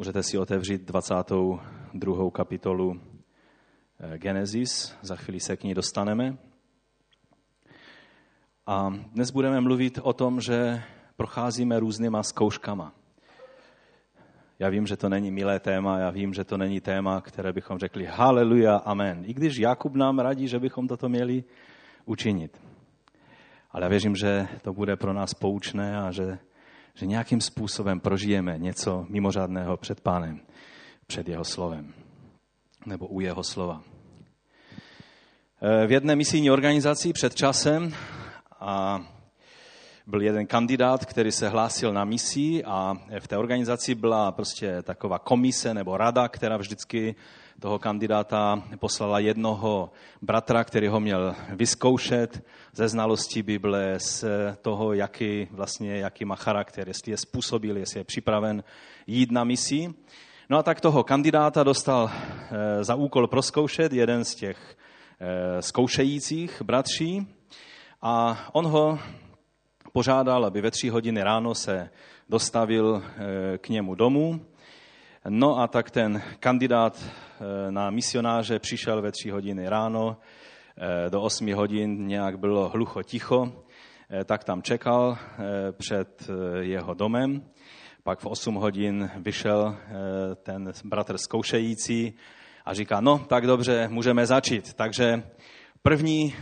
Můžete 0.00 0.22
si 0.22 0.38
otevřít 0.38 0.82
22. 0.82 2.30
kapitolu 2.30 3.00
eh, 4.00 4.18
Genesis, 4.18 4.94
za 5.02 5.16
chvíli 5.16 5.40
se 5.40 5.56
k 5.56 5.64
ní 5.64 5.74
dostaneme. 5.74 6.36
A 8.66 8.90
dnes 9.12 9.30
budeme 9.30 9.60
mluvit 9.60 9.98
o 10.02 10.12
tom, 10.12 10.40
že 10.40 10.82
procházíme 11.16 11.80
různýma 11.80 12.22
zkouškama. 12.22 12.94
Já 14.58 14.68
vím, 14.68 14.86
že 14.86 14.96
to 14.96 15.08
není 15.08 15.30
milé 15.30 15.60
téma, 15.60 15.98
já 15.98 16.10
vím, 16.10 16.34
že 16.34 16.44
to 16.44 16.56
není 16.56 16.80
téma, 16.80 17.20
které 17.20 17.52
bychom 17.52 17.78
řekli 17.78 18.04
haleluja, 18.04 18.76
amen. 18.76 19.24
I 19.26 19.34
když 19.34 19.58
Jakub 19.58 19.94
nám 19.94 20.18
radí, 20.18 20.48
že 20.48 20.58
bychom 20.58 20.88
toto 20.88 21.08
měli 21.08 21.44
učinit. 22.04 22.60
Ale 23.70 23.84
já 23.84 23.88
věřím, 23.88 24.16
že 24.16 24.48
to 24.62 24.72
bude 24.72 24.96
pro 24.96 25.12
nás 25.12 25.34
poučné 25.34 26.00
a 26.00 26.10
že 26.10 26.38
že 26.98 27.06
nějakým 27.06 27.40
způsobem 27.40 28.00
prožijeme 28.00 28.58
něco 28.58 29.06
mimořádného 29.08 29.76
před 29.76 30.00
pánem, 30.00 30.40
před 31.06 31.28
jeho 31.28 31.44
slovem, 31.44 31.94
nebo 32.86 33.06
u 33.06 33.20
jeho 33.20 33.44
slova. 33.44 33.82
V 35.86 35.92
jedné 35.92 36.16
misijní 36.16 36.50
organizaci 36.50 37.12
před 37.12 37.34
časem 37.34 37.94
a 38.60 39.00
byl 40.06 40.22
jeden 40.22 40.46
kandidát, 40.46 41.04
který 41.04 41.32
se 41.32 41.48
hlásil 41.48 41.92
na 41.92 42.04
misi 42.04 42.64
a 42.64 42.94
v 43.20 43.28
té 43.28 43.36
organizaci 43.36 43.94
byla 43.94 44.32
prostě 44.32 44.82
taková 44.82 45.18
komise 45.18 45.74
nebo 45.74 45.96
rada, 45.96 46.28
která 46.28 46.56
vždycky 46.56 47.14
toho 47.60 47.78
kandidáta 47.78 48.62
poslala 48.78 49.18
jednoho 49.18 49.90
bratra, 50.22 50.64
který 50.64 50.88
ho 50.88 51.00
měl 51.00 51.34
vyzkoušet 51.50 52.44
ze 52.72 52.88
znalostí 52.88 53.42
Bible, 53.42 53.94
z 54.00 54.24
toho, 54.62 54.92
jaký, 54.92 55.48
vlastně, 55.50 55.96
jaký 55.96 56.24
má 56.24 56.36
charakter, 56.36 56.88
jestli 56.88 57.12
je 57.12 57.16
způsobil, 57.16 57.76
jestli 57.76 58.00
je 58.00 58.04
připraven 58.04 58.64
jít 59.06 59.30
na 59.30 59.44
misi. 59.44 59.94
No 60.50 60.58
a 60.58 60.62
tak 60.62 60.80
toho 60.80 61.04
kandidáta 61.04 61.62
dostal 61.62 62.10
eh, 62.10 62.84
za 62.84 62.94
úkol 62.94 63.26
proskoušet 63.26 63.92
jeden 63.92 64.24
z 64.24 64.34
těch 64.34 64.76
eh, 65.20 65.62
zkoušejících 65.62 66.62
bratří 66.62 67.26
a 68.02 68.38
on 68.52 68.66
ho 68.66 68.98
požádal, 69.92 70.44
aby 70.44 70.60
ve 70.60 70.70
tři 70.70 70.88
hodiny 70.88 71.22
ráno 71.22 71.54
se 71.54 71.90
dostavil 72.28 73.02
eh, 73.02 73.58
k 73.58 73.68
němu 73.68 73.94
domů. 73.94 74.40
No 75.28 75.58
a 75.58 75.66
tak 75.66 75.90
ten 75.90 76.22
kandidát 76.40 77.04
na 77.70 77.90
misionáře 77.90 78.58
přišel 78.58 79.02
ve 79.02 79.12
tři 79.12 79.30
hodiny 79.30 79.68
ráno, 79.68 80.16
Eh, 80.80 81.10
do 81.10 81.22
8 81.22 81.54
hodin 81.54 82.06
nějak 82.06 82.38
bylo 82.38 82.68
hlucho 82.68 83.02
ticho, 83.02 83.52
eh, 84.10 84.24
tak 84.24 84.44
tam 84.44 84.62
čekal 84.62 85.18
eh, 85.18 85.72
před 85.72 86.30
jeho 86.60 86.94
domem. 86.94 87.42
Pak 88.02 88.20
v 88.20 88.26
8 88.26 88.54
hodin 88.54 89.10
vyšel 89.16 89.76
ten 90.42 90.72
bratr 90.84 91.18
zkoušející 91.18 92.14
a 92.64 92.74
říká, 92.74 93.00
no 93.00 93.18
tak 93.18 93.46
dobře, 93.46 93.88
můžeme 93.88 94.26
začít. 94.26 94.74
Takže 94.74 95.22
první 95.82 96.34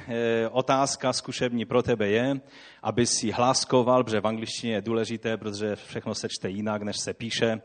otázka 0.51 1.13
zkušební 1.13 1.65
pro 1.65 1.83
tebe 1.83 2.09
je, 2.09 2.41
aby 2.83 3.07
si 3.07 3.31
hláskoval, 3.31 4.05
protože 4.05 4.21
v 4.21 4.27
angličtině 4.27 4.73
je 4.73 4.83
důležité, 4.83 5.37
protože 5.37 5.77
všechno 5.77 6.15
se 6.15 6.29
čte 6.31 6.49
jinak, 6.49 6.83
než 6.83 6.97
se 6.97 7.15
píše. 7.15 7.61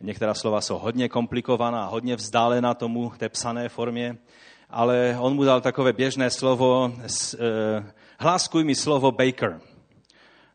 Některá 0.00 0.34
slova 0.34 0.60
jsou 0.60 0.78
hodně 0.78 1.08
komplikovaná, 1.08 1.86
hodně 1.86 2.16
vzdálená 2.16 2.74
tomu 2.74 3.12
té 3.18 3.28
psané 3.28 3.68
formě 3.68 4.18
ale 4.74 5.16
on 5.20 5.34
mu 5.34 5.44
dal 5.44 5.60
takové 5.60 5.92
běžné 5.92 6.30
slovo, 6.30 6.92
eh, 6.98 7.92
hláskuj 8.18 8.64
mi 8.64 8.74
slovo 8.74 9.12
baker. 9.12 9.60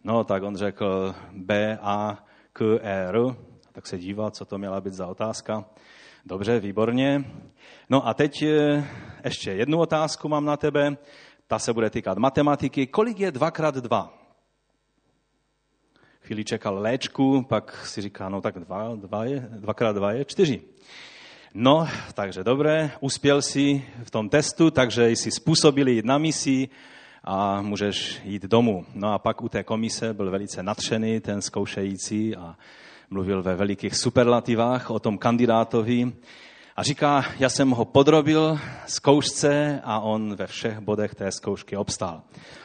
No, 0.03 0.23
tak 0.23 0.43
on 0.43 0.55
řekl 0.55 1.15
B-A-K-R, 1.31 3.17
tak 3.71 3.87
se 3.87 3.97
dívá, 3.97 4.31
co 4.31 4.45
to 4.45 4.57
měla 4.57 4.81
být 4.81 4.93
za 4.93 5.07
otázka. 5.07 5.65
Dobře, 6.25 6.59
výborně. 6.59 7.23
No 7.89 8.07
a 8.07 8.13
teď 8.13 8.41
eh, 8.41 8.87
ještě 9.23 9.51
jednu 9.51 9.79
otázku 9.79 10.29
mám 10.29 10.45
na 10.45 10.57
tebe. 10.57 10.97
Ta 11.47 11.59
se 11.59 11.73
bude 11.73 11.89
týkat 11.89 12.17
matematiky. 12.17 12.87
Kolik 12.87 13.19
je 13.19 13.31
2 13.31 13.51
krát 13.51 13.75
2? 13.75 14.18
Chvíli 16.29 16.45
čekal 16.45 16.77
léčku, 16.77 17.45
pak 17.49 17.85
si 17.85 18.01
říká, 18.01 18.29
no 18.29 18.41
tak 18.41 18.59
2, 18.59 18.95
2 18.95 19.25
je, 19.25 19.39
2 19.39 19.73
krát 19.73 19.95
2 19.95 20.11
je 20.11 20.25
4. 20.25 20.61
No, 21.53 21.87
takže 22.13 22.43
dobré, 22.43 22.91
uspěl 22.99 23.41
si 23.41 23.85
v 24.03 24.11
tom 24.11 24.29
testu, 24.29 24.71
takže 24.71 25.09
jsi 25.09 25.31
způsobili 25.31 25.91
jít 25.91 26.05
na 26.05 26.17
misi 26.17 26.69
a 27.23 27.61
můžeš 27.61 28.21
jít 28.23 28.43
domů. 28.43 28.85
No 28.93 29.13
a 29.13 29.19
pak 29.19 29.41
u 29.41 29.49
té 29.49 29.63
komise 29.63 30.13
byl 30.13 30.31
velice 30.31 30.63
nadšený 30.63 31.19
ten 31.19 31.41
zkoušející 31.41 32.35
a 32.35 32.55
mluvil 33.09 33.43
ve 33.43 33.55
velikých 33.55 33.95
superlativách 33.95 34.89
o 34.89 34.99
tom 34.99 35.17
kandidátovi 35.17 36.13
a 36.75 36.83
říká, 36.83 37.25
já 37.39 37.49
jsem 37.49 37.69
ho 37.69 37.85
podrobil 37.85 38.59
zkoušce 38.87 39.81
a 39.83 39.99
on 39.99 40.35
ve 40.35 40.47
všech 40.47 40.79
bodech 40.79 41.15
té 41.15 41.31
zkoušky 41.31 41.77
obstál. 41.77 42.21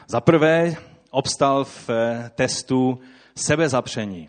Za 0.09 0.21
prvé 0.21 0.77
obstal 1.11 1.65
v 1.65 1.91
testu 2.35 3.01
sebezapření. 3.37 4.29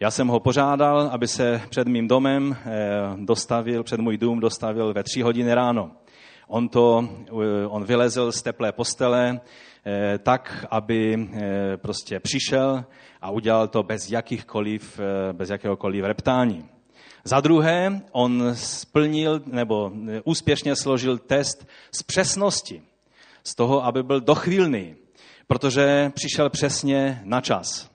Já 0.00 0.10
jsem 0.10 0.28
ho 0.28 0.40
požádal, 0.40 1.00
aby 1.12 1.28
se 1.28 1.62
před 1.68 1.88
mým 1.88 2.08
domem 2.08 2.56
eh, 2.56 2.70
dostavil, 3.16 3.82
před 3.82 4.00
můj 4.00 4.18
dům 4.18 4.40
dostavil 4.40 4.92
ve 4.94 5.02
tři 5.02 5.22
hodiny 5.22 5.54
ráno. 5.54 5.90
On, 6.48 6.68
to, 6.68 7.08
eh, 7.28 7.66
on 7.66 7.84
vylezl 7.84 8.32
z 8.32 8.42
teplé 8.42 8.72
postele 8.72 9.40
eh, 9.86 10.18
tak, 10.18 10.66
aby 10.70 11.28
prostě 11.76 12.20
přišel 12.20 12.84
a 13.20 13.30
udělal 13.30 13.68
to 13.68 13.82
bez, 13.82 14.10
jakýchkoliv, 14.10 15.00
bez 15.32 15.50
jakéhokoliv 15.50 16.04
reptání. 16.04 16.68
Za 17.24 17.40
druhé, 17.40 18.00
on 18.12 18.50
splnil 18.54 19.42
nebo 19.46 19.92
úspěšně 20.24 20.76
složil 20.76 21.18
test 21.18 21.66
z 21.94 22.02
přesnosti, 22.02 22.82
z 23.44 23.54
toho, 23.54 23.84
aby 23.84 24.02
byl 24.02 24.20
dochvílný, 24.20 24.94
protože 25.46 26.12
přišel 26.14 26.50
přesně 26.50 27.20
na 27.24 27.40
čas. 27.40 27.91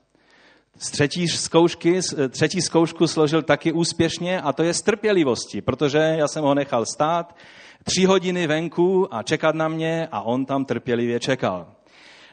Z 0.78 0.90
třetí, 0.90 1.28
zkoušky, 1.28 2.00
třetí 2.28 2.62
zkoušku 2.62 3.06
složil 3.06 3.42
taky 3.42 3.72
úspěšně 3.72 4.40
a 4.40 4.52
to 4.52 4.62
je 4.62 4.74
z 4.74 4.82
trpělivosti, 4.82 5.60
protože 5.60 5.98
já 5.98 6.28
jsem 6.28 6.44
ho 6.44 6.54
nechal 6.54 6.86
stát 6.86 7.36
tři 7.82 8.04
hodiny 8.04 8.46
venku 8.46 9.14
a 9.14 9.22
čekat 9.22 9.54
na 9.54 9.68
mě 9.68 10.08
a 10.12 10.20
on 10.20 10.46
tam 10.46 10.64
trpělivě 10.64 11.20
čekal. 11.20 11.66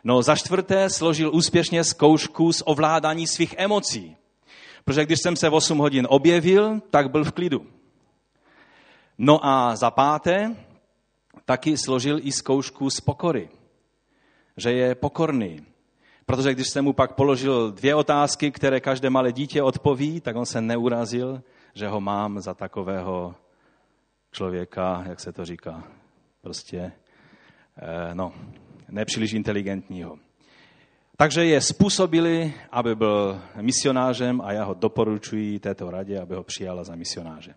No 0.03 0.21
za 0.21 0.35
čtvrté 0.35 0.89
složil 0.89 1.31
úspěšně 1.33 1.83
zkoušku 1.83 2.53
z 2.53 2.63
ovládání 2.65 3.27
svých 3.27 3.55
emocí. 3.57 4.15
Protože 4.85 5.05
když 5.05 5.19
jsem 5.21 5.35
se 5.35 5.49
v 5.49 5.53
8 5.53 5.77
hodin 5.77 6.07
objevil, 6.09 6.79
tak 6.89 7.11
byl 7.11 7.23
v 7.23 7.31
klidu. 7.31 7.65
No 9.17 9.45
a 9.45 9.75
za 9.75 9.91
páté 9.91 10.55
taky 11.45 11.77
složil 11.77 12.19
i 12.21 12.31
zkoušku 12.31 12.89
z 12.89 13.01
pokory. 13.01 13.49
Že 14.57 14.71
je 14.71 14.95
pokorný, 14.95 15.65
Protože 16.25 16.53
když 16.53 16.69
jsem 16.69 16.85
mu 16.85 16.93
pak 16.93 17.15
položil 17.15 17.71
dvě 17.71 17.95
otázky, 17.95 18.51
které 18.51 18.79
každé 18.79 19.09
malé 19.09 19.31
dítě 19.31 19.61
odpoví, 19.61 20.21
tak 20.21 20.35
on 20.35 20.45
se 20.45 20.61
neurazil, 20.61 21.41
že 21.73 21.87
ho 21.87 22.01
mám 22.01 22.39
za 22.39 22.53
takového 22.53 23.35
člověka, 24.31 25.03
jak 25.09 25.19
se 25.19 25.31
to 25.31 25.45
říká, 25.45 25.83
prostě, 26.41 26.91
eh, 27.77 28.15
no, 28.15 28.33
nepříliš 28.89 29.33
inteligentního. 29.33 30.17
Takže 31.17 31.45
je 31.45 31.61
způsobili, 31.61 32.53
aby 32.71 32.95
byl 32.95 33.41
misionářem 33.61 34.41
a 34.41 34.51
já 34.51 34.63
ho 34.63 34.73
doporučuji 34.73 35.59
této 35.59 35.91
radě, 35.91 36.19
aby 36.19 36.35
ho 36.35 36.43
přijala 36.43 36.83
za 36.83 36.95
misionáře. 36.95 37.55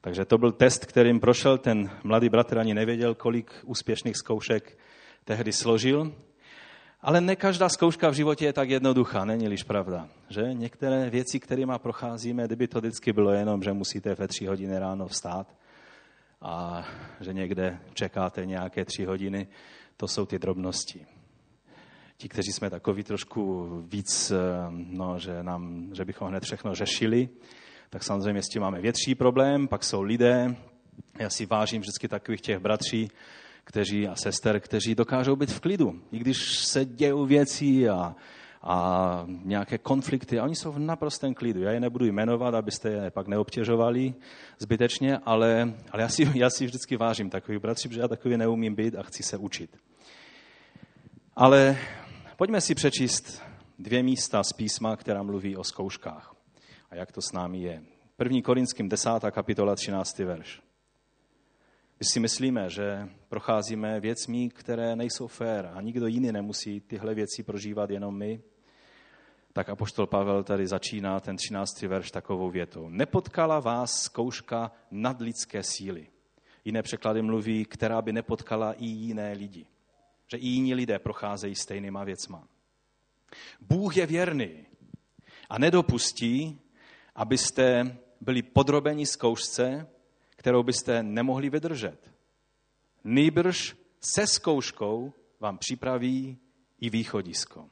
Takže 0.00 0.24
to 0.24 0.38
byl 0.38 0.52
test, 0.52 0.86
kterým 0.86 1.20
prošel. 1.20 1.58
Ten 1.58 1.90
mladý 2.04 2.28
bratr 2.28 2.58
ani 2.58 2.74
nevěděl, 2.74 3.14
kolik 3.14 3.52
úspěšných 3.64 4.16
zkoušek 4.16 4.78
tehdy 5.24 5.52
složil, 5.52 6.12
ale 7.04 7.20
ne 7.20 7.36
každá 7.36 7.68
zkouška 7.68 8.08
v 8.10 8.14
životě 8.14 8.44
je 8.44 8.52
tak 8.52 8.70
jednoduchá, 8.70 9.24
není-liž 9.24 9.62
pravda. 9.62 10.08
Že? 10.28 10.42
Některé 10.52 11.10
věci, 11.10 11.40
kterými 11.40 11.72
procházíme, 11.78 12.46
kdyby 12.46 12.68
to 12.68 12.80
vždycky 12.80 13.12
bylo 13.12 13.32
jenom, 13.32 13.62
že 13.62 13.72
musíte 13.72 14.14
ve 14.14 14.28
tři 14.28 14.46
hodiny 14.46 14.78
ráno 14.78 15.08
vstát 15.08 15.54
a 16.40 16.84
že 17.20 17.32
někde 17.32 17.78
čekáte 17.94 18.46
nějaké 18.46 18.84
tři 18.84 19.04
hodiny, 19.04 19.46
to 19.96 20.08
jsou 20.08 20.26
ty 20.26 20.38
drobnosti. 20.38 21.06
Ti, 22.16 22.28
kteří 22.28 22.52
jsme 22.52 22.70
takový 22.70 23.04
trošku 23.04 23.68
víc, 23.88 24.30
eh, 24.30 24.36
no, 24.70 25.18
že, 25.18 25.42
nám, 25.42 25.90
že 25.94 26.04
bychom 26.04 26.28
hned 26.28 26.42
všechno 26.44 26.74
řešili, 26.74 27.28
tak 27.90 28.02
samozřejmě 28.04 28.42
s 28.42 28.48
tím 28.48 28.62
máme 28.62 28.80
větší 28.80 29.14
problém. 29.14 29.68
Pak 29.68 29.84
jsou 29.84 30.02
lidé, 30.02 30.56
já 31.18 31.30
si 31.30 31.46
vážím 31.46 31.80
vždycky 31.80 32.08
takových 32.08 32.40
těch 32.40 32.58
bratří, 32.58 33.10
kteří, 33.64 34.08
a 34.08 34.16
sester, 34.16 34.60
kteří 34.60 34.94
dokážou 34.94 35.36
být 35.36 35.50
v 35.50 35.60
klidu. 35.60 36.00
I 36.12 36.18
když 36.18 36.58
se 36.58 36.84
dějí 36.84 37.26
věci 37.26 37.88
a, 37.88 38.16
a 38.62 39.26
nějaké 39.26 39.78
konflikty, 39.78 40.38
a 40.38 40.44
oni 40.44 40.56
jsou 40.56 40.72
v 40.72 40.78
naprostém 40.78 41.34
klidu. 41.34 41.62
Já 41.62 41.70
je 41.70 41.80
nebudu 41.80 42.04
jmenovat, 42.04 42.54
abyste 42.54 42.90
je 42.90 43.10
pak 43.10 43.28
neobtěžovali 43.28 44.14
zbytečně, 44.58 45.18
ale, 45.18 45.74
ale 45.90 46.02
já, 46.02 46.08
si, 46.08 46.30
já 46.38 46.50
si 46.50 46.66
vždycky 46.66 46.96
vážím 46.96 47.30
takových 47.30 47.60
bratří, 47.60 47.88
protože 47.88 48.00
já 48.00 48.08
takový 48.08 48.36
neumím 48.36 48.74
být 48.74 48.96
a 48.96 49.02
chci 49.02 49.22
se 49.22 49.36
učit. 49.36 49.76
Ale 51.36 51.76
pojďme 52.36 52.60
si 52.60 52.74
přečíst 52.74 53.42
dvě 53.78 54.02
místa 54.02 54.42
z 54.42 54.52
písma, 54.52 54.96
která 54.96 55.22
mluví 55.22 55.56
o 55.56 55.64
zkouškách 55.64 56.34
a 56.90 56.94
jak 56.94 57.12
to 57.12 57.22
s 57.22 57.32
námi 57.32 57.58
je. 57.58 57.82
1. 58.18 58.42
Korinským 58.42 58.88
10. 58.88 59.10
kapitola 59.30 59.74
13. 59.74 60.18
verš. 60.18 60.63
Když 62.04 62.12
si 62.12 62.20
myslíme, 62.20 62.70
že 62.70 63.08
procházíme 63.28 64.00
věcmi, 64.00 64.48
které 64.48 64.96
nejsou 64.96 65.26
fér 65.26 65.70
a 65.74 65.80
nikdo 65.80 66.06
jiný 66.06 66.32
nemusí 66.32 66.80
tyhle 66.80 67.14
věci 67.14 67.42
prožívat, 67.42 67.90
jenom 67.90 68.18
my, 68.18 68.40
tak 69.52 69.68
apoštol 69.68 70.06
Pavel 70.06 70.44
tady 70.44 70.66
začíná 70.66 71.20
ten 71.20 71.36
13. 71.36 71.82
verš 71.82 72.10
takovou 72.10 72.50
větou. 72.50 72.88
Nepotkala 72.88 73.60
vás 73.60 74.02
zkouška 74.02 74.72
nadlidské 74.90 75.62
síly. 75.62 76.06
Jiné 76.64 76.82
překlady 76.82 77.22
mluví, 77.22 77.64
která 77.64 78.02
by 78.02 78.12
nepotkala 78.12 78.72
i 78.72 78.86
jiné 78.86 79.32
lidi. 79.32 79.66
Že 80.26 80.36
i 80.36 80.46
jiní 80.46 80.74
lidé 80.74 80.98
procházejí 80.98 81.54
stejnýma 81.54 82.04
věcma. 82.04 82.48
Bůh 83.60 83.96
je 83.96 84.06
věrný 84.06 84.66
a 85.50 85.58
nedopustí, 85.58 86.60
abyste 87.14 87.96
byli 88.20 88.42
podrobeni 88.42 89.06
zkoušce, 89.06 89.86
kterou 90.44 90.62
byste 90.62 91.02
nemohli 91.02 91.50
vydržet. 91.50 92.10
Nýbrž 93.04 93.76
se 94.00 94.26
zkouškou 94.26 95.12
vám 95.40 95.58
připraví 95.58 96.38
i 96.80 96.90
východisko 96.90 97.68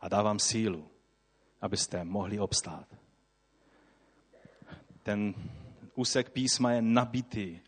a 0.00 0.08
dá 0.08 0.22
vám 0.22 0.38
sílu, 0.38 0.90
abyste 1.60 2.04
mohli 2.04 2.38
obstát. 2.38 2.86
Ten 5.02 5.34
úsek 5.94 6.30
písma 6.30 6.72
je 6.72 6.82
nabitý 6.82 7.60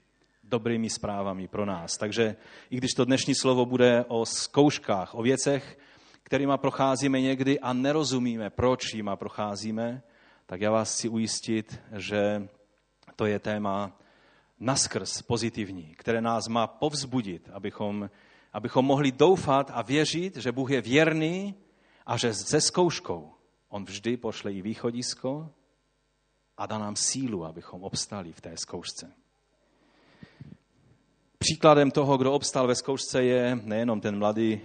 dobrými 0.43 0.91
zprávami 0.91 1.49
pro 1.49 1.67
nás. 1.67 1.96
Takže 1.99 2.37
i 2.70 2.76
když 2.76 2.91
to 2.96 3.05
dnešní 3.05 3.34
slovo 3.34 3.67
bude 3.67 4.05
o 4.08 4.26
zkouškách, 4.26 5.14
o 5.14 5.23
věcech, 5.23 5.79
kterými 6.23 6.52
procházíme 6.56 7.20
někdy 7.20 7.61
a 7.61 7.73
nerozumíme, 7.73 8.50
proč 8.50 8.94
jima 8.94 9.17
procházíme, 9.17 10.02
tak 10.46 10.61
já 10.61 10.70
vás 10.70 10.94
chci 10.94 11.08
ujistit, 11.08 11.81
že 11.96 12.49
to 13.17 13.26
je 13.26 13.38
téma 13.38 13.99
naskrz 14.60 15.22
pozitivní, 15.22 15.94
které 15.99 16.20
nás 16.20 16.49
má 16.49 16.66
povzbudit, 16.66 17.49
abychom, 17.52 18.10
abychom 18.52 18.84
mohli 18.84 19.12
doufat 19.12 19.70
a 19.75 19.82
věřit, 19.82 20.37
že 20.37 20.52
Bůh 20.52 20.70
je 20.70 20.81
věrný 20.81 21.55
a 22.06 22.16
že 22.16 22.34
se 22.34 22.60
zkouškou 22.60 23.32
On 23.69 23.84
vždy 23.84 24.16
pošle 24.16 24.52
i 24.52 24.62
východisko 24.62 25.50
a 26.56 26.66
dá 26.66 26.78
nám 26.78 26.96
sílu, 26.96 27.44
abychom 27.44 27.84
obstali 27.84 28.32
v 28.32 28.40
té 28.40 28.56
zkoušce. 28.56 29.12
Příkladem 31.38 31.90
toho, 31.90 32.19
kdo 32.19 32.32
obstal 32.32 32.66
ve 32.66 32.75
zkoušce, 32.75 33.22
je 33.22 33.60
nejenom 33.62 34.00
ten 34.00 34.19
mladý 34.19 34.52
e, 34.52 34.60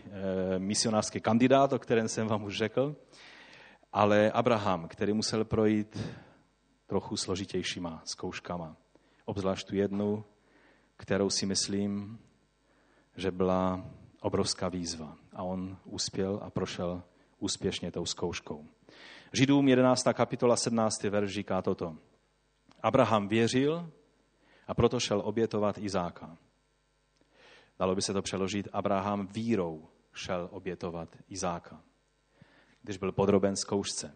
misionářský 0.59 1.21
kandidát, 1.21 1.73
o 1.73 1.79
kterém 1.79 2.07
jsem 2.07 2.27
vám 2.27 2.43
už 2.43 2.57
řekl, 2.57 2.95
ale 3.93 4.31
Abraham, 4.31 4.87
který 4.87 5.13
musel 5.13 5.45
projít 5.45 5.97
trochu 6.87 7.17
složitějšíma 7.17 8.01
zkouškama. 8.05 8.75
Obzvlášť 9.25 9.67
tu 9.67 9.75
jednu, 9.75 10.25
kterou 10.97 11.29
si 11.29 11.45
myslím, 11.45 12.19
že 13.15 13.31
byla 13.31 13.85
obrovská 14.21 14.69
výzva. 14.69 15.17
A 15.33 15.43
on 15.43 15.77
uspěl 15.85 16.39
a 16.43 16.49
prošel 16.49 17.03
úspěšně 17.39 17.91
tou 17.91 18.05
zkouškou. 18.05 18.67
Židům 19.33 19.67
11. 19.67 20.03
kapitola 20.13 20.55
17. 20.55 21.03
verš 21.03 21.33
říká 21.33 21.61
toto. 21.61 21.97
Abraham 22.81 23.27
věřil 23.27 23.89
a 24.67 24.73
proto 24.73 24.99
šel 24.99 25.21
obětovat 25.25 25.77
Izáka. 25.77 26.37
Dalo 27.79 27.95
by 27.95 28.01
se 28.01 28.13
to 28.13 28.21
přeložit, 28.21 28.67
Abraham 28.73 29.27
vírou 29.27 29.87
šel 30.13 30.49
obětovat 30.51 31.17
Izáka, 31.27 31.81
když 32.81 32.97
byl 32.97 33.11
podroben 33.11 33.55
zkoušce. 33.55 34.15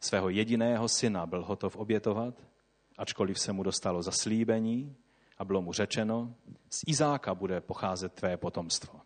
Svého 0.00 0.28
jediného 0.28 0.88
syna 0.88 1.26
byl 1.26 1.44
hotov 1.44 1.76
obětovat, 1.76 2.34
ačkoliv 2.98 3.38
se 3.38 3.52
mu 3.52 3.62
dostalo 3.62 4.02
zaslíbení 4.02 4.96
a 5.38 5.44
bylo 5.44 5.62
mu 5.62 5.72
řečeno, 5.72 6.34
z 6.70 6.80
Izáka 6.86 7.34
bude 7.34 7.60
pocházet 7.60 8.12
tvé 8.12 8.36
potomstvo. 8.36 9.00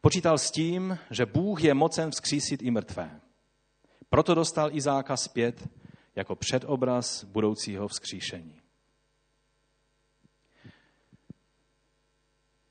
Počítal 0.00 0.38
s 0.38 0.50
tím, 0.50 0.98
že 1.10 1.26
Bůh 1.26 1.64
je 1.64 1.74
mocen 1.74 2.10
vzkřísit 2.10 2.62
i 2.62 2.70
mrtvé. 2.70 3.20
Proto 4.08 4.34
dostal 4.34 4.76
Izáka 4.76 5.16
zpět 5.16 5.68
jako 6.16 6.36
předobraz 6.36 7.24
budoucího 7.24 7.88
vzkříšení. 7.88 8.60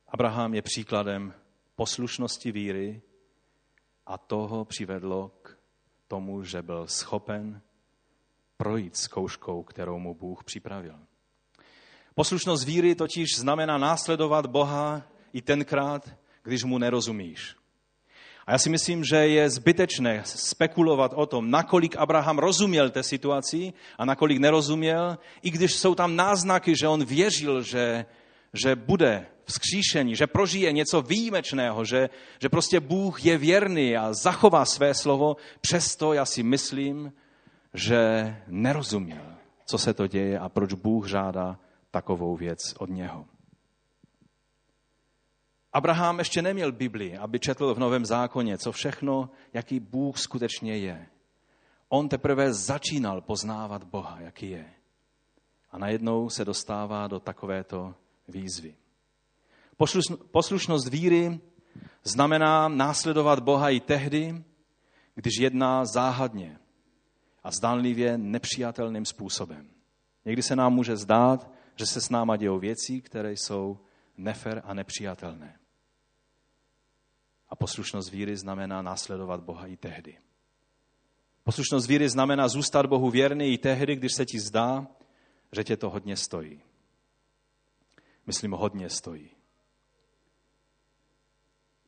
Abraham 0.07 0.53
je 0.53 0.61
příkladem 0.61 1.33
poslušnosti 1.75 2.51
víry 2.51 3.01
a 4.05 4.17
toho 4.17 4.65
přivedlo 4.65 5.31
k 5.41 5.57
tomu, 6.07 6.43
že 6.43 6.61
byl 6.61 6.87
schopen 6.87 7.61
projít 8.63 8.97
zkouškou, 8.97 9.63
kterou 9.63 9.99
mu 9.99 10.15
Bůh 10.15 10.43
připravil. 10.43 10.95
Poslušnost 12.15 12.65
víry 12.65 12.95
totiž 12.95 13.27
znamená 13.37 13.77
následovat 13.77 14.45
Boha 14.45 15.01
i 15.33 15.41
tenkrát, 15.41 16.09
když 16.43 16.63
mu 16.63 16.77
nerozumíš. 16.77 17.55
A 18.47 18.51
já 18.51 18.57
si 18.57 18.69
myslím, 18.69 19.03
že 19.03 19.15
je 19.15 19.49
zbytečné 19.49 20.21
spekulovat 20.25 21.11
o 21.15 21.25
tom, 21.25 21.51
nakolik 21.51 21.95
Abraham 21.95 22.39
rozuměl 22.39 22.89
té 22.89 23.03
situaci 23.03 23.73
a 23.97 24.05
nakolik 24.05 24.37
nerozuměl, 24.37 25.17
i 25.41 25.51
když 25.51 25.73
jsou 25.73 25.95
tam 25.95 26.15
náznaky, 26.15 26.75
že 26.75 26.87
on 26.87 27.05
věřil, 27.05 27.61
že, 27.61 28.05
že 28.53 28.75
bude 28.75 29.27
vzkříšení, 29.45 30.15
že 30.15 30.27
prožije 30.27 30.71
něco 30.71 31.01
výjimečného, 31.01 31.85
že, 31.85 32.09
že 32.41 32.49
prostě 32.49 32.79
Bůh 32.79 33.25
je 33.25 33.37
věrný 33.37 33.97
a 33.97 34.13
zachová 34.13 34.65
své 34.65 34.93
slovo, 34.93 35.35
přesto 35.61 36.13
já 36.13 36.25
si 36.25 36.43
myslím, 36.43 37.11
že 37.73 38.35
nerozuměl, 38.47 39.35
co 39.65 39.77
se 39.77 39.93
to 39.93 40.07
děje 40.07 40.39
a 40.39 40.49
proč 40.49 40.73
Bůh 40.73 41.07
žádá 41.07 41.59
takovou 41.91 42.35
věc 42.35 42.59
od 42.77 42.89
něho. 42.89 43.25
Abraham 45.73 46.19
ještě 46.19 46.41
neměl 46.41 46.71
Bibli, 46.71 47.17
aby 47.17 47.39
četl 47.39 47.73
v 47.73 47.79
Novém 47.79 48.05
zákoně, 48.05 48.57
co 48.57 48.71
všechno, 48.71 49.29
jaký 49.53 49.79
Bůh 49.79 50.17
skutečně 50.17 50.77
je. 50.77 51.07
On 51.89 52.09
teprve 52.09 52.53
začínal 52.53 53.21
poznávat 53.21 53.83
Boha, 53.83 54.21
jaký 54.21 54.49
je. 54.49 54.73
A 55.71 55.77
najednou 55.77 56.29
se 56.29 56.45
dostává 56.45 57.07
do 57.07 57.19
takovéto 57.19 57.95
výzvy. 58.27 58.75
Poslušnost 60.31 60.87
víry 60.87 61.39
znamená 62.03 62.67
následovat 62.67 63.39
Boha 63.39 63.69
i 63.69 63.79
tehdy, 63.79 64.43
když 65.15 65.33
jedná 65.39 65.85
záhadně 65.85 66.59
a 67.49 67.51
zdánlivě 67.51 68.17
nepřijatelným 68.17 69.05
způsobem. 69.05 69.69
Někdy 70.25 70.43
se 70.43 70.55
nám 70.55 70.73
může 70.73 70.97
zdát, 70.97 71.51
že 71.75 71.85
se 71.85 72.01
s 72.01 72.09
náma 72.09 72.37
dějou 72.37 72.59
věci, 72.59 73.01
které 73.01 73.31
jsou 73.31 73.79
nefer 74.17 74.61
a 74.65 74.73
nepřijatelné. 74.73 75.59
A 77.49 77.55
poslušnost 77.55 78.11
víry 78.11 78.37
znamená 78.37 78.81
následovat 78.81 79.43
Boha 79.43 79.67
i 79.67 79.77
tehdy. 79.77 80.17
Poslušnost 81.43 81.87
víry 81.87 82.09
znamená 82.09 82.47
zůstat 82.47 82.85
Bohu 82.85 83.09
věrný 83.09 83.53
i 83.53 83.57
tehdy, 83.57 83.95
když 83.95 84.11
se 84.15 84.25
ti 84.25 84.39
zdá, 84.39 84.87
že 85.51 85.63
tě 85.63 85.77
to 85.77 85.89
hodně 85.89 86.17
stojí. 86.17 86.61
Myslím, 88.27 88.51
hodně 88.51 88.89
stojí. 88.89 89.29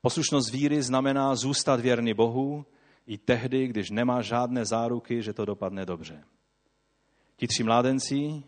Poslušnost 0.01 0.51
víry 0.51 0.83
znamená 0.83 1.35
zůstat 1.35 1.79
věrný 1.79 2.13
Bohu 2.13 2.65
i 3.05 3.17
tehdy, 3.17 3.67
když 3.67 3.89
nemá 3.89 4.22
žádné 4.22 4.65
záruky, 4.65 5.24
že 5.24 5.34
to 5.34 5.46
dopadne 5.46 5.86
dobře. 5.86 6.24
Ti 7.36 7.48
tři 7.48 7.63
mládenci, 7.63 8.43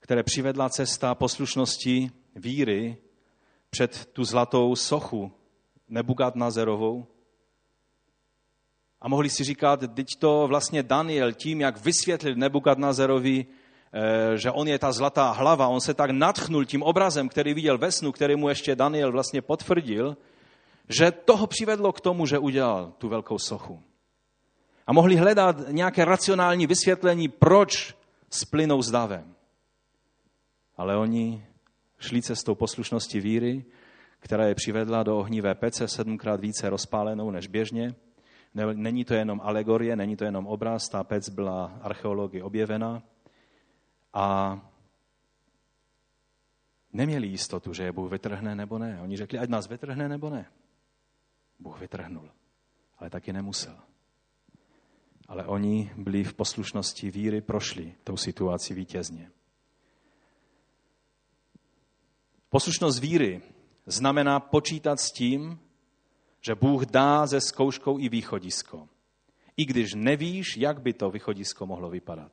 které 0.00 0.22
přivedla 0.22 0.68
cesta 0.68 1.14
poslušnosti 1.14 2.10
víry 2.34 2.96
před 3.70 4.06
tu 4.12 4.24
zlatou 4.24 4.76
sochu 4.76 5.32
Nebukat 5.88 6.36
Nazerovou. 6.36 7.06
A 9.00 9.08
mohli 9.08 9.30
si 9.30 9.44
říkat, 9.44 9.80
teď 9.94 10.06
to 10.18 10.46
vlastně 10.48 10.82
Daniel 10.82 11.32
tím, 11.32 11.60
jak 11.60 11.84
vysvětlil 11.84 12.34
Nebukat 12.34 12.78
Nazerovi, 12.78 13.46
eh, 13.46 14.36
že 14.36 14.50
on 14.50 14.68
je 14.68 14.78
ta 14.78 14.92
zlatá 14.92 15.30
hlava, 15.30 15.68
on 15.68 15.80
se 15.80 15.94
tak 15.94 16.10
natchnul 16.10 16.64
tím 16.64 16.82
obrazem, 16.82 17.28
který 17.28 17.54
viděl 17.54 17.78
ve 17.78 17.92
snu, 17.92 18.12
který 18.12 18.36
mu 18.36 18.48
ještě 18.48 18.76
Daniel 18.76 19.12
vlastně 19.12 19.42
potvrdil, 19.42 20.16
že 20.88 21.10
toho 21.10 21.46
přivedlo 21.46 21.92
k 21.92 22.00
tomu, 22.00 22.26
že 22.26 22.38
udělal 22.38 22.92
tu 22.98 23.08
velkou 23.08 23.38
sochu. 23.38 23.82
A 24.86 24.92
mohli 24.92 25.16
hledat 25.16 25.56
nějaké 25.68 26.04
racionální 26.04 26.66
vysvětlení, 26.66 27.28
proč 27.28 27.94
splynou 28.30 28.82
s 28.82 28.90
davem. 28.90 29.34
Ale 30.76 30.96
oni 30.96 31.46
šli 31.98 32.22
cestou 32.22 32.54
poslušnosti 32.54 33.20
víry, 33.20 33.64
která 34.20 34.46
je 34.46 34.54
přivedla 34.54 35.02
do 35.02 35.18
ohnivé 35.18 35.54
pece 35.54 35.88
sedmkrát 35.88 36.40
více 36.40 36.70
rozpálenou 36.70 37.30
než 37.30 37.46
běžně. 37.46 37.94
Není 38.74 39.04
to 39.04 39.14
jenom 39.14 39.40
alegorie, 39.44 39.96
není 39.96 40.16
to 40.16 40.24
jenom 40.24 40.46
obraz, 40.46 40.88
ta 40.88 41.04
pec 41.04 41.28
byla 41.28 41.78
archeology 41.82 42.42
objevena 42.42 43.02
a 44.12 44.58
neměli 46.92 47.26
jistotu, 47.26 47.72
že 47.72 47.84
je 47.84 47.92
Bůh 47.92 48.10
vytrhne 48.10 48.54
nebo 48.54 48.78
ne. 48.78 49.00
Oni 49.02 49.16
řekli, 49.16 49.38
ať 49.38 49.48
nás 49.48 49.68
vytrhne 49.68 50.08
nebo 50.08 50.30
ne. 50.30 50.46
Bůh 51.58 51.80
vytrhnul, 51.80 52.30
ale 52.98 53.10
taky 53.10 53.32
nemusel. 53.32 53.78
ale 55.28 55.46
oni 55.46 55.92
byli 55.96 56.24
v 56.24 56.34
poslušnosti 56.34 57.10
víry, 57.10 57.40
prošli 57.40 57.94
tou 58.04 58.16
situací 58.16 58.74
vítězně. 58.74 59.30
Poslušnost 62.48 62.98
víry 62.98 63.42
znamená 63.86 64.40
počítat 64.40 65.00
s 65.00 65.12
tím, 65.12 65.58
že 66.40 66.54
Bůh 66.54 66.86
dá 66.86 67.26
ze 67.26 67.40
zkouškou 67.40 67.98
i 67.98 68.08
východisko. 68.08 68.88
I 69.56 69.64
když 69.64 69.94
nevíš, 69.94 70.56
jak 70.56 70.80
by 70.82 70.92
to 70.92 71.10
východisko 71.10 71.66
mohlo 71.66 71.90
vypadat. 71.90 72.32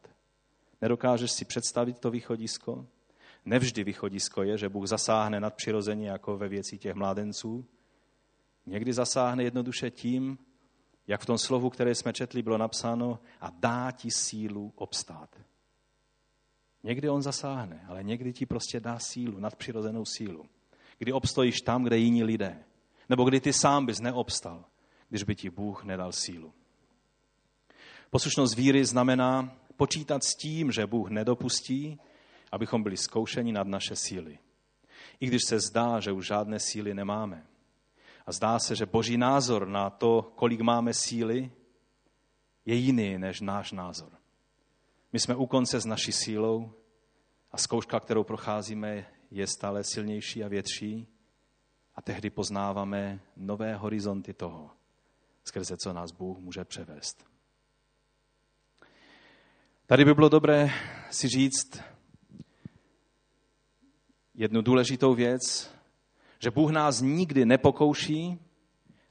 Nedokážeš 0.82 1.32
si 1.32 1.46
představit 1.46 2.00
to 2.00 2.12
východisko? 2.12 2.88
Nevždy 3.46 3.84
východisko 3.84 4.44
je, 4.44 4.58
že 4.58 4.70
Bůh 4.70 4.88
zasáhne 4.88 5.40
nadpřirozeně 5.40 6.10
jako 6.10 6.38
ve 6.38 6.48
věci 6.48 6.78
těch 6.78 6.96
mládenců. 6.96 7.66
Někdy 8.66 8.94
zasáhne 8.94 9.44
jednoduše 9.44 9.92
tím, 9.92 10.38
jak 11.08 11.22
v 11.22 11.26
tom 11.26 11.38
slovu, 11.38 11.70
které 11.70 11.96
jsme 11.96 12.14
četli, 12.14 12.42
bylo 12.42 12.58
napsáno, 12.58 13.20
a 13.42 13.50
dá 13.50 13.92
ti 13.92 14.12
sílu 14.12 14.74
obstát. 14.76 15.36
Někdy 16.84 17.10
on 17.10 17.22
zasáhne, 17.22 17.86
ale 17.88 18.04
někdy 18.04 18.34
ti 18.34 18.46
prostě 18.46 18.80
dá 18.80 19.00
sílu, 19.00 19.40
nadpřirozenou 19.40 20.06
sílu. 20.06 20.46
Kdy 20.98 21.14
obstojíš 21.14 21.62
tam, 21.62 21.84
kde 21.84 21.98
jiní 21.98 22.24
lidé. 22.24 22.64
Nebo 23.10 23.24
kdy 23.24 23.40
ty 23.40 23.54
sám 23.54 23.86
bys 23.86 24.00
neobstal, 24.00 24.66
když 25.10 25.24
by 25.24 25.36
ti 25.36 25.50
Bůh 25.50 25.84
nedal 25.84 26.12
sílu. 26.12 26.54
Poslušnost 28.10 28.56
víry 28.56 28.86
znamená 28.86 29.58
počítat 29.78 30.24
s 30.24 30.36
tím, 30.36 30.72
že 30.72 30.88
Bůh 30.88 31.10
nedopustí, 31.10 32.00
abychom 32.52 32.84
byli 32.84 32.98
zkoušeni 32.98 33.52
nad 33.52 33.68
naše 33.68 33.96
síly. 33.96 34.40
I 35.20 35.28
když 35.28 35.42
se 35.44 35.60
zdá, 35.60 36.00
že 36.00 36.12
už 36.12 36.28
žádné 36.28 36.60
síly 36.60 36.94
nemáme. 36.94 37.46
A 38.26 38.32
zdá 38.32 38.60
se, 38.60 38.76
že 38.76 38.86
boží 38.86 39.18
názor 39.18 39.68
na 39.68 39.90
to, 39.90 40.32
kolik 40.36 40.62
máme 40.62 40.94
síly, 40.94 41.52
je 42.66 42.76
jiný 42.76 43.18
než 43.18 43.42
náš 43.42 43.72
názor. 43.72 44.12
My 45.14 45.20
jsme 45.20 45.36
u 45.36 45.46
konce 45.46 45.80
s 45.80 45.86
naší 45.86 46.12
sílou 46.12 46.74
a 47.52 47.58
zkouška, 47.58 48.00
kterou 48.00 48.24
procházíme, 48.24 49.06
je 49.32 49.48
stále 49.48 49.84
silnější 49.84 50.44
a 50.44 50.48
větší 50.48 51.08
a 51.96 52.02
tehdy 52.02 52.30
poznáváme 52.30 53.20
nové 53.36 53.76
horizonty 53.76 54.34
toho, 54.34 54.72
skrze 55.44 55.78
co 55.78 55.94
nás 55.94 56.12
Bůh 56.12 56.38
může 56.38 56.66
převést. 56.66 57.26
Tady 59.86 60.06
by 60.06 60.14
bylo 60.14 60.30
dobré 60.30 60.70
si 61.12 61.28
říct 61.28 61.80
jednu 64.34 64.62
důležitou 64.62 65.14
věc, 65.14 65.75
že 66.40 66.52
Bůh 66.52 66.72
nás 66.72 67.02
nikdy 67.02 67.46
nepokouší, 67.46 68.40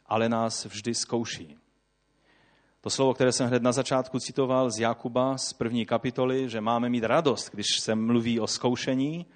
ale 0.06 0.28
nás 0.28 0.64
vždy 0.64 0.94
zkouší. 0.94 1.56
To 2.80 2.90
slovo, 2.90 3.14
které 3.14 3.32
jsem 3.32 3.46
hned 3.46 3.62
na 3.62 3.72
začátku 3.72 4.18
citoval 4.18 4.70
z 4.70 4.78
Jakuba 4.78 5.38
z 5.38 5.52
první 5.52 5.86
kapitoly, 5.86 6.48
že 6.48 6.60
máme 6.60 6.88
mít 6.88 7.04
radost, 7.04 7.50
když 7.52 7.66
se 7.80 7.94
mluví 7.94 8.40
o 8.40 8.46
zkoušení, 8.46 9.26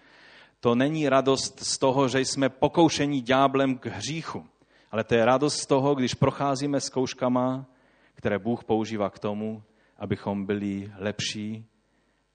to 0.60 0.74
není 0.74 1.08
radost 1.08 1.60
z 1.60 1.78
toho, 1.78 2.08
že 2.08 2.20
jsme 2.20 2.48
pokoušení 2.48 3.22
dňáblem 3.22 3.78
k 3.78 3.86
hříchu, 3.86 4.46
ale 4.90 5.04
to 5.04 5.14
je 5.14 5.24
radost 5.24 5.56
z 5.56 5.66
toho, 5.66 5.94
když 5.94 6.14
procházíme 6.14 6.80
zkouškama, 6.80 7.66
které 8.14 8.38
Bůh 8.38 8.64
používá 8.64 9.10
k 9.10 9.18
tomu, 9.18 9.62
abychom 9.98 10.46
byli 10.46 10.92
lepší 10.98 11.64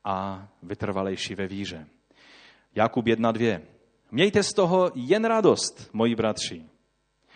a 0.03 0.47
vytrvalejší 0.63 1.35
ve 1.35 1.47
víře. 1.47 1.87
Jakub 2.75 3.05
1.2. 3.05 3.61
Mějte 4.13 4.43
z 4.43 4.53
toho 4.53 4.91
jen 4.95 5.25
radost, 5.25 5.89
moji 5.93 6.15
bratři, 6.15 6.65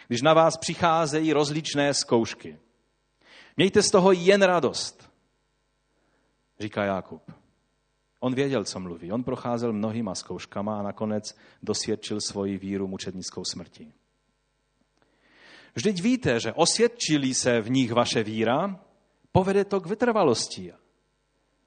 když 0.07 0.21
na 0.21 0.33
vás 0.33 0.57
přicházejí 0.57 1.33
rozličné 1.33 1.93
zkoušky. 1.93 2.59
Mějte 3.57 3.83
z 3.83 3.91
toho 3.91 4.11
jen 4.11 4.41
radost, 4.41 5.09
říká 6.59 6.83
Jakub. 6.83 7.31
On 8.19 8.35
věděl, 8.35 8.63
co 8.63 8.79
mluví. 8.79 9.11
On 9.11 9.23
procházel 9.23 9.73
mnohýma 9.73 10.15
zkouškama 10.15 10.79
a 10.79 10.81
nakonec 10.83 11.37
dosvědčil 11.63 12.21
svoji 12.21 12.57
víru 12.57 12.87
mučednickou 12.87 13.43
smrti. 13.45 13.93
Vždyť 15.75 16.01
víte, 16.01 16.39
že 16.39 16.53
osvědčili 16.53 17.33
se 17.33 17.61
v 17.61 17.69
nich 17.69 17.91
vaše 17.91 18.23
víra, 18.23 18.79
povede 19.31 19.65
to 19.65 19.81
k 19.81 19.85
vytrvalosti. 19.85 20.73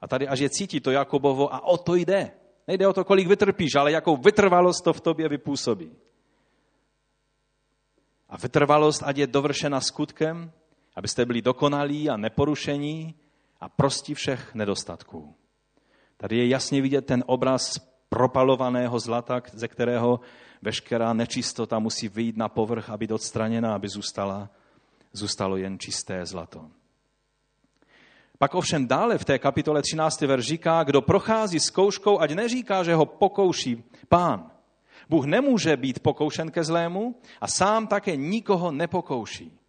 A 0.01 0.07
tady 0.07 0.27
až 0.27 0.39
je 0.39 0.49
cítí 0.49 0.79
to 0.79 0.91
Jakobovo 0.91 1.53
a 1.53 1.63
o 1.63 1.77
to 1.77 1.95
jde. 1.95 2.40
Nejde 2.67 2.87
o 2.87 2.93
to, 2.93 3.03
kolik 3.03 3.27
vytrpíš, 3.27 3.75
ale 3.75 3.91
jakou 3.91 4.17
vytrvalost 4.17 4.83
to 4.83 4.93
v 4.93 5.01
tobě 5.01 5.29
vypůsobí. 5.29 5.95
A 8.29 8.37
vytrvalost, 8.37 9.03
ať 9.03 9.17
je 9.17 9.27
dovršena 9.27 9.81
skutkem, 9.81 10.51
abyste 10.95 11.25
byli 11.25 11.41
dokonalí 11.41 12.09
a 12.09 12.17
neporušení 12.17 13.15
a 13.59 13.69
prostí 13.69 14.13
všech 14.13 14.55
nedostatků. 14.55 15.35
Tady 16.17 16.37
je 16.37 16.47
jasně 16.47 16.81
vidět 16.81 17.05
ten 17.05 17.23
obraz 17.27 17.79
propalovaného 18.09 18.99
zlata, 18.99 19.41
ze 19.53 19.67
kterého 19.67 20.19
veškerá 20.61 21.13
nečistota 21.13 21.79
musí 21.79 22.07
vyjít 22.09 22.37
na 22.37 22.49
povrch 22.49 22.89
a 22.89 22.97
být 22.97 23.11
odstraněna, 23.11 23.75
aby 23.75 23.89
zůstala, 23.89 24.49
zůstalo 25.13 25.57
jen 25.57 25.79
čisté 25.79 26.25
zlato. 26.25 26.69
Pak 28.41 28.55
ovšem 28.55 28.87
dále 28.87 29.17
v 29.17 29.25
té 29.25 29.39
kapitole 29.39 29.81
13. 29.81 30.21
verš 30.21 30.45
říká, 30.45 30.83
kdo 30.83 31.01
prochází 31.01 31.59
zkouškou, 31.59 32.19
ať 32.19 32.31
neříká, 32.31 32.83
že 32.83 32.95
ho 32.95 33.05
pokouší 33.05 33.83
pán. 34.09 34.51
Bůh 35.09 35.25
nemůže 35.25 35.77
být 35.77 35.99
pokoušen 35.99 36.51
ke 36.51 36.63
zlému 36.63 37.15
a 37.41 37.47
sám 37.47 37.87
také 37.87 38.15
nikoho 38.15 38.71
nepokouší. 38.71 39.59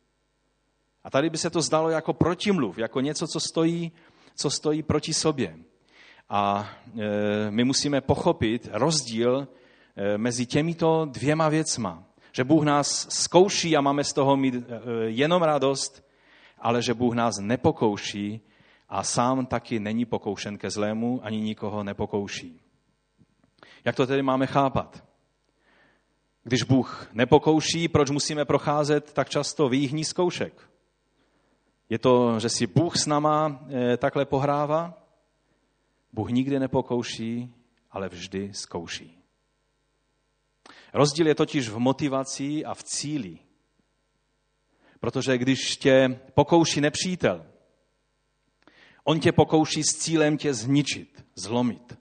A 1.05 1.11
tady 1.11 1.31
by 1.31 1.38
se 1.38 1.50
to 1.50 1.62
zdalo 1.62 1.91
jako 1.91 2.12
protimluv, 2.12 2.79
jako 2.79 3.00
něco, 3.00 3.26
co 3.26 3.41
stojí, 3.41 3.93
co 4.37 4.50
stojí 4.50 4.83
proti 4.83 5.14
sobě. 5.14 5.57
A 6.29 6.69
e, 7.00 7.50
my 7.50 7.64
musíme 7.64 8.00
pochopit 8.00 8.69
rozdíl 8.73 9.49
e, 9.97 10.19
mezi 10.19 10.47
těmito 10.47 11.05
dvěma 11.05 11.49
věcma. 11.49 12.05
Že 12.33 12.45
Bůh 12.45 12.64
nás 12.64 13.07
zkouší 13.11 13.76
a 13.76 13.81
máme 13.81 14.05
z 14.05 14.12
toho 14.12 14.37
mít 14.37 14.55
e, 14.55 14.81
jenom 15.07 15.43
radost, 15.43 16.05
ale 16.59 16.83
že 16.83 16.95
Bůh 16.95 17.14
nás 17.14 17.35
nepokouší 17.41 18.41
a 18.92 19.02
sám 19.02 19.46
taky 19.46 19.80
není 19.80 20.04
pokoušen 20.04 20.58
ke 20.58 20.70
zlému, 20.70 21.20
ani 21.25 21.40
nikoho 21.40 21.84
nepokouší. 21.84 22.61
Jak 23.84 23.96
to 23.96 24.06
tedy 24.06 24.22
máme 24.22 24.46
chápat? 24.46 25.04
Když 26.42 26.62
Bůh 26.62 27.08
nepokouší, 27.12 27.88
proč 27.88 28.11
musíme 28.11 28.44
procházet 28.44 29.12
tak 29.12 29.28
často 29.30 29.68
výhní 29.68 30.04
zkoušek? 30.04 30.70
Je 31.88 31.99
to, 31.99 32.40
že 32.40 32.49
si 32.49 32.66
Bůh 32.66 32.96
s 32.96 33.06
náma 33.06 33.66
takhle 33.99 34.25
pohrává? 34.25 34.94
Bůh 36.12 36.30
nikdy 36.30 36.58
nepokouší, 36.58 37.54
ale 37.90 38.08
vždy 38.08 38.54
zkouší. 38.54 39.18
Rozdíl 40.94 41.26
je 41.26 41.34
totiž 41.34 41.68
v 41.68 41.78
motivaci 41.78 42.64
a 42.64 42.75
v 42.75 42.82
cíli. 42.82 43.38
Protože 45.00 45.38
když 45.38 45.76
tě 45.76 46.20
pokouší 46.34 46.80
nepřítel, 46.80 47.51
on 49.04 49.21
tě 49.21 49.32
pokouší 49.32 49.82
s 49.82 49.99
cílem 49.99 50.37
tě 50.37 50.54
zničit, 50.54 51.26
zlomit, 51.35 51.99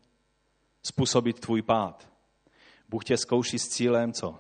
způsobit 0.84 1.40
tvůj 1.40 1.62
pád. 1.62 2.12
Bůh 2.90 3.04
tě 3.04 3.18
zkouší 3.18 3.60
s 3.60 3.68
cílem 3.68 4.14
co? 4.14 4.40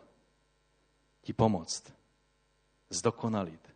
Ti 1.22 1.34
pomoct, 1.34 1.94
zdokonalit, 2.89 3.75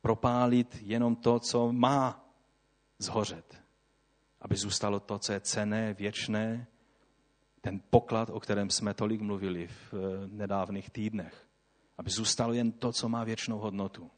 propálit 0.00 0.78
jenom 0.82 1.16
to, 1.16 1.40
co 1.40 1.72
má 1.72 2.24
zhořet 2.98 3.64
aby 4.44 4.56
zůstalo 4.56 5.00
to, 5.00 5.18
co 5.18 5.32
je 5.32 5.40
cené, 5.40 5.94
věčné, 5.94 6.66
ten 7.60 7.80
poklad, 7.90 8.30
o 8.30 8.40
kterém 8.40 8.70
jsme 8.70 8.94
tolik 8.94 9.20
mluvili 9.20 9.66
v 9.66 9.94
eh, 9.94 10.28
nedávných 10.28 10.90
týdnech. 10.90 11.46
Aby 11.98 12.10
zůstalo 12.10 12.52
jen 12.52 12.72
to, 12.72 12.92
co 12.92 13.08
má 13.08 13.24
věčnou 13.24 13.58
hodnotu. 13.58 14.10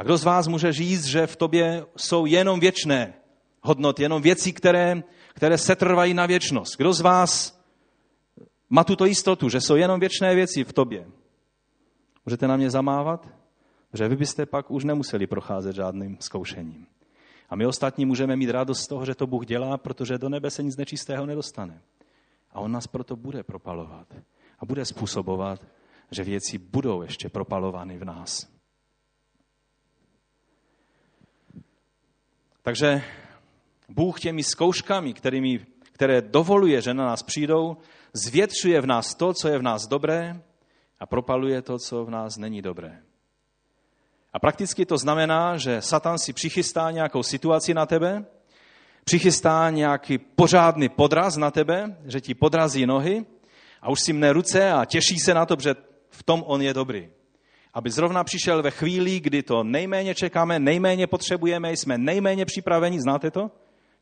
A 0.00 0.02
kdo 0.02 0.16
z 0.16 0.24
vás 0.24 0.48
může 0.48 0.72
říct, 0.72 1.04
že 1.04 1.26
v 1.26 1.36
tobě 1.36 1.86
jsou 1.96 2.26
jenom 2.26 2.60
věčné 2.60 3.14
hodnoty, 3.62 4.02
jenom 4.02 4.22
věci, 4.22 4.52
které, 4.52 5.02
které 5.34 5.58
se 5.58 5.76
trvají 5.76 6.14
na 6.14 6.26
věčnost? 6.26 6.76
Kdo 6.76 6.92
z 6.92 7.00
vás 7.00 7.60
má 8.70 8.84
tuto 8.84 9.04
jistotu, 9.04 9.48
že 9.48 9.60
jsou 9.60 9.76
jenom 9.76 10.00
věčné 10.00 10.34
věci 10.34 10.64
v 10.64 10.72
tobě? 10.72 11.06
Můžete 12.26 12.48
na 12.48 12.56
mě 12.56 12.70
zamávat? 12.70 13.28
Že 13.92 14.08
vy 14.08 14.16
byste 14.16 14.46
pak 14.46 14.70
už 14.70 14.84
nemuseli 14.84 15.26
procházet 15.26 15.76
žádným 15.76 16.16
zkoušením. 16.20 16.86
A 17.50 17.56
my 17.56 17.66
ostatní 17.66 18.06
můžeme 18.06 18.36
mít 18.36 18.50
radost 18.50 18.80
z 18.80 18.86
toho, 18.86 19.04
že 19.04 19.14
to 19.14 19.26
Bůh 19.26 19.46
dělá, 19.46 19.78
protože 19.78 20.18
do 20.18 20.28
nebe 20.28 20.50
se 20.50 20.62
nic 20.62 20.76
nečistého 20.76 21.26
nedostane. 21.26 21.80
A 22.52 22.60
on 22.60 22.72
nás 22.72 22.86
proto 22.86 23.16
bude 23.16 23.42
propalovat. 23.42 24.06
A 24.58 24.66
bude 24.66 24.84
způsobovat, 24.84 25.66
že 26.10 26.24
věci 26.24 26.58
budou 26.58 27.02
ještě 27.02 27.28
propalovány 27.28 27.98
v 27.98 28.04
nás. 28.04 28.59
Takže 32.62 33.02
Bůh 33.88 34.20
těmi 34.20 34.42
zkouškami, 34.42 35.14
kterými, 35.14 35.66
které 35.92 36.22
dovoluje, 36.22 36.82
že 36.82 36.94
na 36.94 37.04
nás 37.04 37.22
přijdou, 37.22 37.76
zvětšuje 38.12 38.80
v 38.80 38.86
nás 38.86 39.14
to, 39.14 39.34
co 39.34 39.48
je 39.48 39.58
v 39.58 39.62
nás 39.62 39.86
dobré 39.86 40.42
a 41.00 41.06
propaluje 41.06 41.62
to, 41.62 41.78
co 41.78 42.04
v 42.04 42.10
nás 42.10 42.36
není 42.36 42.62
dobré. 42.62 43.02
A 44.32 44.38
prakticky 44.38 44.86
to 44.86 44.98
znamená, 44.98 45.56
že 45.56 45.82
Satan 45.82 46.18
si 46.18 46.32
přichystá 46.32 46.90
nějakou 46.90 47.22
situaci 47.22 47.74
na 47.74 47.86
tebe, 47.86 48.24
přichystá 49.04 49.70
nějaký 49.70 50.18
pořádný 50.18 50.88
podraz 50.88 51.36
na 51.36 51.50
tebe, 51.50 51.96
že 52.04 52.20
ti 52.20 52.34
podrazí 52.34 52.86
nohy 52.86 53.26
a 53.82 53.90
už 53.90 54.00
si 54.00 54.12
mne 54.12 54.32
ruce 54.32 54.72
a 54.72 54.84
těší 54.84 55.18
se 55.18 55.34
na 55.34 55.46
to, 55.46 55.56
že 55.58 55.74
v 56.10 56.22
tom 56.22 56.44
on 56.46 56.62
je 56.62 56.74
dobrý. 56.74 57.10
Aby 57.74 57.90
zrovna 57.90 58.24
přišel 58.24 58.62
ve 58.62 58.70
chvíli, 58.70 59.20
kdy 59.20 59.42
to 59.42 59.64
nejméně 59.64 60.14
čekáme, 60.14 60.58
nejméně 60.58 61.06
potřebujeme, 61.06 61.72
jsme 61.72 61.98
nejméně 61.98 62.44
připraveni, 62.44 63.00
znáte 63.00 63.30
to? 63.30 63.50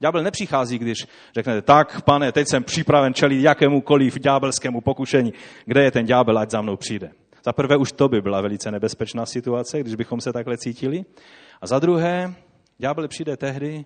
Ďábel 0.01 0.23
nepřichází, 0.23 0.79
když 0.79 0.99
řeknete, 1.35 1.63
tak 1.63 2.03
pane, 2.03 2.33
teď 2.33 2.49
jsem 2.49 2.65
připraven 2.65 3.15
čelit 3.15 3.43
jakémukoliv 3.43 4.19
ďábelskému 4.19 4.81
pokušení. 4.81 5.33
Kde 5.65 5.83
je 5.83 5.91
ten 5.91 6.07
ďábel, 6.07 6.39
ať 6.39 6.51
za 6.51 6.63
mnou 6.63 6.77
přijde. 6.77 7.11
Za 7.45 7.53
prvé 7.53 7.77
už 7.77 7.93
to 7.93 8.09
by 8.09 8.21
byla 8.21 8.41
velice 8.41 8.71
nebezpečná 8.71 9.27
situace, 9.27 9.81
když 9.81 9.95
bychom 9.95 10.21
se 10.21 10.33
takhle 10.33 10.57
cítili. 10.59 11.05
A 11.61 11.67
za 11.67 11.79
druhé, 11.79 12.35
ďábel 12.79 13.09
přijde 13.09 13.37
tehdy, 13.37 13.85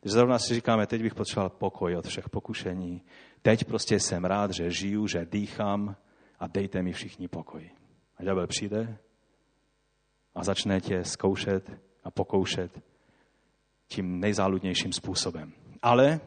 když 0.00 0.12
zrovna 0.12 0.38
si 0.38 0.54
říkáme, 0.54 0.86
teď 0.86 1.02
bych 1.02 1.14
potřeboval 1.14 1.50
pokoj 1.50 1.96
od 1.96 2.06
všech 2.06 2.28
pokušení. 2.28 3.02
Teď 3.42 3.64
prostě 3.64 4.00
jsem 4.00 4.24
rád, 4.24 4.50
že 4.50 4.70
žiju, 4.70 5.06
že 5.06 5.26
dýchám 5.30 5.96
a 6.40 6.46
dejte 6.46 6.82
mi 6.82 6.92
všichni 6.92 7.28
pokoj. 7.28 7.70
A 8.16 8.24
ďábel 8.24 8.46
přijde 8.46 8.98
a 10.34 10.44
začne 10.44 10.80
tě 10.80 11.04
zkoušet 11.04 11.70
a 12.04 12.10
pokoušet 12.10 12.82
tím 13.86 14.20
nejzáludnějším 14.20 14.92
způsobem. 14.92 15.52
Ale 15.82 16.20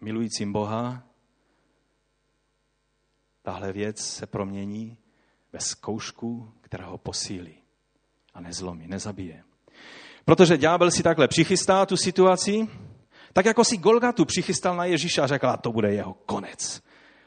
milujícím 0.00 0.52
Boha 0.52 1.02
tahle 3.42 3.72
věc 3.72 3.98
se 4.00 4.26
promění 4.26 4.98
ve 5.52 5.60
zkoušku, 5.60 6.52
která 6.60 6.86
ho 6.86 6.98
posílí 6.98 7.54
a 8.34 8.40
nezlomí, 8.40 8.88
nezabije. 8.88 9.44
Protože 10.24 10.58
ďábel 10.58 10.90
si 10.90 11.02
takhle 11.02 11.28
přichystá 11.28 11.86
tu 11.86 11.96
situaci, 11.96 12.68
tak 13.32 13.46
jako 13.46 13.64
si 13.64 13.76
Golgatu 13.76 14.24
přichystal 14.24 14.76
na 14.76 14.84
Ježíša 14.84 15.24
a 15.24 15.26
řekl, 15.26 15.46
a 15.46 15.56
to 15.56 15.72
bude 15.72 15.94
jeho 15.94 16.14
konec. 16.14 16.82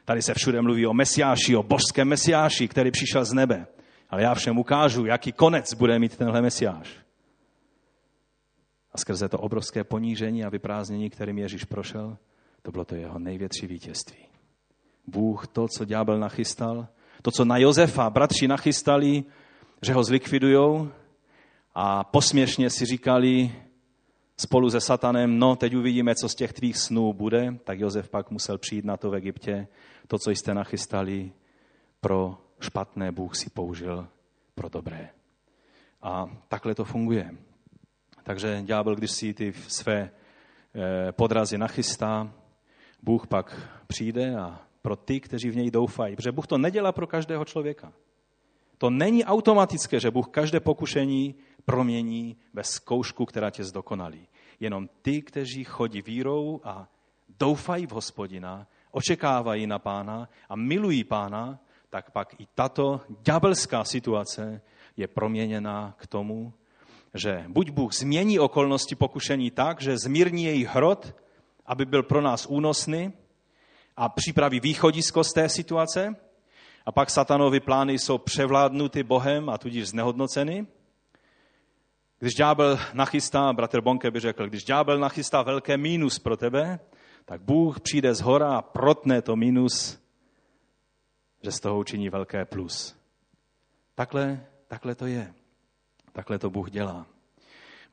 Tady 0.06 0.22
se 0.22 0.34
všude 0.34 0.62
mluví 0.62 0.86
o 0.86 0.94
mesiáši, 0.94 1.56
o 1.56 1.64
božském 1.64 2.08
mesiáši, 2.08 2.68
který 2.68 2.92
přišel 2.92 3.26
z 3.26 3.34
nebe. 3.34 3.68
Ale 4.16 4.24
já 4.24 4.34
všem 4.34 4.58
ukážu, 4.58 5.06
jaký 5.06 5.32
konec 5.32 5.74
bude 5.74 6.00
mít 6.00 6.18
tenhle 6.18 6.42
mesiáš. 6.42 6.98
A 8.92 8.98
skrze 8.98 9.30
to 9.30 9.40
obrovské 9.40 9.84
ponížení 9.84 10.44
a 10.44 10.50
vyprázdnění, 10.50 11.10
kterým 11.10 11.38
Ježíš 11.38 11.64
prošel, 11.64 12.18
to 12.62 12.72
bylo 12.72 12.86
to 12.86 12.96
jeho 12.96 13.20
největší 13.20 13.68
vítězství. 13.68 14.26
Bůh 15.08 15.48
to, 15.48 15.68
co 15.68 15.86
ďábel 15.86 16.20
nachystal, 16.20 16.88
to, 17.22 17.32
co 17.32 17.46
na 17.46 17.58
Josefa 17.58 18.10
bratři 18.10 18.48
nachystali, 18.48 19.24
že 19.82 19.94
ho 19.94 20.04
zlikvidujou 20.04 20.90
a 21.74 22.04
posměšně 22.04 22.70
si 22.70 22.86
říkali 22.86 23.56
spolu 24.38 24.70
se 24.70 24.82
satanem, 24.82 25.40
no 25.40 25.56
teď 25.56 25.76
uvidíme, 25.76 26.16
co 26.16 26.30
z 26.30 26.36
těch 26.36 26.54
tvých 26.54 26.78
snů 26.78 27.14
bude, 27.14 27.58
tak 27.64 27.80
Josef 27.80 28.10
pak 28.10 28.32
musel 28.32 28.58
přijít 28.58 28.86
na 28.86 28.98
to 28.98 29.10
v 29.10 29.16
Egyptě. 29.16 29.68
To, 30.08 30.18
co 30.20 30.32
jste 30.32 30.54
nachystali 30.54 31.32
pro 32.02 32.45
špatné, 32.60 33.12
Bůh 33.12 33.36
si 33.36 33.50
použil 33.50 34.08
pro 34.56 34.70
dobré. 34.70 35.10
A 36.02 36.26
takhle 36.48 36.76
to 36.76 36.86
funguje. 36.86 37.32
Takže 38.24 38.62
ďábel, 38.62 38.96
když 38.96 39.12
si 39.12 39.34
ty 39.34 39.54
své 39.54 39.98
eh, 40.02 41.12
podrazy 41.12 41.58
nachystá, 41.58 42.32
Bůh 43.04 43.28
pak 43.28 43.70
přijde 43.88 44.36
a 44.36 44.62
pro 44.82 44.96
ty, 44.96 45.20
kteří 45.20 45.50
v 45.50 45.56
něj 45.56 45.72
doufají. 45.72 46.16
Protože 46.16 46.32
Bůh 46.32 46.48
to 46.48 46.58
nedělá 46.58 46.92
pro 46.92 47.08
každého 47.08 47.46
člověka. 47.46 47.94
To 48.78 48.90
není 48.90 49.26
automatické, 49.26 50.00
že 50.00 50.12
Bůh 50.12 50.28
každé 50.28 50.60
pokušení 50.60 51.36
promění 51.66 52.38
ve 52.54 52.64
zkoušku, 52.64 53.26
která 53.26 53.50
tě 53.50 53.64
zdokonalí. 53.64 54.28
Jenom 54.60 54.90
ty, 55.02 55.22
kteří 55.22 55.64
chodí 55.64 56.02
vírou 56.02 56.62
a 56.64 56.88
doufají 57.40 57.88
v 57.88 57.92
hospodina, 57.92 58.68
očekávají 58.92 59.68
na 59.68 59.80
pána 59.80 60.30
a 60.50 60.56
milují 60.56 61.04
pána, 61.04 61.60
tak 61.90 62.12
pak 62.12 62.40
i 62.40 62.48
tato 62.56 63.02
ďábelská 63.22 63.84
situace 63.84 64.62
je 64.98 65.08
proměněna 65.08 65.96
k 65.98 66.08
tomu, 66.08 66.54
že 67.14 67.46
buď 67.48 67.70
Bůh 67.70 67.94
změní 67.94 68.40
okolnosti 68.40 68.96
pokušení 68.96 69.52
tak, 69.52 69.82
že 69.82 69.98
zmírní 69.98 70.44
jejich 70.44 70.68
hrot, 70.68 71.16
aby 71.66 71.86
byl 71.86 72.04
pro 72.04 72.22
nás 72.22 72.46
únosný 72.46 73.14
a 73.98 74.10
připraví 74.10 74.60
východisko 74.60 75.24
z 75.24 75.34
té 75.34 75.50
situace, 75.50 76.16
a 76.86 76.92
pak 76.92 77.10
satanovy 77.10 77.60
plány 77.60 78.00
jsou 78.00 78.18
převládnuty 78.18 79.04
Bohem 79.04 79.50
a 79.50 79.58
tudíž 79.58 79.88
znehodnoceny. 79.88 80.68
Když 82.20 82.34
ďábel 82.34 82.80
nachystá, 82.94 83.54
bratr 83.54 83.82
Bonke 83.82 84.12
by 84.12 84.20
řekl, 84.20 84.48
když 84.48 84.64
ďábel 84.64 85.00
nachystá 85.00 85.42
velké 85.42 85.78
mínus 85.78 86.20
pro 86.20 86.38
tebe, 86.38 86.80
tak 87.26 87.42
Bůh 87.42 87.80
přijde 87.80 88.14
z 88.14 88.22
hora 88.22 88.58
a 88.58 88.62
protne 88.62 89.22
to 89.22 89.36
mínus, 89.36 90.05
že 91.42 91.52
z 91.52 91.60
toho 91.60 91.80
učiní 91.80 92.10
velké 92.10 92.46
plus. 92.46 92.96
Takhle, 93.96 94.46
takhle 94.68 94.96
to 94.96 95.06
je. 95.06 95.34
Takhle 96.12 96.40
to 96.40 96.50
Bůh 96.50 96.72
dělá. 96.72 97.06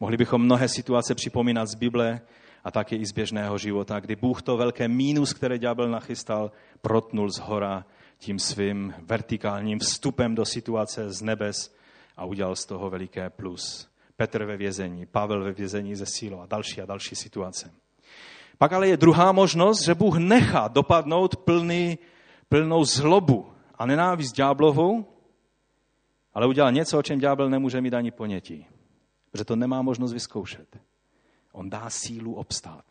Mohli 0.01 0.17
bychom 0.17 0.43
mnohé 0.43 0.69
situace 0.69 1.15
připomínat 1.15 1.69
z 1.69 1.75
Bible 1.75 2.21
a 2.65 2.71
také 2.71 2.97
i 2.97 3.07
z 3.07 3.13
běžného 3.13 3.59
života, 3.59 4.01
kdy 4.01 4.17
Bůh 4.17 4.43
to 4.43 4.57
velké 4.57 4.89
mínus, 4.89 5.33
které 5.33 5.59
ďábel 5.59 5.91
nachystal, 5.91 6.53
protnul 6.81 7.31
z 7.31 7.39
hora 7.39 7.85
tím 8.19 8.39
svým 8.39 8.95
vertikálním 8.99 9.79
vstupem 9.79 10.35
do 10.35 10.45
situace 10.45 11.13
z 11.13 11.23
nebes 11.23 11.75
a 12.17 12.25
udělal 12.25 12.57
z 12.57 12.67
toho 12.67 12.91
veliké 12.91 13.31
plus. 13.31 13.89
Petr 14.17 14.45
ve 14.45 14.57
vězení, 14.57 15.07
Pavel 15.07 15.45
ve 15.45 15.53
vězení 15.53 15.95
ze 15.95 16.07
sílo 16.07 16.41
a 16.41 16.47
další 16.47 16.81
a 16.83 16.87
další 16.87 17.17
situace. 17.17 17.73
Pak 18.59 18.73
ale 18.73 18.89
je 18.89 18.97
druhá 18.97 19.33
možnost, 19.33 19.83
že 19.83 19.95
Bůh 19.95 20.17
nechá 20.19 20.69
dopadnout 20.69 21.37
plný, 21.37 21.99
plnou 22.53 22.85
zlobu 22.85 23.47
a 23.79 23.87
nenávist 23.87 24.37
ďáblovou, 24.37 25.05
ale 26.35 26.47
udělal 26.47 26.73
něco, 26.73 26.99
o 26.99 27.03
čem 27.03 27.19
ďábel 27.19 27.51
nemůže 27.51 27.81
mít 27.81 27.95
ani 27.95 28.11
ponětí. 28.11 28.67
Protože 29.31 29.45
to 29.45 29.57
nemá 29.57 29.83
možnost 29.83 30.13
vyzkoušet. 30.13 30.79
On 31.53 31.71
dá 31.71 31.91
sílu 31.91 32.35
obstát. 32.35 32.85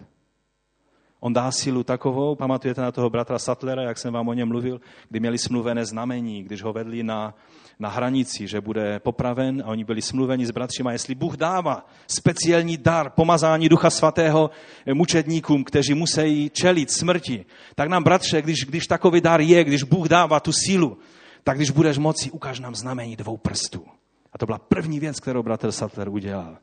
On 1.20 1.34
dá 1.34 1.52
sílu 1.52 1.84
takovou, 1.84 2.36
pamatujete 2.36 2.82
na 2.82 2.92
toho 2.92 3.10
bratra 3.10 3.40
Sattlera, 3.40 3.82
jak 3.82 3.98
jsem 3.98 4.14
vám 4.14 4.28
o 4.28 4.34
něm 4.34 4.48
mluvil, 4.48 4.82
kdy 5.10 5.20
měli 5.20 5.38
smluvené 5.38 5.86
znamení, 5.86 6.44
když 6.44 6.64
ho 6.64 6.74
vedli 6.74 7.04
na, 7.04 7.34
na 7.80 7.90
hranici, 7.90 8.48
že 8.48 8.62
bude 8.62 9.00
popraven 9.00 9.64
a 9.66 9.68
oni 9.68 9.84
byli 9.84 10.02
smluveni 10.02 10.46
s 10.46 10.52
bratřima, 10.52 10.92
jestli 10.92 11.16
Bůh 11.16 11.38
dává 11.38 11.86
speciální 12.08 12.78
dar 12.78 13.10
pomazání 13.10 13.70
Ducha 13.70 13.90
Svatého 13.90 14.50
mučedníkům, 14.94 15.64
kteří 15.64 15.94
musí 15.94 16.50
čelit 16.50 16.92
smrti, 16.92 17.46
tak 17.76 17.90
nám, 17.90 18.04
bratře, 18.04 18.42
když, 18.42 18.66
když 18.66 18.88
takový 18.88 19.22
dar 19.22 19.42
je, 19.42 19.64
když 19.64 19.84
Bůh 19.84 20.08
dává 20.08 20.40
tu 20.40 20.52
sílu, 20.52 20.98
tak 21.44 21.58
když 21.58 21.70
budeš 21.70 21.98
moci, 21.98 22.32
ukáž 22.32 22.60
nám 22.60 22.76
znamení 22.76 23.16
dvou 23.16 23.38
prstů. 23.38 23.86
A 24.34 24.38
to 24.38 24.46
byla 24.46 24.58
první 24.58 25.00
věc, 25.00 25.20
kterou 25.20 25.44
bratr 25.44 25.72
Sattler 25.72 26.10
udělal, 26.10 26.58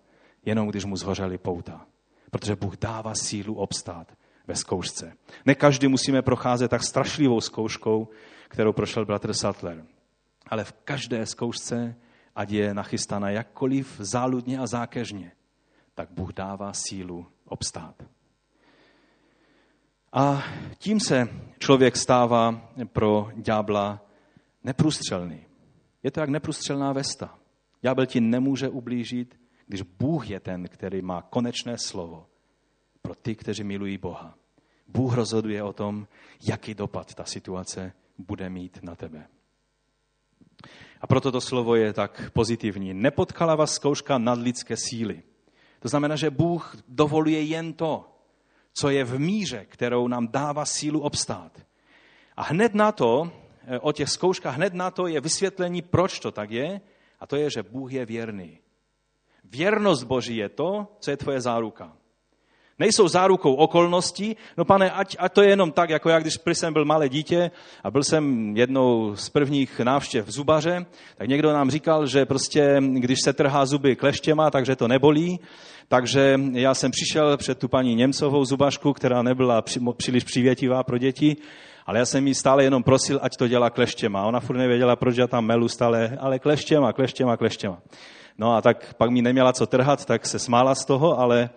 jenom 0.47 0.69
když 0.69 0.85
mu 0.85 0.97
zhořeli 0.97 1.39
pouta. 1.39 1.87
Protože 2.31 2.57
Bůh 2.57 2.77
dává 2.77 3.15
sílu 3.15 3.55
obstát 3.55 4.13
ve 4.47 4.55
zkoušce. 4.57 5.13
Ne 5.47 5.55
každý 5.55 5.89
musíme 5.89 6.23
procházet 6.23 6.69
tak 6.69 6.85
strašlivou 6.85 7.41
zkouškou, 7.41 8.09
kterou 8.49 8.73
prošel 8.73 9.05
bratr 9.05 9.35
Sattler. 9.35 9.85
Ale 10.49 10.65
v 10.65 10.73
každé 10.73 11.27
zkoušce, 11.27 11.97
ať 12.35 12.51
je 12.51 12.75
nachystána 12.75 13.31
jakkoliv 13.31 13.97
záludně 13.99 14.59
a 14.59 14.67
zákežně, 14.67 15.33
tak 15.95 16.11
Bůh 16.11 16.33
dává 16.33 16.73
sílu 16.73 17.27
obstát. 17.45 18.03
A 20.13 20.45
tím 20.79 21.01
se 21.01 21.29
člověk 21.59 21.97
stává 21.97 22.71
pro 22.93 23.29
ďábla 23.37 24.07
neprůstřelný. 24.65 25.41
Je 26.03 26.11
to 26.11 26.21
jak 26.21 26.29
neprůstřelná 26.29 26.93
vesta. 26.93 27.39
Ďábel 27.83 28.07
ti 28.07 28.21
nemůže 28.21 28.69
ublížit, 28.69 29.41
když 29.67 29.83
Bůh 29.83 30.31
je 30.31 30.41
ten, 30.41 30.69
který 30.69 31.03
má 31.03 31.23
konečné 31.23 31.79
slovo 31.79 32.27
pro 33.03 33.15
ty, 33.15 33.35
kteří 33.37 33.65
milují 33.65 33.99
Boha. 33.99 34.35
Bůh 34.89 35.15
rozhoduje 35.15 35.63
o 35.63 35.73
tom, 35.73 36.07
jaký 36.49 36.75
dopad 36.75 37.15
ta 37.15 37.25
situace 37.25 37.93
bude 38.19 38.51
mít 38.51 38.79
na 38.83 38.95
tebe. 38.95 39.29
A 41.01 41.07
proto 41.07 41.33
to 41.33 41.41
slovo 41.41 41.75
je 41.75 41.93
tak 41.93 42.31
pozitivní. 42.33 42.95
Nepotkala 42.95 43.55
vás 43.55 43.75
zkouška 43.75 44.19
nadlidské 44.19 44.77
síly. 44.77 45.23
To 45.81 45.89
znamená, 45.89 46.17
že 46.17 46.31
Bůh 46.31 46.77
dovoluje 46.89 47.43
jen 47.43 47.73
to, 47.73 48.05
co 48.75 48.91
je 48.91 49.05
v 49.05 49.19
míře, 49.19 49.67
kterou 49.69 50.09
nám 50.09 50.29
dává 50.29 50.65
sílu 50.65 51.01
obstát. 51.01 51.53
A 52.37 52.43
hned 52.43 52.75
na 52.75 52.93
to, 52.93 53.31
eh, 53.67 53.79
o 53.79 53.93
těch 53.93 54.09
zkouškách, 54.09 54.55
hned 54.55 54.75
na 54.75 54.91
to 54.91 55.07
je 55.07 55.21
vysvětlení, 55.21 55.83
proč 55.83 56.21
to 56.21 56.31
tak 56.31 56.51
je, 56.51 56.81
a 57.21 57.27
to 57.27 57.37
je, 57.37 57.51
že 57.51 57.63
Bůh 57.63 57.93
je 57.93 58.07
věrný. 58.07 58.59
Věrnost 59.45 60.05
Boží 60.05 60.37
je 60.37 60.49
to, 60.49 60.97
co 61.01 61.11
je 61.11 61.17
tvoje 61.17 61.41
záruka. 61.41 61.98
Nejsou 62.79 63.09
zárukou 63.09 63.55
okolností. 63.55 64.37
No 64.57 64.65
pane, 64.65 64.91
ať, 64.91 65.17
ať 65.19 65.33
to 65.33 65.43
je 65.43 65.49
jenom 65.49 65.73
tak, 65.73 65.91
jako 65.91 66.09
já, 66.09 66.19
když 66.19 66.39
jsem 66.53 66.73
byl 66.73 66.85
malé 66.85 67.09
dítě 67.09 67.51
a 67.85 67.91
byl 67.91 68.05
jsem 68.05 68.57
jednou 68.57 69.17
z 69.17 69.29
prvních 69.31 69.81
návštěv 69.81 70.29
zubaře, 70.29 70.87
tak 71.17 71.29
někdo 71.29 71.53
nám 71.53 71.71
říkal, 71.71 72.07
že 72.07 72.27
prostě, 72.27 72.81
když 72.93 73.19
se 73.25 73.33
trhá 73.33 73.67
zuby 73.67 73.97
kleštěma, 73.97 74.51
takže 74.51 74.77
to 74.77 74.89
nebolí. 74.89 75.41
Takže 75.89 76.41
já 76.53 76.75
jsem 76.75 76.91
přišel 76.91 77.37
před 77.37 77.59
tu 77.59 77.69
paní 77.69 77.95
Němcovou 77.95 78.45
zubašku, 78.45 78.93
která 78.93 79.23
nebyla 79.23 79.63
příliš 79.97 80.25
přivětivá 80.25 80.83
pro 80.83 80.99
děti, 80.99 81.37
ale 81.87 81.99
já 81.99 82.07
jsem 82.07 82.27
jí 82.27 82.35
stále 82.35 82.65
jenom 82.65 82.83
prosil, 82.83 83.19
ať 83.23 83.37
to 83.37 83.49
dělá 83.49 83.71
kleštěma. 83.71 84.27
Ona 84.27 84.41
furt 84.41 84.57
nevěděla, 84.57 84.97
proč 84.97 85.17
já 85.17 85.27
tam 85.27 85.45
melu 85.45 85.69
stále, 85.69 86.19
ale 86.21 86.39
kleštěma, 86.39 86.93
kleštěma, 86.93 87.37
kleštěma. 87.37 87.79
No 88.39 88.55
a 88.55 88.63
tak 88.63 88.95
pak 88.95 89.11
mi 89.11 89.23
neměla 89.23 89.53
co 89.53 89.67
trhat, 89.67 90.05
tak 90.05 90.27
se 90.27 90.39
smála 90.39 90.75
z 90.75 90.85
toho, 90.85 91.19
ale, 91.19 91.51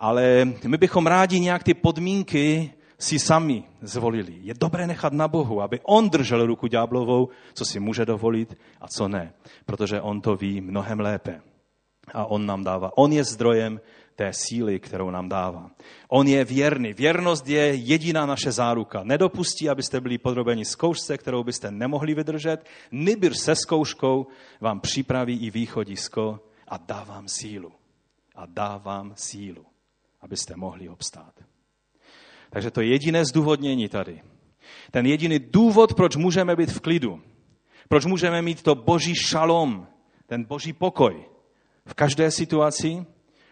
ale 0.00 0.44
my 0.66 0.76
bychom 0.76 1.06
rádi 1.06 1.40
nějak 1.40 1.62
ty 1.62 1.74
podmínky 1.74 2.72
si 2.98 3.18
sami 3.18 3.64
zvolili. 3.82 4.34
Je 4.40 4.54
dobré 4.54 4.86
nechat 4.86 5.12
na 5.12 5.28
Bohu, 5.28 5.62
aby 5.62 5.80
on 5.82 6.10
držel 6.10 6.46
ruku 6.46 6.66
ďáblovou, 6.66 7.28
co 7.54 7.64
si 7.64 7.80
může 7.80 8.06
dovolit 8.06 8.58
a 8.80 8.88
co 8.88 9.08
ne, 9.08 9.32
protože 9.66 10.00
on 10.00 10.20
to 10.20 10.36
ví 10.36 10.60
mnohem 10.60 11.00
lépe. 11.00 11.40
A 12.14 12.26
on 12.26 12.46
nám 12.46 12.64
dává. 12.64 12.90
On 12.96 13.12
je 13.12 13.24
zdrojem 13.24 13.80
té 14.16 14.32
síly, 14.32 14.80
kterou 14.80 15.10
nám 15.10 15.28
dává. 15.28 15.70
On 16.08 16.26
je 16.28 16.44
věrný. 16.44 16.92
Věrnost 16.92 17.48
je 17.48 17.74
jediná 17.74 18.26
naše 18.26 18.52
záruka. 18.52 19.04
Nedopustí, 19.04 19.68
abyste 19.68 20.00
byli 20.00 20.18
podrobeni 20.18 20.64
zkoušce, 20.64 21.18
kterou 21.18 21.44
byste 21.44 21.70
nemohli 21.70 22.14
vydržet. 22.14 22.64
Nibir 22.92 23.34
se 23.34 23.56
zkouškou 23.56 24.26
vám 24.60 24.80
připraví 24.80 25.46
i 25.46 25.50
východisko 25.50 26.40
a 26.68 26.76
dá 26.76 27.04
vám 27.04 27.28
sílu. 27.28 27.72
A 28.34 28.46
dá 28.46 28.76
vám 28.76 29.12
sílu, 29.16 29.66
abyste 30.24 30.56
mohli 30.56 30.88
obstát. 30.88 31.34
Takže 32.50 32.70
to 32.70 32.80
je 32.80 32.88
jediné 32.88 33.24
zdůvodnění 33.24 33.88
tady. 33.88 34.22
Ten 34.90 35.06
jediný 35.06 35.38
důvod, 35.38 35.94
proč 35.94 36.16
můžeme 36.16 36.56
být 36.56 36.70
v 36.70 36.80
klidu, 36.80 37.22
proč 37.88 38.04
můžeme 38.04 38.42
mít 38.42 38.62
to 38.62 38.74
boží 38.74 39.14
šalom, 39.14 39.86
ten 40.26 40.44
boží 40.44 40.72
pokoj 40.72 41.24
v 41.86 41.94
každé 41.94 42.30
situaci, 42.30 43.06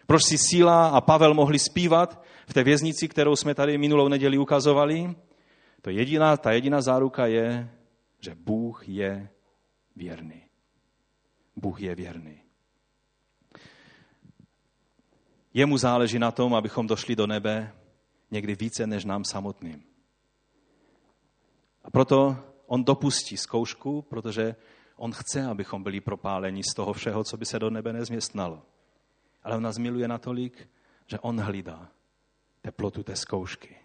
proč 0.07 0.23
si 0.23 0.37
Síla 0.37 0.87
a 0.87 1.01
Pavel 1.01 1.33
mohli 1.33 1.59
zpívat 1.59 2.23
v 2.47 2.53
té 2.53 2.63
věznici, 2.63 3.07
kterou 3.07 3.35
jsme 3.35 3.55
tady 3.55 3.77
minulou 3.77 4.07
neděli 4.07 4.37
ukazovali? 4.37 5.15
To 5.81 5.89
jediná, 5.89 6.37
ta 6.37 6.51
jediná 6.51 6.81
záruka 6.81 7.25
je, 7.25 7.69
že 8.19 8.35
Bůh 8.35 8.89
je 8.89 9.29
věrný. 9.95 10.43
Bůh 11.55 11.81
je 11.81 11.95
věrný. 11.95 12.42
Jemu 15.53 15.77
záleží 15.77 16.19
na 16.19 16.31
tom, 16.31 16.55
abychom 16.55 16.87
došli 16.87 17.15
do 17.15 17.27
nebe 17.27 17.73
někdy 18.31 18.55
více 18.55 18.87
než 18.87 19.05
nám 19.05 19.23
samotným. 19.23 19.83
A 21.83 21.91
proto 21.91 22.37
on 22.67 22.83
dopustí 22.83 23.37
zkoušku, 23.37 24.01
protože 24.01 24.55
on 24.95 25.11
chce, 25.11 25.45
abychom 25.45 25.83
byli 25.83 26.01
propáleni 26.01 26.63
z 26.63 26.73
toho 26.75 26.93
všeho, 26.93 27.23
co 27.23 27.37
by 27.37 27.45
se 27.45 27.59
do 27.59 27.69
nebe 27.69 27.93
nezměstnalo 27.93 28.63
ale 29.43 29.55
on 29.55 29.63
nás 29.63 29.77
miluje 29.77 30.07
natolik, 30.07 30.69
že 31.07 31.19
on 31.19 31.39
hlídá 31.39 31.89
teplotu 32.61 33.03
té 33.03 33.15
zkoušky. 33.15 33.75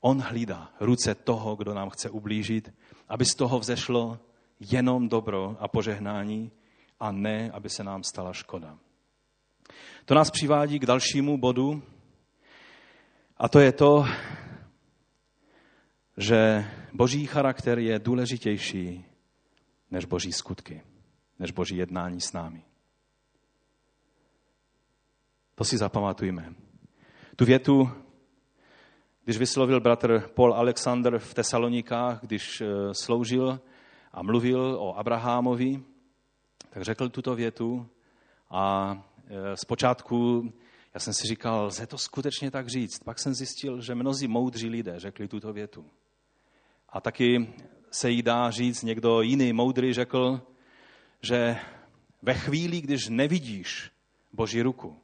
On 0.00 0.20
hlídá 0.20 0.72
ruce 0.80 1.14
toho, 1.14 1.56
kdo 1.56 1.74
nám 1.74 1.90
chce 1.90 2.10
ublížit, 2.10 2.74
aby 3.08 3.24
z 3.24 3.34
toho 3.34 3.58
vzešlo 3.58 4.20
jenom 4.60 5.08
dobro 5.08 5.56
a 5.60 5.68
požehnání 5.68 6.52
a 7.00 7.12
ne, 7.12 7.50
aby 7.50 7.70
se 7.70 7.84
nám 7.84 8.02
stala 8.02 8.32
škoda. 8.32 8.78
To 10.04 10.14
nás 10.14 10.30
přivádí 10.30 10.78
k 10.78 10.86
dalšímu 10.86 11.38
bodu 11.38 11.82
a 13.36 13.48
to 13.48 13.60
je 13.60 13.72
to, 13.72 14.04
že 16.16 16.64
boží 16.92 17.26
charakter 17.26 17.78
je 17.78 17.98
důležitější 17.98 19.04
než 19.90 20.04
boží 20.04 20.32
skutky, 20.32 20.82
než 21.38 21.50
boží 21.50 21.76
jednání 21.76 22.20
s 22.20 22.32
námi. 22.32 22.62
To 25.54 25.64
si 25.64 25.78
zapamatujme. 25.78 26.54
Tu 27.36 27.44
větu, 27.44 27.90
když 29.24 29.38
vyslovil 29.38 29.80
bratr 29.80 30.28
Paul 30.34 30.54
Alexander 30.54 31.18
v 31.18 31.34
Tesalonikách, 31.34 32.20
když 32.20 32.60
eh, 32.60 32.66
sloužil 32.92 33.60
a 34.12 34.22
mluvil 34.22 34.76
o 34.80 34.98
Abrahamovi, 34.98 35.82
tak 36.70 36.82
řekl 36.82 37.08
tuto 37.08 37.34
větu 37.34 37.88
a 38.50 38.94
zpočátku 39.54 40.52
já 40.94 41.00
jsem 41.00 41.14
si 41.14 41.26
říkal, 41.26 41.64
lze 41.64 41.86
to 41.86 41.98
skutečně 41.98 42.50
tak 42.50 42.68
říct. 42.68 42.98
Pak 42.98 43.18
jsem 43.18 43.34
zjistil, 43.34 43.80
že 43.80 43.94
mnozí 43.94 44.28
moudří 44.28 44.68
lidé 44.68 44.94
řekli 44.96 45.28
tuto 45.28 45.52
větu. 45.52 45.86
A 46.88 47.00
taky 47.00 47.54
se 47.90 48.10
jí 48.10 48.22
dá 48.22 48.50
říct, 48.50 48.82
někdo 48.82 49.22
jiný 49.22 49.52
moudrý 49.52 49.92
řekl, 49.92 50.42
že 51.22 51.56
ve 52.22 52.34
chvíli, 52.34 52.80
když 52.80 53.08
nevidíš 53.08 53.90
Boží 54.32 54.62
ruku, 54.62 55.00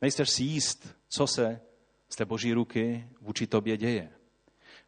Nejsteš 0.00 0.30
si 0.30 0.42
jíst, 0.42 0.88
co 1.08 1.26
se 1.26 1.60
z 2.08 2.16
té 2.16 2.24
boží 2.24 2.52
ruky 2.52 3.08
vůči 3.20 3.46
tobě 3.46 3.76
děje. 3.76 4.12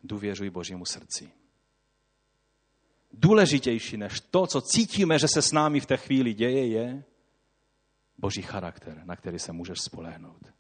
Důvěřuj 0.05 0.51
božímu 0.51 0.85
srdci. 0.85 1.33
Důležitější 3.13 3.97
než 3.97 4.21
to, 4.21 4.47
co 4.47 4.61
cítíme, 4.61 5.19
že 5.19 5.27
se 5.35 5.43
s 5.43 5.53
námi 5.53 5.81
v 5.81 5.87
té 5.87 5.97
chvíli 5.97 6.35
děje, 6.35 6.67
je 6.67 7.05
boží 8.21 8.43
charakter, 8.43 9.03
na 9.05 9.17
který 9.17 9.39
se 9.39 9.53
můžeš 9.53 9.79
spolehnout. 9.81 10.53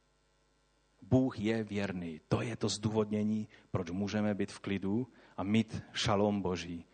Bůh 1.02 1.38
je 1.38 1.64
věrný. 1.64 2.20
To 2.28 2.42
je 2.42 2.56
to 2.56 2.68
zdůvodnění, 2.68 3.48
proč 3.70 3.90
můžeme 3.90 4.34
být 4.34 4.52
v 4.52 4.58
klidu 4.58 5.06
a 5.36 5.42
mít 5.42 5.82
šalom 5.92 6.42
Boží 6.42 6.84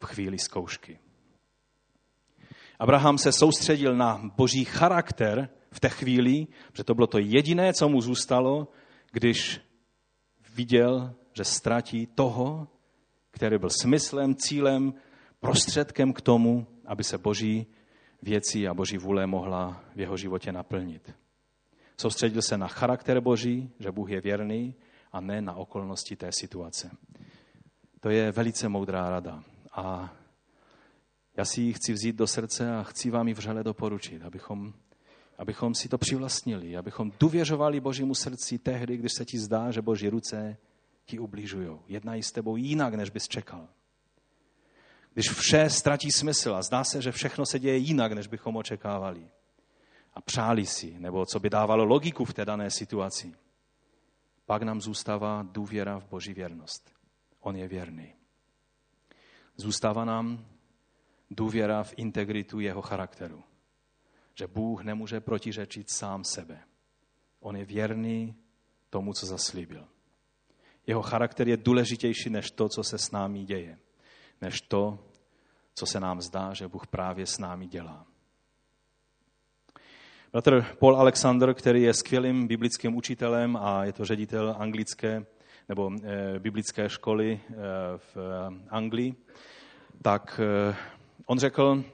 v 0.00 0.04
chvíli 0.04 0.38
zkoušky. 0.38 0.98
Abraham 2.78 3.18
se 3.18 3.32
soustředil 3.32 3.96
na 3.96 4.30
boží 4.36 4.64
charakter 4.64 5.48
v 5.70 5.80
té 5.80 5.88
chvíli, 5.88 6.46
že 6.72 6.84
to 6.84 6.94
bylo 6.94 7.06
to 7.06 7.18
jediné, 7.18 7.72
co 7.72 7.88
mu 7.88 8.00
zůstalo, 8.00 8.68
když 9.12 9.60
viděl, 10.54 11.14
že 11.32 11.44
ztratí 11.44 12.06
toho, 12.06 12.68
který 13.30 13.58
byl 13.58 13.70
smyslem, 13.70 14.34
cílem, 14.34 14.94
prostředkem 15.40 16.12
k 16.12 16.20
tomu, 16.20 16.66
aby 16.86 17.04
se 17.04 17.18
boží 17.18 17.66
věci 18.24 18.68
a 18.68 18.74
boží 18.74 18.98
vůle 18.98 19.26
mohla 19.26 19.84
v 19.94 20.00
jeho 20.00 20.16
životě 20.16 20.52
naplnit. 20.52 21.14
Soustředil 21.96 22.42
se 22.42 22.58
na 22.58 22.68
charakter 22.68 23.20
boží, 23.20 23.70
že 23.78 23.92
Bůh 23.92 24.10
je 24.10 24.20
věrný, 24.20 24.74
a 25.12 25.20
ne 25.20 25.42
na 25.42 25.54
okolnosti 25.54 26.16
té 26.16 26.32
situace. 26.32 26.90
To 28.00 28.10
je 28.10 28.32
velice 28.32 28.68
moudrá 28.68 29.10
rada. 29.10 29.44
A 29.72 30.14
já 31.36 31.44
si 31.44 31.60
ji 31.60 31.72
chci 31.72 31.92
vzít 31.92 32.16
do 32.16 32.26
srdce 32.26 32.76
a 32.76 32.82
chci 32.82 33.10
vám 33.10 33.28
ji 33.28 33.34
vřele 33.34 33.64
doporučit, 33.64 34.22
abychom 34.22 34.74
abychom 35.38 35.74
si 35.74 35.88
to 35.88 35.98
přivlastnili, 35.98 36.76
abychom 36.76 37.12
důvěřovali 37.20 37.80
Božímu 37.80 38.14
srdci 38.14 38.58
tehdy, 38.58 38.96
když 38.96 39.12
se 39.12 39.24
ti 39.24 39.38
zdá, 39.38 39.70
že 39.70 39.82
Boží 39.82 40.08
ruce 40.08 40.56
ti 41.06 41.18
ubližují. 41.18 41.78
Jednají 41.88 42.22
s 42.22 42.32
tebou 42.32 42.56
jinak, 42.56 42.94
než 42.94 43.10
bys 43.10 43.28
čekal. 43.28 43.68
Když 45.14 45.30
vše 45.30 45.70
ztratí 45.70 46.12
smysl 46.12 46.54
a 46.54 46.62
zdá 46.62 46.84
se, 46.84 47.02
že 47.02 47.12
všechno 47.12 47.46
se 47.46 47.58
děje 47.58 47.76
jinak, 47.76 48.12
než 48.12 48.26
bychom 48.26 48.56
očekávali. 48.56 49.30
A 50.14 50.20
přáli 50.20 50.66
si, 50.66 50.98
nebo 50.98 51.26
co 51.26 51.40
by 51.40 51.50
dávalo 51.50 51.84
logiku 51.84 52.24
v 52.24 52.34
té 52.34 52.44
dané 52.44 52.70
situaci. 52.70 53.34
Pak 54.46 54.62
nám 54.62 54.80
zůstává 54.80 55.42
důvěra 55.42 55.98
v 55.98 56.08
Boží 56.08 56.34
věrnost. 56.34 56.92
On 57.40 57.56
je 57.56 57.68
věrný. 57.68 58.14
Zůstává 59.56 60.04
nám 60.04 60.46
důvěra 61.30 61.82
v 61.82 61.94
integritu 61.96 62.60
jeho 62.60 62.82
charakteru 62.82 63.44
že 64.34 64.46
Bůh 64.46 64.84
nemůže 64.84 65.20
protiřečit 65.20 65.90
sám 65.90 66.24
sebe. 66.24 66.60
On 67.40 67.56
je 67.56 67.64
věrný 67.64 68.34
tomu, 68.90 69.12
co 69.12 69.26
zaslíbil. 69.26 69.88
Jeho 70.86 71.02
charakter 71.02 71.48
je 71.48 71.56
důležitější 71.56 72.30
než 72.30 72.50
to, 72.50 72.68
co 72.68 72.82
se 72.84 72.98
s 72.98 73.10
námi 73.10 73.44
děje, 73.44 73.78
než 74.44 74.60
to, 74.60 74.98
co 75.74 75.86
se 75.86 76.00
nám 76.00 76.20
zdá, 76.20 76.54
že 76.54 76.68
Bůh 76.68 76.86
právě 76.86 77.26
s 77.26 77.38
námi 77.38 77.66
dělá. 77.66 78.06
Bratr 80.32 80.66
Paul 80.78 80.96
Alexander, 80.96 81.54
který 81.54 81.82
je 81.82 81.94
skvělým 81.94 82.46
biblickým 82.46 82.96
učitelem 82.96 83.56
a 83.56 83.84
je 83.84 83.92
to 83.92 84.04
ředitel 84.04 84.54
anglické 84.58 85.26
nebo 85.68 85.90
e, 86.02 86.38
biblické 86.38 86.88
školy 86.88 87.40
e, 87.40 87.54
v 87.96 88.16
Anglii, 88.68 89.14
tak 90.02 90.40
e, 90.40 90.76
on 91.26 91.38
řekl, 91.38 91.84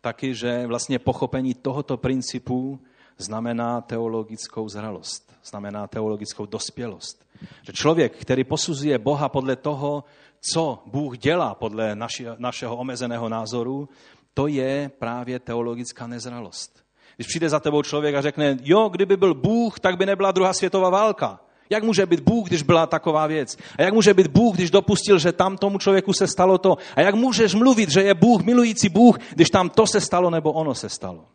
taky, 0.00 0.34
že 0.34 0.66
vlastně 0.66 0.98
pochopení 0.98 1.54
tohoto 1.54 1.96
principu 1.96 2.80
znamená 3.16 3.80
teologickou 3.80 4.68
zralost, 4.68 5.32
znamená 5.44 5.86
teologickou 5.86 6.46
dospělost. 6.46 7.26
Že 7.62 7.72
člověk, 7.72 8.16
který 8.16 8.44
posuzuje 8.44 8.98
Boha 8.98 9.28
podle 9.28 9.56
toho, 9.56 10.04
co 10.40 10.82
Bůh 10.86 11.18
dělá 11.18 11.54
podle 11.54 11.94
naši, 11.94 12.26
našeho 12.38 12.76
omezeného 12.76 13.28
názoru, 13.28 13.88
to 14.34 14.46
je 14.46 14.90
právě 14.98 15.38
teologická 15.38 16.06
nezralost. 16.06 16.84
Když 17.16 17.26
přijde 17.26 17.48
za 17.48 17.60
tebou 17.60 17.82
člověk 17.82 18.14
a 18.14 18.22
řekne, 18.22 18.56
jo, 18.62 18.88
kdyby 18.88 19.16
byl 19.16 19.34
Bůh, 19.34 19.80
tak 19.80 19.96
by 19.96 20.06
nebyla 20.06 20.32
druhá 20.32 20.52
světová 20.52 20.90
válka. 20.90 21.40
Jak 21.70 21.82
může 21.82 22.06
být 22.06 22.20
Bůh, 22.20 22.48
když 22.48 22.62
byla 22.62 22.86
taková 22.86 23.26
věc? 23.26 23.56
A 23.78 23.82
jak 23.82 23.94
může 23.94 24.14
být 24.14 24.26
Bůh, 24.26 24.56
když 24.56 24.70
dopustil, 24.70 25.18
že 25.18 25.32
tam 25.32 25.56
tomu 25.56 25.78
člověku 25.78 26.12
se 26.12 26.26
stalo 26.26 26.58
to? 26.58 26.76
A 26.96 27.00
jak 27.00 27.14
můžeš 27.14 27.54
mluvit, 27.54 27.90
že 27.90 28.02
je 28.02 28.14
Bůh 28.14 28.42
milující 28.42 28.88
Bůh, 28.88 29.18
když 29.18 29.50
tam 29.50 29.70
to 29.70 29.86
se 29.86 30.00
stalo 30.00 30.30
nebo 30.30 30.52
ono 30.52 30.74
se 30.74 30.88
stalo? 30.88 31.28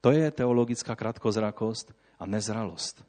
To 0.00 0.10
je 0.10 0.30
teologická 0.30 0.96
krátkozrakost 0.96 1.92
a 2.18 2.26
nezralost. 2.26 3.04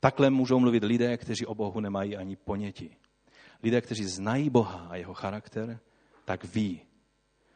Takhle 0.00 0.30
můžou 0.30 0.58
mluvit 0.58 0.84
lidé, 0.84 1.16
kteří 1.16 1.46
o 1.46 1.54
Bohu 1.54 1.80
nemají 1.80 2.16
ani 2.16 2.36
ponětí. 2.36 2.96
Lidé, 3.64 3.80
kteří 3.80 4.04
znají 4.04 4.50
Boha 4.50 4.86
a 4.90 4.96
jeho 4.96 5.14
charakter, 5.14 5.80
tak 6.24 6.44
ví, 6.44 6.80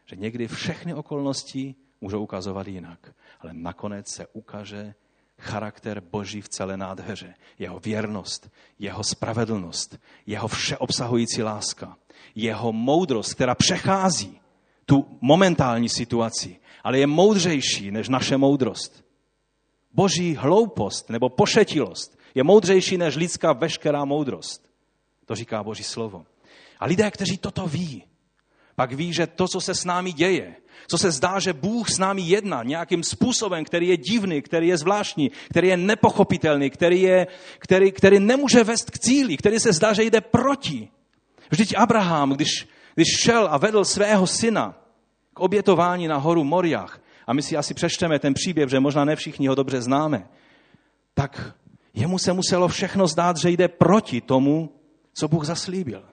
že 0.06 0.16
někdy 0.16 0.48
všechny 0.48 0.94
okolnosti 0.94 1.74
můžou 2.00 2.22
ukazovat 2.22 2.68
jinak. 2.68 3.14
Ale 3.40 3.52
nakonec 3.54 4.08
se 4.08 4.26
ukáže 4.32 4.94
charakter 5.38 6.00
Boží 6.00 6.40
v 6.40 6.48
celé 6.48 6.76
nádheře. 6.76 7.34
Jeho 7.58 7.80
věrnost, 7.80 8.50
jeho 8.78 9.04
spravedlnost, 9.04 9.98
jeho 10.26 10.48
všeobsahující 10.48 11.42
láska, 11.42 11.96
jeho 12.34 12.72
moudrost, 12.72 13.34
která 13.34 13.54
přechází 13.54 14.40
tu 14.86 15.18
momentální 15.20 15.88
situaci, 15.88 16.60
ale 16.84 16.98
je 16.98 17.06
moudřejší 17.06 17.90
než 17.90 18.08
naše 18.08 18.36
moudrost. 18.36 19.04
Boží 19.92 20.34
hloupost 20.34 21.10
nebo 21.10 21.28
pošetilost 21.28 22.18
je 22.34 22.44
moudřejší 22.44 22.96
než 22.96 23.16
lidská 23.16 23.52
veškerá 23.52 24.04
moudrost. 24.04 24.67
To 25.28 25.34
říká 25.34 25.62
Boží 25.62 25.84
slovo. 25.84 26.24
A 26.80 26.86
lidé, 26.86 27.10
kteří 27.10 27.38
toto 27.38 27.66
ví, 27.66 28.04
pak 28.74 28.92
ví, 28.92 29.12
že 29.12 29.26
to, 29.26 29.48
co 29.48 29.60
se 29.60 29.74
s 29.74 29.84
námi 29.84 30.12
děje, 30.12 30.56
co 30.86 30.98
se 30.98 31.10
zdá, 31.10 31.38
že 31.38 31.52
Bůh 31.52 31.90
s 31.90 31.98
námi 31.98 32.22
jedná 32.22 32.62
nějakým 32.62 33.02
způsobem, 33.02 33.64
který 33.64 33.88
je 33.88 33.96
divný, 33.96 34.42
který 34.42 34.68
je 34.68 34.76
zvláštní, 34.76 35.30
který 35.50 35.68
je 35.68 35.76
nepochopitelný, 35.76 36.70
který, 36.70 37.02
je, 37.02 37.26
který, 37.58 37.92
který 37.92 38.20
nemůže 38.20 38.64
vést 38.64 38.90
k 38.90 38.98
cíli, 38.98 39.36
který 39.36 39.60
se 39.60 39.72
zdá, 39.72 39.92
že 39.92 40.02
jde 40.02 40.20
proti. 40.20 40.88
Vždyť 41.50 41.76
Abraham, 41.76 42.32
když, 42.32 42.68
když 42.94 43.08
šel 43.20 43.48
a 43.50 43.58
vedl 43.58 43.84
svého 43.84 44.26
syna 44.26 44.74
k 45.34 45.40
obětování 45.40 46.08
na 46.08 46.16
horu 46.16 46.44
Moriach, 46.44 47.00
a 47.26 47.32
my 47.32 47.42
si 47.42 47.56
asi 47.56 47.74
přečteme 47.74 48.18
ten 48.18 48.34
příběh, 48.34 48.68
že 48.68 48.80
možná 48.80 49.04
ne 49.04 49.16
všichni 49.16 49.48
ho 49.48 49.54
dobře 49.54 49.82
známe, 49.82 50.28
tak 51.14 51.54
jemu 51.94 52.18
se 52.18 52.32
muselo 52.32 52.68
všechno 52.68 53.06
zdát, 53.06 53.36
že 53.36 53.50
jde 53.50 53.68
proti 53.68 54.20
tomu, 54.20 54.77
co 55.18 55.28
Bůh 55.28 55.44
zaslíbil. 55.44 56.08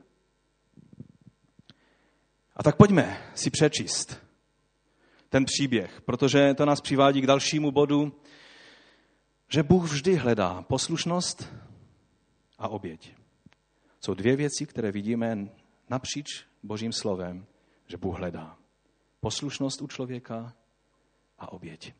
A 2.55 2.63
tak 2.63 2.75
pojďme 2.75 3.31
si 3.35 3.49
přečíst 3.49 4.25
ten 5.29 5.45
příběh, 5.45 6.01
protože 6.01 6.53
to 6.53 6.65
nás 6.65 6.81
přivádí 6.81 7.21
k 7.21 7.27
dalšímu 7.27 7.71
bodu, 7.71 8.21
že 9.49 9.63
Bůh 9.63 9.91
vždy 9.91 10.15
hledá 10.15 10.61
poslušnost 10.61 11.53
a 12.57 12.67
oběť. 12.67 13.15
Jsou 13.99 14.13
dvě 14.13 14.35
věci, 14.35 14.65
které 14.65 14.91
vidíme 14.91 15.49
napříč 15.89 16.45
Božím 16.63 16.91
slovem, 16.91 17.45
že 17.87 17.97
Bůh 17.97 18.17
hledá. 18.17 18.57
Poslušnost 19.19 19.81
u 19.81 19.87
člověka 19.87 20.53
a 21.39 21.51
oběť. 21.51 21.93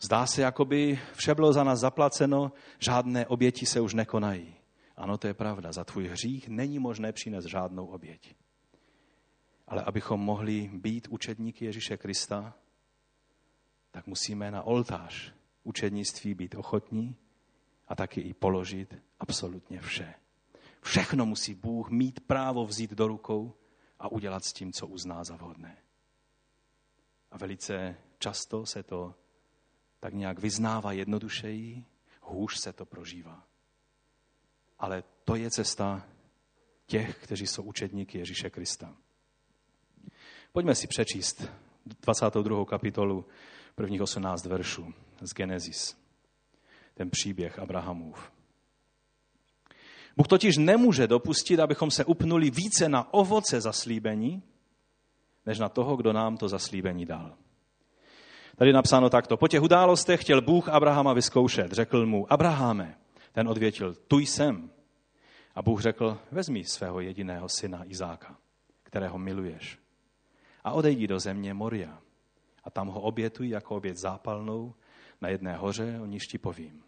Zdá 0.00 0.26
se, 0.26 0.42
jako 0.42 0.64
by 0.64 1.00
vše 1.12 1.34
bylo 1.34 1.52
za 1.52 1.64
nás 1.64 1.80
zaplaceno, 1.80 2.52
žádné 2.78 3.26
oběti 3.26 3.66
se 3.66 3.80
už 3.80 3.94
nekonají. 3.94 4.53
Ano, 4.96 5.18
to 5.18 5.26
je 5.26 5.34
pravda. 5.34 5.72
Za 5.72 5.84
tvůj 5.84 6.08
hřích 6.08 6.48
není 6.48 6.78
možné 6.78 7.12
přinést 7.12 7.44
žádnou 7.44 7.86
oběť. 7.86 8.34
Ale 9.66 9.82
abychom 9.82 10.20
mohli 10.20 10.70
být 10.74 11.08
učedníky 11.08 11.64
Ježíše 11.64 11.96
Krista, 11.96 12.54
tak 13.90 14.06
musíme 14.06 14.50
na 14.50 14.62
oltář 14.62 15.34
učednictví 15.64 16.34
být 16.34 16.54
ochotní 16.54 17.16
a 17.88 17.94
taky 17.94 18.20
i 18.20 18.34
položit 18.34 18.94
absolutně 19.20 19.80
vše. 19.80 20.14
Všechno 20.80 21.26
musí 21.26 21.54
Bůh 21.54 21.90
mít 21.90 22.20
právo 22.20 22.66
vzít 22.66 22.90
do 22.90 23.08
rukou 23.08 23.54
a 23.98 24.12
udělat 24.12 24.44
s 24.44 24.52
tím, 24.52 24.72
co 24.72 24.86
uzná 24.86 25.24
za 25.24 25.36
vhodné. 25.36 25.76
A 27.30 27.38
velice 27.38 27.96
často 28.18 28.66
se 28.66 28.82
to 28.82 29.14
tak 30.00 30.14
nějak 30.14 30.38
vyznává 30.38 30.92
jednodušeji, 30.92 31.84
hůř 32.20 32.60
se 32.60 32.72
to 32.72 32.86
prožívá. 32.86 33.46
Ale 34.84 35.02
to 35.24 35.34
je 35.34 35.50
cesta 35.50 36.06
těch, 36.86 37.18
kteří 37.18 37.46
jsou 37.46 37.62
učedníky 37.62 38.18
Ježíše 38.18 38.50
Krista. 38.50 38.96
Pojďme 40.52 40.74
si 40.74 40.86
přečíst 40.86 41.48
22. 41.86 42.64
kapitolu 42.64 43.26
prvních 43.74 44.02
18 44.02 44.46
veršů 44.46 44.94
z 45.20 45.34
Genesis. 45.34 45.96
Ten 46.94 47.10
příběh 47.10 47.58
Abrahamův. 47.58 48.32
Bůh 50.16 50.28
totiž 50.28 50.56
nemůže 50.56 51.06
dopustit, 51.06 51.60
abychom 51.60 51.90
se 51.90 52.04
upnuli 52.04 52.50
více 52.50 52.88
na 52.88 53.14
ovoce 53.14 53.60
zaslíbení, 53.60 54.42
než 55.46 55.58
na 55.58 55.68
toho, 55.68 55.96
kdo 55.96 56.12
nám 56.12 56.36
to 56.36 56.48
zaslíbení 56.48 57.06
dal. 57.06 57.36
Tady 58.56 58.68
je 58.68 58.74
napsáno 58.74 59.10
takto. 59.10 59.36
Po 59.36 59.48
těch 59.48 59.62
událostech 59.62 60.20
chtěl 60.20 60.42
Bůh 60.42 60.68
Abrahama 60.68 61.12
vyzkoušet. 61.12 61.72
Řekl 61.72 62.06
mu, 62.06 62.32
Abraháme, 62.32 62.98
ten 63.32 63.48
odvětil, 63.48 63.94
tu 63.94 64.18
jsem. 64.18 64.73
A 65.54 65.62
Bůh 65.62 65.80
řekl, 65.80 66.18
vezmi 66.30 66.64
svého 66.64 67.00
jediného 67.00 67.48
syna 67.48 67.84
Izáka, 67.84 68.36
kterého 68.82 69.18
miluješ 69.18 69.84
a 70.64 70.72
odejdi 70.72 71.06
do 71.06 71.20
země 71.20 71.54
Moria. 71.54 71.98
A 72.64 72.70
tam 72.70 72.88
ho 72.88 73.00
obětuj 73.00 73.48
jako 73.48 73.76
obět 73.76 73.96
zápalnou 73.96 74.74
na 75.20 75.28
jedné 75.28 75.56
hoře, 75.56 76.00
o 76.02 76.06
níž 76.06 76.26
ti 76.26 76.38
povím. 76.38 76.82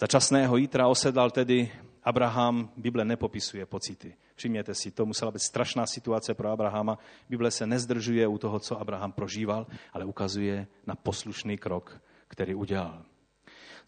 Za 0.00 0.06
časného 0.06 0.56
jítra 0.56 0.88
osedal 0.88 1.30
tedy 1.30 1.72
Abraham, 2.02 2.70
Bible 2.76 3.04
nepopisuje 3.04 3.66
pocity. 3.66 4.16
Všimněte 4.34 4.74
si, 4.74 4.90
to 4.90 5.06
musela 5.06 5.30
být 5.30 5.42
strašná 5.42 5.86
situace 5.86 6.34
pro 6.34 6.50
Abrahama. 6.50 6.98
Bible 7.28 7.50
se 7.50 7.66
nezdržuje 7.66 8.26
u 8.26 8.38
toho, 8.38 8.60
co 8.60 8.80
Abraham 8.80 9.12
prožíval, 9.12 9.66
ale 9.92 10.04
ukazuje 10.04 10.66
na 10.86 10.94
poslušný 10.94 11.58
krok, 11.58 12.02
který 12.28 12.54
udělal. 12.54 13.04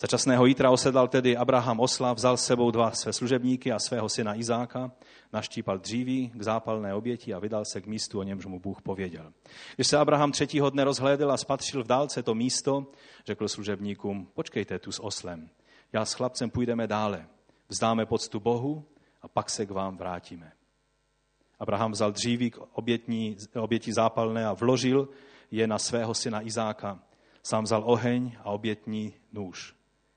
Za 0.00 0.06
časného 0.06 0.46
jítra 0.46 0.70
osedal 0.70 1.08
tedy 1.08 1.36
Abraham 1.36 1.80
osla, 1.80 2.12
vzal 2.12 2.36
s 2.36 2.44
sebou 2.44 2.70
dva 2.70 2.90
své 2.90 3.12
služebníky 3.12 3.72
a 3.72 3.78
svého 3.78 4.08
syna 4.08 4.34
Izáka, 4.34 4.92
naštípal 5.32 5.78
dříví 5.78 6.30
k 6.34 6.42
zápalné 6.42 6.94
oběti 6.94 7.34
a 7.34 7.38
vydal 7.38 7.64
se 7.64 7.80
k 7.80 7.86
místu, 7.86 8.20
o 8.20 8.22
němž 8.22 8.46
mu 8.46 8.60
Bůh 8.60 8.82
pověděl. 8.82 9.32
Když 9.74 9.86
se 9.86 9.98
Abraham 9.98 10.32
třetího 10.32 10.70
dne 10.70 10.84
rozhlédl 10.84 11.32
a 11.32 11.36
spatřil 11.36 11.84
v 11.84 11.86
dálce 11.86 12.22
to 12.22 12.34
místo, 12.34 12.86
řekl 13.26 13.48
služebníkům, 13.48 14.28
počkejte 14.34 14.78
tu 14.78 14.92
s 14.92 15.02
oslem, 15.02 15.48
já 15.92 16.04
s 16.04 16.12
chlapcem 16.12 16.50
půjdeme 16.50 16.86
dále, 16.86 17.26
vzdáme 17.68 18.06
poctu 18.06 18.40
Bohu 18.40 18.84
a 19.22 19.28
pak 19.28 19.50
se 19.50 19.66
k 19.66 19.70
vám 19.70 19.96
vrátíme. 19.96 20.52
Abraham 21.60 21.92
vzal 21.92 22.12
dříví 22.12 22.50
k 22.50 22.58
obětní, 22.72 23.36
oběti 23.60 23.92
zápalné 23.92 24.46
a 24.46 24.52
vložil 24.52 25.08
je 25.50 25.66
na 25.66 25.78
svého 25.78 26.14
syna 26.14 26.42
Izáka. 26.42 26.98
Sám 27.42 27.64
vzal 27.64 27.82
oheň 27.86 28.36
a 28.38 28.50
obětní 28.50 29.14
nůž 29.32 29.74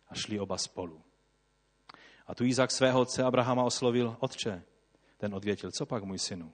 a 0.10 0.16
šli 0.16 0.40
oba 0.40 0.58
spolu. 0.58 1.02
A 2.28 2.36
tu 2.36 2.44
Izák 2.44 2.72
svého 2.72 3.02
otce 3.02 3.24
Abrahama 3.24 3.64
oslovil, 3.64 4.18
otče. 4.20 4.64
Ten 5.18 5.36
odvětil, 5.36 5.72
co 5.72 5.86
pak, 5.86 6.04
můj 6.04 6.20
synu? 6.20 6.54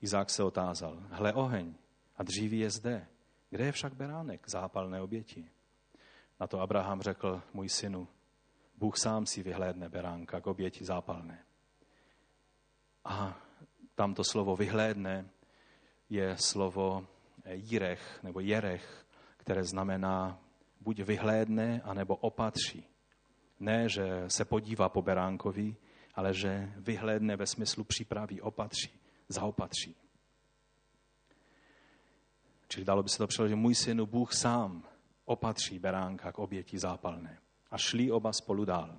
Izák 0.00 0.30
se 0.30 0.42
otázal, 0.42 1.02
hle 1.10 1.32
oheň 1.32 1.74
a 2.16 2.22
dříví 2.22 2.58
je 2.58 2.70
zde. 2.70 3.06
Kde 3.50 3.64
je 3.64 3.72
však 3.72 3.94
beránek 3.94 4.48
zápalné 4.48 5.00
oběti? 5.00 5.50
Na 6.40 6.46
to 6.46 6.60
Abraham 6.60 7.02
řekl, 7.02 7.42
můj 7.52 7.68
synu, 7.68 8.08
Bůh 8.76 8.96
sám 8.96 9.26
si 9.26 9.42
vyhlédne 9.42 9.88
beránka 9.88 10.40
k 10.40 10.46
oběti 10.46 10.84
zápalné. 10.84 11.44
A 13.04 13.40
tamto 13.94 14.24
slovo 14.24 14.56
vyhlédne 14.56 15.28
je 16.08 16.36
slovo 16.36 17.06
jirech 17.46 18.22
nebo 18.22 18.40
jerech, 18.40 19.06
které 19.36 19.64
znamená 19.64 20.38
buď 20.86 21.00
vyhlédne, 21.00 21.80
anebo 21.84 22.16
opatří. 22.16 22.86
Ne, 23.60 23.88
že 23.88 24.24
se 24.28 24.44
podívá 24.44 24.88
po 24.88 25.02
beránkovi, 25.02 25.76
ale 26.14 26.34
že 26.34 26.72
vyhlédne 26.76 27.36
ve 27.36 27.46
smyslu 27.46 27.84
připraví, 27.84 28.40
opatří, 28.40 28.90
zaopatří. 29.28 29.94
Čili 32.68 32.84
dalo 32.84 33.02
by 33.02 33.08
se 33.08 33.18
to 33.18 33.26
přeložit, 33.26 33.54
můj 33.54 33.74
synu, 33.74 34.06
Bůh 34.06 34.34
sám 34.34 34.82
opatří 35.24 35.78
beránka 35.78 36.32
k 36.32 36.38
oběti 36.38 36.78
zápalné. 36.78 37.38
A 37.70 37.78
šli 37.78 38.10
oba 38.10 38.32
spolu 38.32 38.64
dál. 38.64 38.96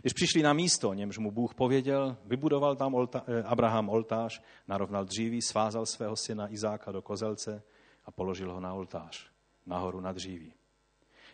Když 0.00 0.12
přišli 0.12 0.42
na 0.42 0.52
místo, 0.52 0.94
němž 0.94 1.18
mu 1.18 1.30
Bůh 1.30 1.54
pověděl, 1.54 2.16
vybudoval 2.24 2.76
tam 2.76 2.94
olta, 2.94 3.24
eh, 3.26 3.42
Abraham 3.42 3.88
oltář, 3.88 4.42
narovnal 4.68 5.04
dříví, 5.04 5.42
svázal 5.42 5.86
svého 5.86 6.16
syna 6.16 6.52
Izáka 6.52 6.92
do 6.92 7.02
kozelce 7.02 7.62
a 8.04 8.10
položil 8.10 8.52
ho 8.52 8.60
na 8.60 8.74
oltář, 8.74 9.30
nahoru 9.66 10.00
na 10.00 10.12
dříví. 10.12 10.59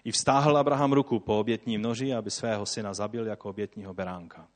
I 0.06 0.12
vstáhl 0.12 0.56
Abraham 0.56 0.92
ruku 0.92 1.20
po 1.20 1.40
obětním 1.40 1.82
noži, 1.82 2.14
aby 2.14 2.30
svého 2.30 2.66
syna 2.66 2.94
zabil 2.94 3.26
jako 3.26 3.50
obětního 3.50 3.94
beránka. 3.94 4.48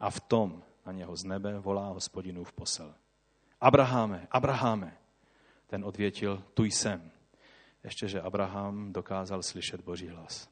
A 0.00 0.10
v 0.10 0.20
tom 0.20 0.62
na 0.86 0.92
něho 0.92 1.16
z 1.16 1.24
nebe 1.24 1.58
volá 1.58 1.88
hospodinův 1.88 2.52
posel. 2.52 2.94
Abraháme, 3.60 4.26
Abraháme, 4.30 4.96
ten 5.66 5.84
odvětil, 5.84 6.42
tu 6.54 6.64
jsem. 6.64 7.10
ještě, 7.84 8.08
že 8.08 8.20
Abraham 8.20 8.92
dokázal 8.92 9.42
slyšet 9.42 9.80
Boží 9.80 10.08
hlas. 10.08 10.48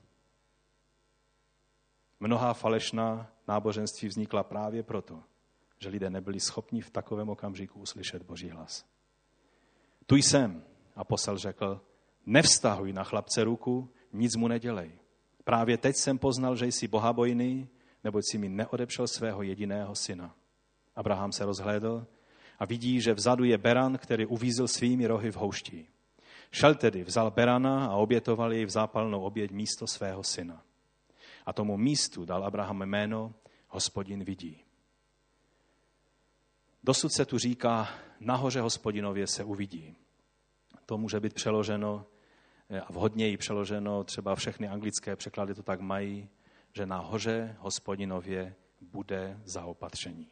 Mnohá 2.21 2.55
falešná 2.55 3.33
náboženství 3.49 4.09
vznikla 4.09 4.43
právě 4.43 4.83
proto, 4.83 5.23
že 5.79 5.89
lidé 5.89 6.11
nebyli 6.11 6.41
schopni 6.41 6.81
v 6.81 6.91
takovém 6.91 7.29
okamžiku 7.29 7.81
uslyšet 7.81 8.23
Boží 8.23 8.51
hlas. 8.51 8.85
Tu 10.07 10.17
jsem, 10.17 10.65
a 10.97 11.05
posel 11.05 11.39
řekl, 11.39 11.81
nevztahuj 12.27 12.93
na 12.93 13.05
chlapce 13.05 13.45
ruku, 13.45 13.91
nic 14.13 14.37
mu 14.37 14.49
nedělej. 14.49 14.93
Právě 15.45 15.79
teď 15.79 15.97
jsem 15.97 16.19
poznal, 16.19 16.57
že 16.57 16.67
jsi 16.67 16.89
bohabojný, 16.89 17.69
neboť 18.05 18.25
si 18.31 18.39
mi 18.39 18.49
neodepřel 18.49 19.07
svého 19.09 19.43
jediného 19.43 19.95
syna. 19.95 20.35
Abraham 20.97 21.33
se 21.33 21.45
rozhlédl 21.45 22.07
a 22.59 22.65
vidí, 22.65 23.01
že 23.01 23.15
vzadu 23.15 23.45
je 23.45 23.59
beran, 23.59 23.99
který 23.99 24.27
uvízl 24.27 24.69
svými 24.69 25.07
rohy 25.07 25.31
v 25.31 25.37
houští. 25.37 25.89
Šel 26.51 26.75
tedy, 26.75 27.05
vzal 27.05 27.31
berana 27.31 27.87
a 27.87 27.97
obětoval 27.97 28.53
jej 28.53 28.65
v 28.65 28.71
zápalnou 28.71 29.23
oběť 29.23 29.51
místo 29.51 29.87
svého 29.87 30.25
syna. 30.25 30.63
A 31.47 31.53
tomu 31.53 31.77
místu 31.77 32.25
dal 32.25 32.45
Abraham 32.45 32.83
jméno 32.83 33.35
Hospodin 33.69 34.25
vidí. 34.25 34.65
Dosud 36.85 37.13
se 37.13 37.25
tu 37.25 37.39
říká, 37.39 37.89
nahoře 38.21 38.61
hospodinově 38.61 39.27
se 39.27 39.45
uvidí. 39.45 39.97
To 40.87 40.99
může 40.99 41.21
být 41.21 41.35
přeloženo 41.35 42.07
a 42.87 42.93
vhodněji 42.93 43.37
přeloženo, 43.37 44.05
třeba 44.05 44.35
všechny 44.35 44.69
anglické 44.69 45.17
překlady 45.17 45.55
to 45.55 45.63
tak 45.63 45.81
mají, 45.81 46.29
že 46.73 46.87
na 46.87 46.99
hoře 46.99 47.57
hospodinově 47.59 48.55
bude 48.81 49.41
zaopatření. 49.45 50.29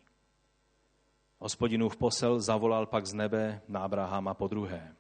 Hospodinův 1.39 1.97
posel 1.97 2.41
zavolal 2.41 2.87
pak 2.87 3.07
z 3.07 3.13
nebe 3.13 3.61
na 3.69 3.81
Abrahama 3.81 4.35
po 4.35 4.49
druhé. 4.49 4.95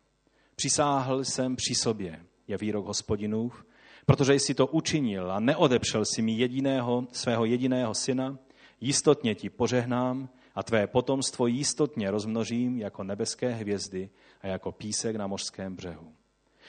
Přisáhl 0.57 1.25
jsem 1.25 1.57
při 1.57 1.75
sobě, 1.75 2.27
je 2.49 2.57
výrok 2.57 2.87
hospodinův, 2.87 3.66
protože 4.07 4.35
jsi 4.35 4.55
to 4.55 4.66
učinil 4.66 5.33
a 5.33 5.40
neodepřel 5.40 6.05
si 6.05 6.22
mi 6.22 6.33
jediného, 6.33 7.07
svého 7.12 7.44
jediného 7.44 7.94
syna, 7.94 8.38
jistotně 8.81 9.35
ti 9.35 9.51
požehnám 9.51 10.29
a 10.55 10.62
tvé 10.62 10.87
potomstvo 10.87 11.46
jistotně 11.46 12.11
rozmnožím 12.11 12.79
jako 12.79 13.05
nebeské 13.05 13.51
hvězdy 13.51 14.11
a 14.40 14.46
jako 14.46 14.72
písek 14.72 15.16
na 15.16 15.27
mořském 15.27 15.77
břehu. 15.77 16.15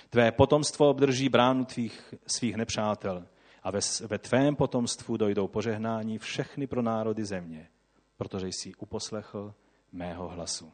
Tvé 0.10 0.32
potomstvo 0.32 0.90
obdrží 0.90 1.30
bránu 1.30 1.66
tvých, 1.66 2.14
svých 2.28 2.56
nepřátel 2.56 3.28
a 3.64 3.72
ve, 3.72 3.80
ve 4.08 4.18
tvém 4.18 4.56
potomstvu 4.56 5.18
dojdou 5.18 5.48
požehnání 5.48 6.18
všechny 6.18 6.68
pro 6.68 6.82
národy 6.82 7.26
země, 7.26 7.70
protože 8.18 8.48
jsi 8.48 8.76
uposlechl 8.76 9.54
mého 9.92 10.30
hlasu. 10.30 10.74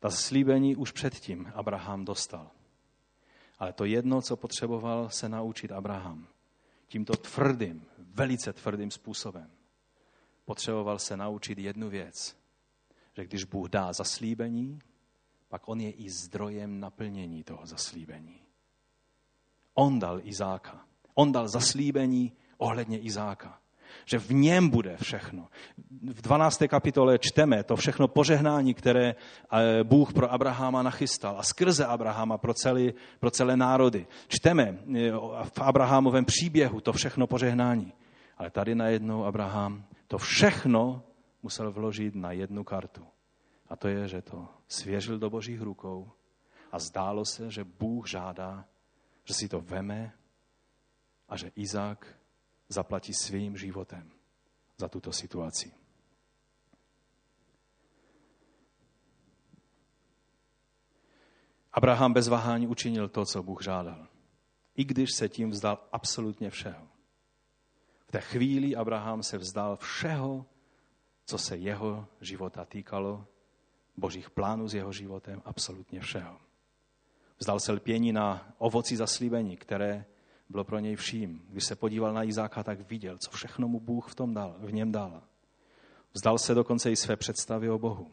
Ta 0.00 0.10
slíbení 0.10 0.76
už 0.76 0.92
předtím 0.92 1.52
Abraham 1.54 2.04
dostal. 2.04 2.50
Ale 3.58 3.72
to 3.72 3.84
jedno, 3.84 4.22
co 4.22 4.36
potřeboval 4.36 5.10
se 5.10 5.28
naučit 5.28 5.72
Abraham, 5.72 6.28
tímto 6.88 7.12
tvrdým, 7.12 7.86
velice 7.98 8.52
tvrdým 8.52 8.90
způsobem, 8.90 9.50
potřeboval 10.44 10.98
se 10.98 11.16
naučit 11.16 11.58
jednu 11.58 11.88
věc, 11.88 12.36
že 13.16 13.24
když 13.24 13.44
Bůh 13.44 13.68
dá 13.68 13.92
zaslíbení, 13.92 14.78
pak 15.48 15.68
on 15.68 15.80
je 15.80 15.90
i 15.90 16.10
zdrojem 16.10 16.80
naplnění 16.80 17.44
toho 17.44 17.66
zaslíbení. 17.66 18.40
On 19.74 19.98
dal 19.98 20.20
Izáka. 20.22 20.84
On 21.14 21.32
dal 21.32 21.48
zaslíbení 21.48 22.32
ohledně 22.58 22.98
Izáka. 22.98 23.58
Že 24.04 24.18
v 24.18 24.30
něm 24.30 24.68
bude 24.68 24.96
všechno. 24.96 25.48
V 26.12 26.22
12. 26.22 26.62
kapitole 26.68 27.18
čteme 27.18 27.64
to 27.64 27.76
všechno 27.76 28.08
požehnání, 28.08 28.74
které 28.74 29.14
eh, 29.14 29.84
Bůh 29.84 30.12
pro 30.12 30.32
Abrahama 30.32 30.82
nachystal 30.82 31.38
a 31.38 31.42
skrze 31.42 31.86
Abrahama 31.86 32.38
pro, 32.38 32.54
celý, 32.54 32.92
pro 33.20 33.30
celé 33.30 33.56
národy. 33.56 34.06
Čteme 34.28 34.78
eh, 34.96 35.12
v 35.42 35.60
Abrahamovém 35.60 36.24
příběhu 36.24 36.80
to 36.80 36.92
všechno 36.92 37.26
požehnání. 37.26 37.92
Ale 38.38 38.50
tady 38.50 38.74
najednou 38.74 39.24
Abraham 39.24 39.84
to 40.06 40.18
všechno 40.18 41.02
musel 41.42 41.72
vložit 41.72 42.14
na 42.14 42.32
jednu 42.32 42.64
kartu. 42.64 43.06
A 43.68 43.76
to 43.76 43.88
je, 43.88 44.08
že 44.08 44.22
to 44.22 44.57
svěřil 44.68 45.18
do 45.18 45.30
božích 45.30 45.60
rukou 45.60 46.12
a 46.72 46.78
zdálo 46.78 47.24
se, 47.24 47.50
že 47.50 47.64
Bůh 47.64 48.08
žádá, 48.08 48.64
že 49.24 49.34
si 49.34 49.48
to 49.48 49.60
veme 49.60 50.12
a 51.28 51.36
že 51.36 51.52
Izák 51.56 52.18
zaplatí 52.68 53.14
svým 53.14 53.56
životem 53.56 54.10
za 54.76 54.88
tuto 54.88 55.12
situaci. 55.12 55.72
Abraham 61.72 62.12
bez 62.12 62.28
váhání 62.28 62.66
učinil 62.66 63.08
to, 63.08 63.24
co 63.24 63.42
Bůh 63.42 63.62
žádal. 63.62 64.08
I 64.76 64.84
když 64.84 65.10
se 65.14 65.28
tím 65.28 65.50
vzdal 65.50 65.88
absolutně 65.92 66.50
všeho. 66.50 66.88
V 68.06 68.10
té 68.10 68.20
chvíli 68.20 68.76
Abraham 68.76 69.22
se 69.22 69.38
vzdal 69.38 69.76
všeho, 69.76 70.46
co 71.24 71.38
se 71.38 71.56
jeho 71.56 72.06
života 72.20 72.64
týkalo, 72.64 73.26
božích 74.00 74.30
plánů 74.30 74.68
s 74.68 74.74
jeho 74.74 74.92
životem, 74.92 75.42
absolutně 75.44 76.00
všeho. 76.00 76.38
Vzdal 77.38 77.60
se 77.60 77.72
lpění 77.72 78.12
na 78.12 78.52
ovoci 78.58 78.96
zaslíbení, 78.96 79.56
které 79.56 80.04
bylo 80.48 80.64
pro 80.64 80.78
něj 80.78 80.96
vším. 80.96 81.46
Když 81.48 81.64
se 81.64 81.76
podíval 81.76 82.12
na 82.12 82.24
Izáka, 82.24 82.62
tak 82.62 82.80
viděl, 82.80 83.18
co 83.18 83.30
všechno 83.30 83.68
mu 83.68 83.80
Bůh 83.80 84.08
v, 84.08 84.14
tom 84.14 84.34
dal, 84.34 84.56
v 84.58 84.72
něm 84.72 84.92
dal. 84.92 85.22
Vzdal 86.12 86.38
se 86.38 86.54
dokonce 86.54 86.90
i 86.90 86.96
své 86.96 87.16
představy 87.16 87.70
o 87.70 87.78
Bohu. 87.78 88.10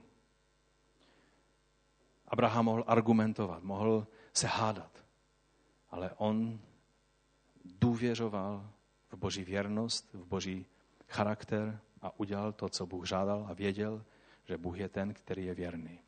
Abraham 2.28 2.65
mohl 2.65 2.84
argumentovat, 2.88 3.63
mohl 3.63 4.08
se 4.34 4.48
hádat, 4.48 5.04
ale 5.89 6.12
on 6.17 6.60
důvěřoval 7.65 8.69
v 9.10 9.15
boží 9.17 9.43
věrnost, 9.43 10.13
v 10.13 10.26
boží 10.26 10.65
charakter 11.08 11.80
a 12.02 12.19
udělal 12.19 12.54
to, 12.54 12.69
co 12.69 12.86
Bůh 12.86 13.08
žádal 13.08 13.48
a 13.50 13.54
věděl, 13.54 14.06
že 14.46 14.58
Bůh 14.58 14.80
je 14.80 14.90
ten, 14.90 15.14
který 15.14 15.46
je 15.46 15.56
věrný. 15.56 16.00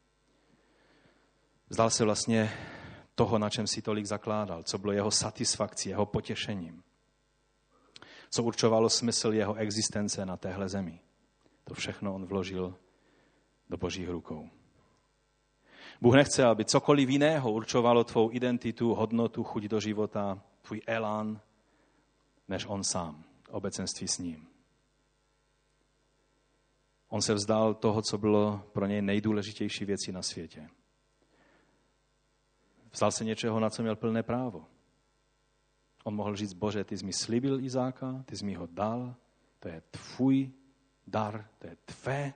Vzdal 1.70 1.90
se 1.90 2.04
vlastně 2.04 2.52
toho, 3.16 3.40
na 3.40 3.50
čem 3.50 3.68
si 3.68 3.82
tolik 3.82 4.06
zakládal, 4.06 4.64
co 4.64 4.78
bylo 4.78 4.94
jeho 4.94 5.12
satisfakcí, 5.12 5.90
jeho 5.90 6.06
potěšením, 6.06 6.84
co 8.30 8.44
určovalo 8.44 8.90
smysl 8.90 9.34
jeho 9.34 9.56
existence 9.56 10.26
na 10.26 10.38
téhle 10.38 10.70
zemi. 10.70 11.00
To 11.64 11.74
všechno 11.74 12.16
on 12.16 12.26
vložil 12.26 12.76
do 13.70 13.78
božích 13.78 14.10
rukou. 14.10 14.50
Bůh 16.02 16.16
nechce, 16.16 16.46
aby 16.46 16.66
cokoliv 16.66 17.10
jiného 17.10 17.52
určovalo 17.52 18.04
tvou 18.04 18.32
identitu, 18.32 18.94
hodnotu, 18.94 19.44
chuť 19.44 19.64
do 19.64 19.80
života, 19.80 20.42
tvůj 20.62 20.82
elán, 20.88 21.42
než 22.48 22.66
on 22.66 22.84
sám, 22.84 23.24
obecenství 23.50 24.08
s 24.08 24.18
ním. 24.18 24.47
On 27.10 27.22
se 27.22 27.34
vzdal 27.34 27.74
toho, 27.74 28.02
co 28.02 28.18
bylo 28.18 28.70
pro 28.74 28.86
něj 28.86 29.02
nejdůležitější 29.02 29.86
věcí 29.86 30.12
na 30.12 30.22
světě. 30.22 30.70
Vzdal 32.92 33.12
se 33.12 33.26
něčeho, 33.26 33.60
na 33.60 33.70
co 33.70 33.82
měl 33.82 33.96
plné 33.96 34.24
právo. 34.24 34.66
On 36.04 36.16
mohl 36.16 36.36
říct, 36.36 36.54
Bože, 36.54 36.84
ty 36.84 36.98
jsi 36.98 37.06
mi 37.06 37.14
slibil 37.14 37.60
Izáka, 37.60 38.24
ty 38.26 38.38
jsi 38.38 38.46
mi 38.46 38.54
ho 38.54 38.68
dal, 38.72 39.16
to 39.60 39.68
je 39.68 39.82
tvůj 39.92 40.52
dar, 41.08 41.48
to 41.60 41.68
je 41.68 41.78
tvé 41.86 42.34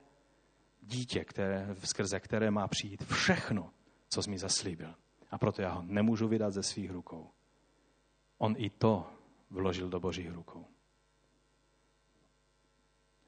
dítě, 0.82 1.24
které, 1.24 1.76
skrze 1.84 2.20
které 2.20 2.50
má 2.50 2.68
přijít 2.68 3.04
všechno, 3.04 3.70
co 4.08 4.22
jsi 4.22 4.30
mi 4.30 4.38
zaslíbil. 4.38 4.94
A 5.30 5.38
proto 5.38 5.62
já 5.62 5.72
ho 5.72 5.82
nemůžu 5.82 6.28
vydat 6.28 6.52
ze 6.52 6.62
svých 6.62 6.90
rukou. 6.90 7.30
On 8.38 8.54
i 8.56 8.70
to 8.70 9.06
vložil 9.50 9.88
do 9.88 10.00
božích 10.00 10.32
rukou. 10.32 10.66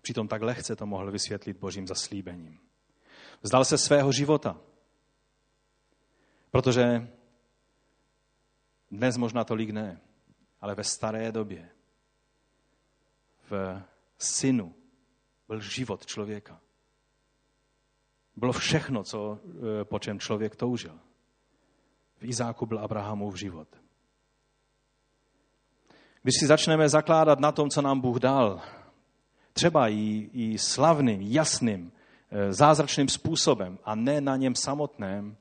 Přitom 0.05 0.29
tak 0.29 0.43
lehce 0.43 0.77
to 0.77 0.87
mohl 0.87 1.11
vysvětlit 1.11 1.57
božím 1.57 1.87
zaslíbením. 1.87 2.61
Vzdal 3.43 3.65
se 3.65 3.79
svého 3.79 4.13
života, 4.13 4.61
protože 6.51 7.09
dnes 8.91 9.17
možná 9.17 9.45
tolik 9.45 9.71
ne, 9.71 10.01
ale 10.61 10.75
ve 10.75 10.85
staré 10.85 11.33
době 11.33 11.71
v 13.51 13.83
synu 14.19 14.75
byl 15.49 15.61
život 15.61 16.07
člověka. 16.07 16.61
Bylo 18.37 18.53
všechno, 18.53 19.05
co, 19.05 19.39
e, 19.81 19.85
po 19.85 19.99
čem 19.99 20.21
člověk 20.21 20.57
toužil. 20.57 21.01
V 22.17 22.25
Izáku 22.25 22.67
byl 22.67 22.79
Abrahamův 22.79 23.37
život. 23.37 23.69
Když 26.23 26.35
si 26.41 26.47
začneme 26.47 26.89
zakládat 26.89 27.41
na 27.41 27.53
tom, 27.53 27.71
co 27.71 27.83
nám 27.83 28.01
Bůh 28.01 28.19
dal, 28.19 28.63
třeba 29.55 29.89
i, 29.89 30.31
i 30.33 30.59
slavným, 30.59 31.23
jasným, 31.23 31.93
e, 32.31 32.53
zázračným 32.53 33.09
způsobem 33.09 33.79
a 33.85 33.95
ne 33.95 34.21
na 34.21 34.37
něm 34.37 34.55
samotném, 34.55 35.37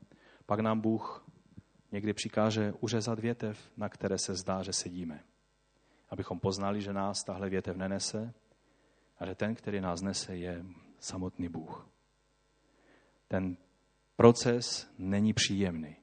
pak 0.45 0.59
nám 0.59 0.80
Bůh 0.80 1.26
někdy 1.91 2.14
přikáže 2.14 2.74
uřezat 2.80 3.20
větev, 3.20 3.72
na 3.78 3.89
které 3.89 4.18
se 4.18 4.36
zdá, 4.36 4.64
že 4.64 4.74
sedíme. 4.74 5.24
Abychom 6.09 6.39
poznali, 6.39 6.82
že 6.82 6.93
nás 6.93 7.24
tahle 7.24 7.49
větev 7.49 7.78
nenese 7.78 8.34
a 9.20 9.26
že 9.26 9.36
ten, 9.36 9.55
který 9.55 9.82
nás 9.82 10.01
nese, 10.01 10.36
je 10.36 10.66
samotný 10.99 11.49
Bůh. 11.49 11.88
Ten 13.28 13.57
proces 14.16 14.93
není 14.97 15.34
příjemný. 15.34 15.95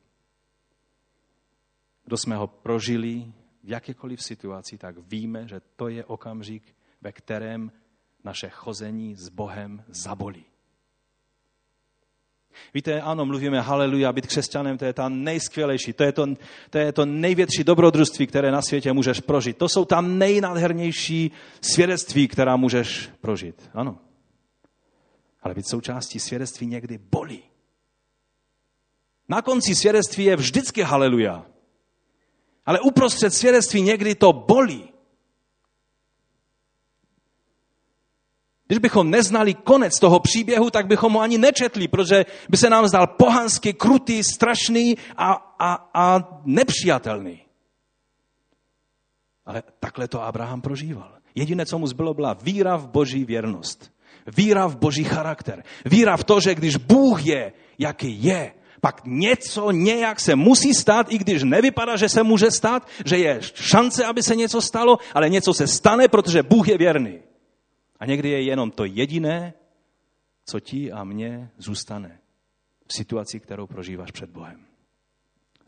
kdo 2.05 2.17
jsme 2.17 2.37
ho 2.37 2.47
prožili 2.47 3.33
v 3.63 3.69
jakékoliv 3.69 4.23
situaci, 4.23 4.79
tak 4.79 4.99
víme, 4.99 5.49
že 5.49 5.61
to 5.77 5.89
je 5.89 6.05
okamžik, 6.05 6.75
ve 7.01 7.13
kterém 7.13 7.73
naše 8.25 8.49
chození 8.49 9.17
s 9.17 9.29
Bohem 9.29 9.85
zabolí. 9.89 10.45
Víte, 12.75 13.01
ano, 13.01 13.27
mluvíme 13.27 13.61
haleluja, 13.61 14.13
být 14.13 14.27
křesťanem, 14.27 14.79
to 14.79 14.85
je 14.85 14.93
ta 14.93 15.09
nejskvělejší, 15.09 15.93
to 15.93 16.05
je 16.05 16.13
to, 16.13 16.27
to 16.71 16.79
je 16.79 16.93
to 16.93 17.07
největší 17.07 17.65
dobrodružství, 17.65 18.27
které 18.27 18.51
na 18.51 18.63
světě 18.63 18.93
můžeš 18.93 19.21
prožít. 19.21 19.57
To 19.57 19.69
jsou 19.69 19.85
tam 19.85 20.19
nejnádhernější 20.19 21.31
svědectví, 21.61 22.29
která 22.29 22.57
můžeš 22.57 23.11
prožít. 23.21 23.71
Ano. 23.75 23.99
Ale 25.43 25.55
být 25.55 25.69
součástí 25.69 26.21
svědectví 26.21 26.67
někdy 26.67 26.99
bolí. 26.99 27.43
Na 29.29 29.43
konci 29.43 29.75
svědectví 29.75 30.25
je 30.25 30.37
vždycky 30.37 30.83
haleluja. 30.83 31.47
Ale 32.67 32.81
uprostřed 32.81 33.31
svědectví 33.31 33.83
někdy 33.83 34.15
to 34.15 34.33
bolí. 34.33 34.90
Když 38.71 38.79
bychom 38.79 39.11
neznali 39.11 39.55
konec 39.55 39.99
toho 39.99 40.21
příběhu, 40.21 40.71
tak 40.71 40.87
bychom 40.87 41.13
ho 41.13 41.21
ani 41.21 41.39
nečetli, 41.39 41.89
protože 41.89 42.27
by 42.49 42.57
se 42.57 42.71
nám 42.71 42.89
zdal 42.89 43.07
pohansky, 43.07 43.73
krutý, 43.73 44.23
strašný 44.23 44.95
a, 45.17 45.33
a, 45.59 45.91
a 45.95 46.29
nepřijatelný. 46.45 47.43
Ale 49.47 49.63
takhle 49.81 50.09
to 50.09 50.23
Abraham 50.23 50.61
prožíval. 50.61 51.19
Jediné, 51.35 51.67
co 51.67 51.79
mu 51.79 51.87
zbylo, 51.87 52.15
byla 52.15 52.33
víra 52.43 52.77
v 52.77 52.89
boží 52.89 53.25
věrnost. 53.25 53.93
Víra 54.37 54.67
v 54.67 54.77
boží 54.77 55.05
charakter. 55.05 55.65
Víra 55.85 56.17
v 56.17 56.25
to, 56.25 56.41
že 56.41 56.55
když 56.55 56.77
Bůh 56.77 57.27
je, 57.27 57.53
jaký 57.79 58.25
je, 58.25 58.55
pak 58.81 59.03
něco 59.05 59.71
nějak 59.71 60.21
se 60.21 60.37
musí 60.37 60.75
stát, 60.75 61.13
i 61.13 61.19
když 61.19 61.43
nevypadá, 61.43 61.97
že 61.97 62.09
se 62.09 62.23
může 62.23 62.51
stát, 62.51 62.87
že 63.05 63.19
je 63.19 63.41
šance, 63.55 64.05
aby 64.05 64.23
se 64.23 64.37
něco 64.37 64.61
stalo, 64.63 64.99
ale 65.15 65.29
něco 65.29 65.55
se 65.55 65.67
stane, 65.67 66.09
protože 66.09 66.43
Bůh 66.43 66.69
je 66.69 66.79
věrný. 66.79 67.30
A 68.01 68.07
někdy 68.07 68.31
je 68.31 68.43
jenom 68.43 68.71
to 68.71 68.85
jediné, 68.85 69.55
co 70.45 70.61
ti 70.61 70.93
a 70.93 71.05
mně 71.05 71.51
zůstane 71.59 72.21
v 72.87 72.93
situaci, 72.93 73.41
kterou 73.41 73.67
prožíváš 73.67 74.11
před 74.11 74.31
Bohem. 74.31 74.67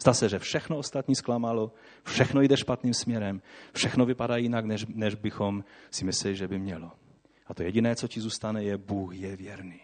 Zdá 0.02 0.14
se, 0.14 0.28
že 0.28 0.38
všechno 0.38 0.78
ostatní 0.78 1.14
zklamalo, 1.14 1.72
všechno 2.04 2.40
jde 2.40 2.56
špatným 2.56 2.94
směrem, 2.94 3.42
všechno 3.74 4.06
vypadá 4.06 4.36
jinak, 4.36 4.64
než, 4.64 4.86
než 4.88 5.14
bychom 5.14 5.64
si 5.90 6.04
mysleli, 6.04 6.36
že 6.36 6.48
by 6.48 6.58
mělo. 6.58 6.92
A 7.46 7.54
to 7.54 7.62
jediné, 7.62 7.96
co 7.96 8.08
ti 8.08 8.20
zůstane, 8.20 8.64
je 8.64 8.78
Bůh 8.78 9.16
je 9.16 9.36
věrný. 9.36 9.80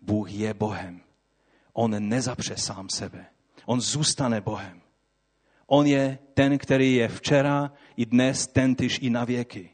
Bůh 0.00 0.32
je 0.32 0.54
Bohem. 0.54 1.00
On 1.72 2.08
nezapře 2.08 2.56
sám 2.56 2.88
sebe. 2.88 3.26
On 3.66 3.80
zůstane 3.80 4.40
Bohem. 4.40 4.80
On 5.66 5.86
je 5.86 6.18
ten, 6.34 6.58
který 6.58 6.94
je 6.94 7.08
včera 7.08 7.72
i 7.96 8.06
dnes, 8.06 8.46
ten 8.46 8.74
tyž 8.74 8.98
i 9.02 9.10
na 9.10 9.24
věky. 9.24 9.70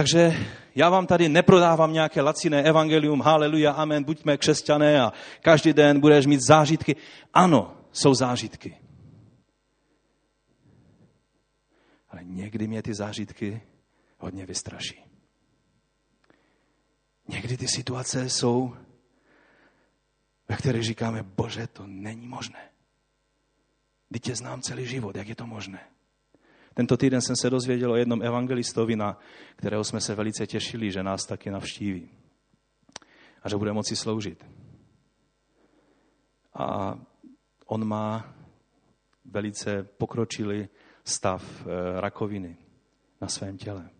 Takže 0.00 0.46
já 0.74 0.90
vám 0.90 1.06
tady 1.06 1.28
neprodávám 1.28 1.92
nějaké 1.92 2.20
laciné 2.20 2.62
evangelium, 2.62 3.20
haleluja, 3.20 3.72
amen, 3.72 4.04
buďme 4.04 4.36
křesťané 4.36 5.00
a 5.00 5.12
každý 5.40 5.72
den 5.72 6.00
budeš 6.00 6.26
mít 6.26 6.40
zážitky. 6.48 6.96
Ano, 7.34 7.76
jsou 7.92 8.14
zážitky. 8.14 8.76
Ale 12.08 12.24
někdy 12.24 12.68
mě 12.68 12.82
ty 12.82 12.94
zážitky 12.94 13.62
hodně 14.18 14.46
vystraší. 14.46 15.04
Někdy 17.28 17.56
ty 17.56 17.68
situace 17.68 18.30
jsou, 18.30 18.76
ve 20.48 20.56
kterých 20.56 20.84
říkáme, 20.84 21.22
bože, 21.22 21.66
to 21.66 21.86
není 21.86 22.26
možné. 22.26 22.68
Teď 24.12 24.22
tě 24.22 24.36
znám 24.36 24.62
celý 24.62 24.86
život, 24.86 25.16
jak 25.16 25.28
je 25.28 25.34
to 25.34 25.46
možné? 25.46 25.80
Tento 26.74 26.96
týden 26.96 27.20
jsem 27.20 27.36
se 27.36 27.50
dozvěděl 27.50 27.92
o 27.92 27.96
jednom 27.96 28.22
evangelistovi, 28.22 28.96
na 28.96 29.18
kterého 29.56 29.84
jsme 29.84 30.00
se 30.00 30.14
velice 30.14 30.46
těšili, 30.46 30.92
že 30.92 31.02
nás 31.02 31.26
taky 31.26 31.50
navštíví 31.50 32.08
a 33.42 33.48
že 33.48 33.56
bude 33.56 33.72
moci 33.72 33.96
sloužit. 33.96 34.46
A 36.54 36.98
on 37.66 37.84
má 37.84 38.34
velice 39.24 39.82
pokročilý 39.82 40.68
stav 41.04 41.66
eh, 41.66 42.00
rakoviny 42.00 42.56
na 43.20 43.28
svém 43.28 43.58
těle. 43.58 43.90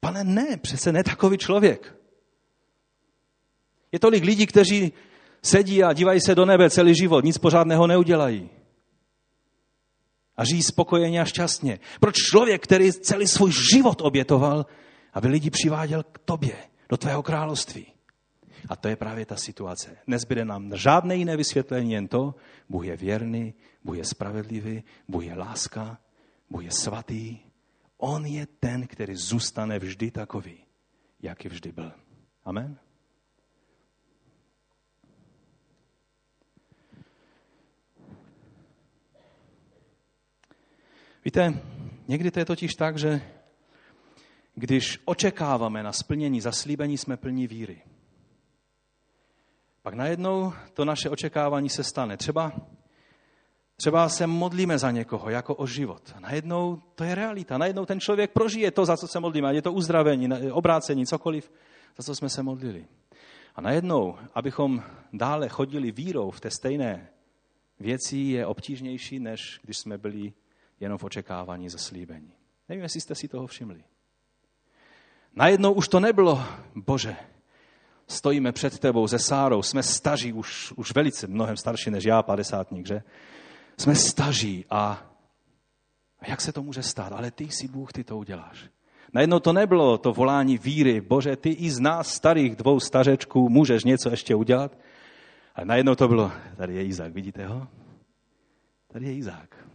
Pane, 0.00 0.24
ne, 0.24 0.56
přece 0.56 0.92
ne 0.92 1.04
takový 1.04 1.38
člověk. 1.38 1.94
Je 3.92 3.98
tolik 3.98 4.24
lidí, 4.24 4.46
kteří 4.46 4.92
sedí 5.42 5.84
a 5.84 5.92
dívají 5.92 6.20
se 6.20 6.34
do 6.34 6.44
nebe 6.44 6.70
celý 6.70 6.94
život, 6.94 7.24
nic 7.24 7.38
pořádného 7.38 7.86
neudělají 7.86 8.50
a 10.38 10.44
žijí 10.44 10.62
spokojeně 10.62 11.20
a 11.20 11.24
šťastně. 11.24 11.78
Proč 12.00 12.14
člověk, 12.14 12.62
který 12.62 12.92
celý 12.92 13.26
svůj 13.26 13.52
život 13.72 14.00
obětoval, 14.00 14.66
aby 15.12 15.28
lidi 15.28 15.50
přiváděl 15.50 16.02
k 16.02 16.18
tobě, 16.18 16.56
do 16.88 16.96
tvého 16.96 17.22
království? 17.22 17.86
A 18.68 18.76
to 18.76 18.88
je 18.88 18.96
právě 18.96 19.26
ta 19.26 19.36
situace. 19.36 19.96
Nezbyde 20.06 20.44
nám 20.44 20.76
žádné 20.76 21.16
jiné 21.16 21.36
vysvětlení, 21.36 21.92
jen 21.92 22.08
to, 22.08 22.34
Bůh 22.68 22.86
je 22.86 22.96
věrný, 22.96 23.54
Bůh 23.84 23.96
je 23.96 24.04
spravedlivý, 24.04 24.82
Bůh 25.08 25.24
je 25.24 25.34
láska, 25.34 25.98
Bůh 26.50 26.64
je 26.64 26.70
svatý. 26.70 27.38
On 27.98 28.26
je 28.26 28.46
ten, 28.60 28.86
který 28.86 29.14
zůstane 29.16 29.78
vždy 29.78 30.10
takový, 30.10 30.64
jaký 31.22 31.48
vždy 31.48 31.72
byl. 31.72 31.92
Amen. 32.44 32.78
Víte, 41.28 41.54
někdy 42.08 42.30
to 42.30 42.38
je 42.38 42.44
totiž 42.44 42.74
tak, 42.74 42.98
že 42.98 43.20
když 44.54 44.98
očekáváme 45.04 45.82
na 45.82 45.92
splnění 45.92 46.40
zaslíbení, 46.40 46.98
jsme 46.98 47.16
plní 47.16 47.46
víry. 47.46 47.82
Pak 49.82 49.94
najednou 49.94 50.52
to 50.74 50.84
naše 50.84 51.10
očekávání 51.10 51.68
se 51.68 51.84
stane. 51.84 52.16
Třeba, 52.16 52.52
třeba 53.76 54.08
se 54.08 54.26
modlíme 54.26 54.78
za 54.78 54.90
někoho, 54.90 55.30
jako 55.30 55.54
o 55.54 55.66
život. 55.66 56.14
Najednou 56.18 56.82
to 56.94 57.04
je 57.04 57.14
realita. 57.14 57.58
Najednou 57.58 57.86
ten 57.86 58.00
člověk 58.00 58.32
prožije 58.32 58.70
to, 58.70 58.84
za 58.84 58.96
co 58.96 59.08
se 59.08 59.20
modlíme. 59.20 59.54
Je 59.54 59.62
to 59.62 59.72
uzdravení, 59.72 60.28
obrácení, 60.52 61.06
cokoliv, 61.06 61.52
za 61.96 62.02
co 62.02 62.14
jsme 62.14 62.28
se 62.28 62.42
modlili. 62.42 62.86
A 63.54 63.60
najednou, 63.60 64.16
abychom 64.34 64.82
dále 65.12 65.48
chodili 65.48 65.92
vírou 65.92 66.30
v 66.30 66.40
té 66.40 66.50
stejné 66.50 67.08
věci, 67.80 68.16
je 68.16 68.46
obtížnější, 68.46 69.18
než 69.18 69.60
když 69.62 69.78
jsme 69.78 69.98
byli 69.98 70.32
jenom 70.80 70.98
v 70.98 71.04
očekávání 71.04 71.68
zaslíbení. 71.68 72.32
Nevím, 72.68 72.82
jestli 72.82 73.00
jste 73.00 73.14
si 73.14 73.28
toho 73.28 73.46
všimli. 73.46 73.84
Najednou 75.34 75.72
už 75.72 75.88
to 75.88 76.00
nebylo, 76.00 76.44
bože, 76.74 77.16
stojíme 78.06 78.52
před 78.52 78.78
tebou 78.78 79.08
se 79.08 79.18
Sárou, 79.18 79.62
jsme 79.62 79.82
staří, 79.82 80.32
už, 80.32 80.72
už 80.76 80.94
velice 80.94 81.26
mnohem 81.26 81.56
starší 81.56 81.90
než 81.90 82.04
já, 82.04 82.22
padesátník, 82.22 82.86
že? 82.86 83.02
Jsme 83.78 83.94
staří 83.94 84.64
a, 84.70 85.06
a 86.20 86.28
jak 86.28 86.40
se 86.40 86.52
to 86.52 86.62
může 86.62 86.82
stát? 86.82 87.12
Ale 87.12 87.30
ty 87.30 87.44
jsi 87.44 87.68
Bůh, 87.68 87.92
ty 87.92 88.04
to 88.04 88.18
uděláš. 88.18 88.70
Najednou 89.12 89.38
to 89.38 89.52
nebylo 89.52 89.98
to 89.98 90.12
volání 90.12 90.58
víry, 90.58 91.00
bože, 91.00 91.36
ty 91.36 91.50
i 91.50 91.70
z 91.70 91.80
nás 91.80 92.14
starých 92.14 92.56
dvou 92.56 92.80
stařečků 92.80 93.48
můžeš 93.48 93.84
něco 93.84 94.10
ještě 94.10 94.34
udělat. 94.34 94.78
Ale 95.54 95.66
najednou 95.66 95.94
to 95.94 96.08
bylo, 96.08 96.32
tady 96.56 96.74
je 96.74 96.84
Izák, 96.84 97.12
vidíte 97.12 97.46
ho? 97.46 97.68
Tady 98.92 99.06
je 99.06 99.14
Izák. 99.14 99.67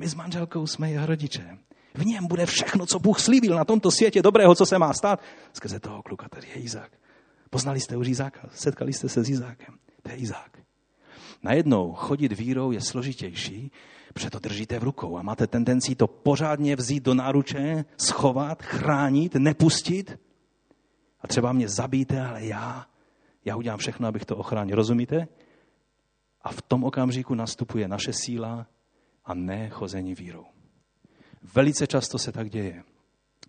My 0.00 0.08
s 0.08 0.14
manželkou 0.14 0.66
jsme 0.66 0.90
jeho 0.90 1.06
rodiče. 1.06 1.58
V 1.94 2.06
něm 2.06 2.26
bude 2.26 2.46
všechno, 2.46 2.86
co 2.86 2.98
Bůh 2.98 3.20
slíbil 3.20 3.56
na 3.56 3.64
tomto 3.64 3.90
světě 3.90 4.22
dobrého, 4.22 4.54
co 4.54 4.66
se 4.66 4.78
má 4.78 4.92
stát. 4.92 5.20
Skrze 5.52 5.80
toho 5.80 6.02
kluka 6.02 6.28
tady 6.28 6.46
je 6.48 6.54
Izák. 6.54 6.92
Poznali 7.50 7.80
jste 7.80 7.96
už 7.96 8.08
Izáka? 8.08 8.48
Setkali 8.54 8.92
jste 8.92 9.08
se 9.08 9.24
s 9.24 9.28
Izákem? 9.28 9.74
To 10.02 10.10
je 10.10 10.16
Izák. 10.16 10.58
Najednou 11.42 11.92
chodit 11.92 12.32
vírou 12.32 12.70
je 12.70 12.80
složitější, 12.80 13.72
protože 14.14 14.30
to 14.30 14.38
držíte 14.38 14.78
v 14.78 14.82
rukou 14.82 15.16
a 15.18 15.22
máte 15.22 15.46
tendenci 15.46 15.94
to 15.94 16.06
pořádně 16.06 16.76
vzít 16.76 17.02
do 17.02 17.14
náruče, 17.14 17.84
schovat, 17.96 18.62
chránit, 18.62 19.34
nepustit. 19.34 20.18
A 21.20 21.28
třeba 21.28 21.52
mě 21.52 21.68
zabijte, 21.68 22.26
ale 22.26 22.44
já, 22.44 22.86
já 23.44 23.56
udělám 23.56 23.78
všechno, 23.78 24.08
abych 24.08 24.24
to 24.24 24.36
ochránil. 24.36 24.76
Rozumíte? 24.76 25.28
A 26.42 26.52
v 26.52 26.62
tom 26.62 26.84
okamžiku 26.84 27.34
nastupuje 27.34 27.88
naše 27.88 28.12
síla, 28.12 28.66
a 29.24 29.34
ne 29.34 29.68
chození 29.68 30.14
vírou. 30.14 30.46
Velice 31.54 31.86
často 31.86 32.18
se 32.18 32.32
tak 32.32 32.50
děje, 32.50 32.84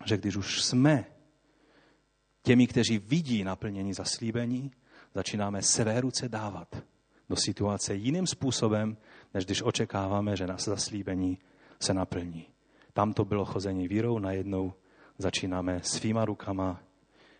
že 0.04 0.16
když 0.16 0.36
už 0.36 0.62
jsme 0.62 1.04
těmi, 2.42 2.66
kteří 2.66 2.98
vidí 2.98 3.44
naplnění 3.44 3.94
zaslíbení, 3.94 4.70
začínáme 5.14 5.62
své 5.62 6.00
ruce 6.00 6.28
dávat 6.28 6.82
do 7.28 7.36
situace 7.36 7.94
jiným 7.94 8.26
způsobem, 8.26 8.96
než 9.34 9.44
když 9.44 9.62
očekáváme, 9.62 10.36
že 10.36 10.46
nás 10.46 10.64
zaslíbení 10.64 11.38
se 11.80 11.94
naplní. 11.94 12.46
Tam 12.92 13.12
to 13.12 13.24
bylo 13.24 13.44
chození 13.44 13.88
vírou, 13.88 14.18
najednou 14.18 14.74
začínáme 15.18 15.80
svýma 15.82 16.24
rukama 16.24 16.82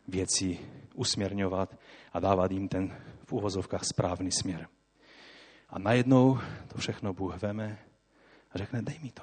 věci 0.09 0.59
usměrňovat 0.95 1.78
a 2.12 2.20
dávat 2.20 2.51
jim 2.51 2.68
ten 2.68 2.97
v 3.24 3.33
uvozovkách 3.33 3.85
správný 3.85 4.33
směr. 4.33 4.68
A 5.68 5.78
najednou 5.78 6.39
to 6.68 6.78
všechno 6.78 7.12
Bůh 7.12 7.43
veme 7.43 7.78
a 8.55 8.59
řekne, 8.59 8.82
dej 8.82 8.98
mi 9.03 9.11
to. 9.11 9.22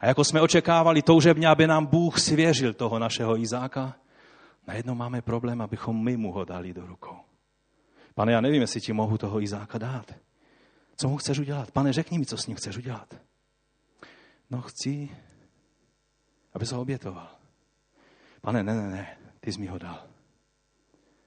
A 0.00 0.06
jako 0.06 0.24
jsme 0.24 0.40
očekávali 0.40 1.02
toužebně, 1.02 1.48
aby 1.48 1.66
nám 1.66 1.86
Bůh 1.86 2.20
svěřil 2.20 2.74
toho 2.74 2.98
našeho 2.98 3.38
Izáka, 3.38 3.96
najednou 4.66 4.94
máme 4.94 5.22
problém, 5.22 5.60
abychom 5.60 6.04
my 6.04 6.16
mu 6.16 6.32
ho 6.32 6.44
dali 6.44 6.72
do 6.72 6.86
rukou. 6.86 7.16
Pane, 8.14 8.32
já 8.32 8.40
nevím, 8.40 8.60
jestli 8.60 8.80
ti 8.80 8.92
mohu 8.92 9.18
toho 9.18 9.40
Izáka 9.40 9.78
dát. 9.78 10.14
Co 10.96 11.08
mu 11.08 11.16
chceš 11.16 11.38
udělat? 11.38 11.70
Pane, 11.70 11.92
řekni 11.92 12.18
mi, 12.18 12.26
co 12.26 12.36
s 12.36 12.46
ním 12.46 12.56
chceš 12.56 12.76
udělat. 12.76 13.14
No 14.50 14.62
chci, 14.62 15.08
aby 16.52 16.66
se 16.66 16.76
obětoval. 16.76 17.28
Pane, 18.40 18.62
ne, 18.62 18.74
ne, 18.74 18.88
ne, 18.88 19.18
ty 19.40 19.52
jsi 19.52 19.60
mi 19.60 19.66
ho 19.66 19.78
dal. 19.78 20.06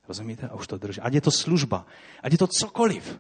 Rozumíte? 0.08 0.48
A 0.48 0.56
už 0.56 0.68
to 0.68 0.78
drží. 0.78 1.02
Ať 1.02 1.14
je 1.14 1.22
to 1.22 1.32
služba, 1.32 1.86
ať 2.24 2.32
je 2.32 2.38
to 2.38 2.48
cokoliv. 2.48 3.20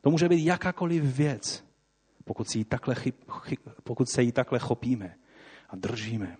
To 0.00 0.10
může 0.10 0.28
být 0.28 0.44
jakákoliv 0.44 1.02
věc, 1.04 1.64
pokud, 2.24 2.50
si 2.50 2.64
takhle 2.64 2.94
chyb, 2.94 3.14
chyb, 3.42 3.58
pokud 3.82 4.08
se 4.08 4.22
jí 4.22 4.32
takhle 4.32 4.58
chopíme 4.58 5.14
a 5.70 5.76
držíme. 5.76 6.36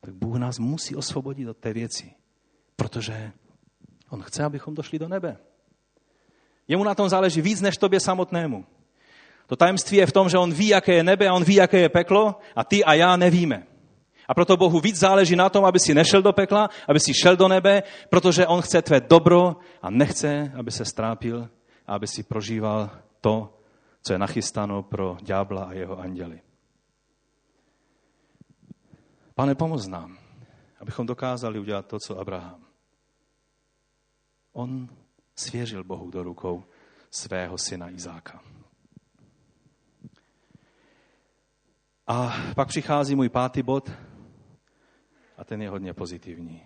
Tak 0.00 0.14
Bůh 0.14 0.36
nás 0.36 0.58
musí 0.58 0.96
osvobodit 0.96 1.48
od 1.48 1.56
té 1.56 1.72
věci, 1.72 2.14
protože 2.76 3.32
On 4.10 4.22
chce, 4.22 4.44
abychom 4.44 4.74
došli 4.74 4.98
do 4.98 5.08
nebe. 5.08 5.36
Jemu 6.68 6.84
na 6.84 6.94
tom 6.94 7.08
záleží 7.08 7.40
víc 7.40 7.60
než 7.60 7.76
tobě 7.76 8.00
samotnému. 8.00 8.64
To 9.46 9.56
tajemství 9.56 9.96
je 9.96 10.06
v 10.06 10.12
tom, 10.12 10.28
že 10.28 10.38
on 10.38 10.52
ví, 10.52 10.68
jaké 10.68 10.94
je 10.94 11.02
nebe 11.02 11.28
a 11.28 11.32
on 11.32 11.44
ví, 11.44 11.54
jaké 11.54 11.80
je 11.80 11.88
peklo 11.88 12.34
a 12.56 12.64
ty 12.64 12.84
a 12.84 12.94
já 12.94 13.16
nevíme. 13.16 13.66
A 14.28 14.34
proto 14.34 14.56
Bohu 14.56 14.80
víc 14.80 14.96
záleží 14.96 15.36
na 15.36 15.48
tom, 15.48 15.64
aby 15.64 15.80
si 15.80 15.94
nešel 15.94 16.22
do 16.22 16.32
pekla, 16.32 16.68
aby 16.88 17.00
si 17.00 17.14
šel 17.14 17.36
do 17.36 17.48
nebe, 17.48 17.82
protože 18.10 18.46
on 18.46 18.62
chce 18.62 18.82
tvé 18.82 19.00
dobro 19.00 19.56
a 19.82 19.90
nechce, 19.90 20.52
aby 20.58 20.70
se 20.70 20.84
strápil 20.84 21.48
a 21.86 21.94
aby 21.94 22.06
si 22.06 22.22
prožíval 22.22 22.90
to, 23.20 23.57
co 24.02 24.12
je 24.12 24.18
nachystáno 24.18 24.82
pro 24.82 25.16
ďábla 25.22 25.64
a 25.64 25.72
jeho 25.72 25.98
anděly. 25.98 26.40
Pane, 29.34 29.54
pomoz 29.54 29.86
nám, 29.86 30.18
abychom 30.80 31.06
dokázali 31.06 31.58
udělat 31.58 31.86
to, 31.86 31.98
co 31.98 32.18
Abraham. 32.18 32.64
On 34.52 34.88
svěřil 35.34 35.84
Bohu 35.84 36.10
do 36.10 36.22
rukou 36.22 36.64
svého 37.10 37.58
syna 37.58 37.90
Izáka. 37.90 38.42
A 42.06 42.32
pak 42.54 42.68
přichází 42.68 43.14
můj 43.14 43.28
pátý 43.28 43.62
bod 43.62 43.92
a 45.36 45.44
ten 45.44 45.62
je 45.62 45.70
hodně 45.70 45.94
pozitivní. 45.94 46.62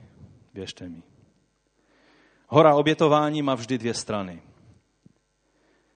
Věřte 0.55 0.89
mi. 0.89 1.03
Hora 2.49 2.75
obětování 2.75 3.43
má 3.43 3.55
vždy 3.55 3.79
dvě 3.79 3.95
strany. 3.95 4.43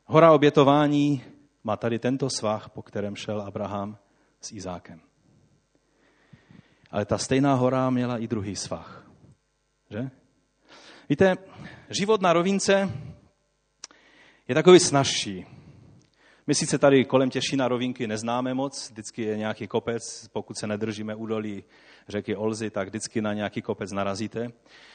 Hora 0.08 0.32
obětování 0.32 1.24
má 1.64 1.76
tady 1.76 1.98
tento 1.98 2.30
svah, 2.30 2.68
po 2.68 2.82
kterém 2.82 3.16
šel 3.16 3.40
Abraham 3.40 3.98
s 4.40 4.52
Izákem. 4.52 5.00
Ale 6.90 7.04
ta 7.04 7.18
stejná 7.18 7.54
hora 7.54 7.90
měla 7.90 8.18
i 8.18 8.26
druhý 8.28 8.56
svah. 8.56 9.10
Že? 9.90 10.10
Víte, 11.08 11.34
život 11.90 12.20
na 12.20 12.32
rovince 12.32 12.92
je 14.48 14.54
takový 14.54 14.80
snažší. 14.80 15.46
My 16.46 16.54
sice 16.54 16.78
tady 16.78 17.04
kolem 17.04 17.30
Těšína 17.30 17.68
rovinky 17.68 18.06
neznáme 18.06 18.54
moc, 18.54 18.90
vždycky 18.90 19.22
je 19.22 19.36
nějaký 19.36 19.66
kopec, 19.66 20.28
pokud 20.32 20.58
se 20.58 20.66
nedržíme 20.66 21.14
údolí 21.14 21.64
řeky 22.08 22.36
Olzy, 22.36 22.70
tak 22.70 22.88
vždycky 22.88 23.22
na 23.22 23.32
nějaký 23.32 23.62
kopec 23.62 23.92
narazíte. 23.92 24.48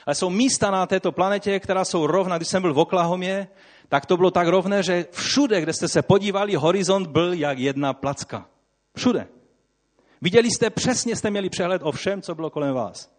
Ale 0.06 0.16
jsou 0.16 0.30
místa 0.30 0.72
na 0.72 0.86
této 0.86 1.12
planetě, 1.12 1.60
která 1.60 1.86
jsou 1.86 2.08
rovna. 2.08 2.38
Když 2.38 2.48
jsem 2.48 2.62
byl 2.62 2.74
v 2.74 2.80
Oklahomě, 2.80 3.48
tak 3.92 4.06
to 4.06 4.18
bylo 4.18 4.32
tak 4.32 4.48
rovné, 4.48 4.84
že 4.84 5.06
všude, 5.12 5.62
kde 5.62 5.74
jste 5.74 5.88
se 5.88 6.02
podívali, 6.02 6.56
horizont 6.56 7.08
byl 7.08 7.34
jak 7.34 7.60
jedna 7.60 7.94
placka. 7.94 8.48
Všude. 8.96 9.28
Viděli 10.22 10.52
jste, 10.52 10.70
přesně 10.70 11.16
jste 11.16 11.30
měli 11.30 11.50
přehled 11.50 11.82
o 11.86 11.92
všem, 11.92 12.22
co 12.22 12.36
bylo 12.36 12.50
kolem 12.50 12.74
vás. 12.74 13.12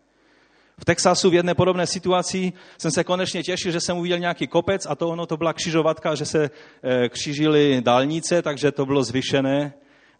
V 0.80 0.84
Texasu 0.84 1.30
v 1.30 1.34
jedné 1.34 1.54
podobné 1.54 1.86
situaci 1.86 2.52
jsem 2.78 2.90
se 2.90 3.04
konečně 3.04 3.42
těšil, 3.42 3.72
že 3.72 3.80
jsem 3.80 3.98
uviděl 3.98 4.18
nějaký 4.18 4.46
kopec 4.46 4.86
a 4.86 4.94
to 4.94 5.08
ono 5.08 5.26
to 5.26 5.36
byla 5.36 5.52
křižovatka, 5.52 6.14
že 6.14 6.24
se 6.24 6.50
e, 6.82 7.08
křížily 7.08 7.80
dálnice, 7.84 8.42
takže 8.42 8.72
to 8.72 8.86
bylo 8.86 9.04
zvyšené, 9.04 9.74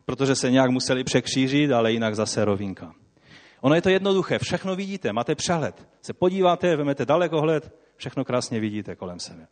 protože 0.04 0.34
se 0.34 0.50
nějak 0.50 0.70
museli 0.70 1.04
překřížit, 1.04 1.72
ale 1.72 1.92
jinak 1.92 2.14
zase 2.14 2.44
rovinka. 2.44 2.92
Ono 3.60 3.74
je 3.74 3.82
to 3.82 3.88
jednoduché, 3.88 4.38
všechno 4.38 4.76
vidíte, 4.76 5.12
máte 5.12 5.34
přehled. 5.34 5.88
Se 6.02 6.12
podíváte, 6.12 6.76
vemete 6.76 7.06
dalekohled, 7.06 7.74
všechno 7.96 8.24
krásně 8.24 8.60
vidíte 8.60 8.96
kolem 8.96 9.20
sebe. 9.20 9.46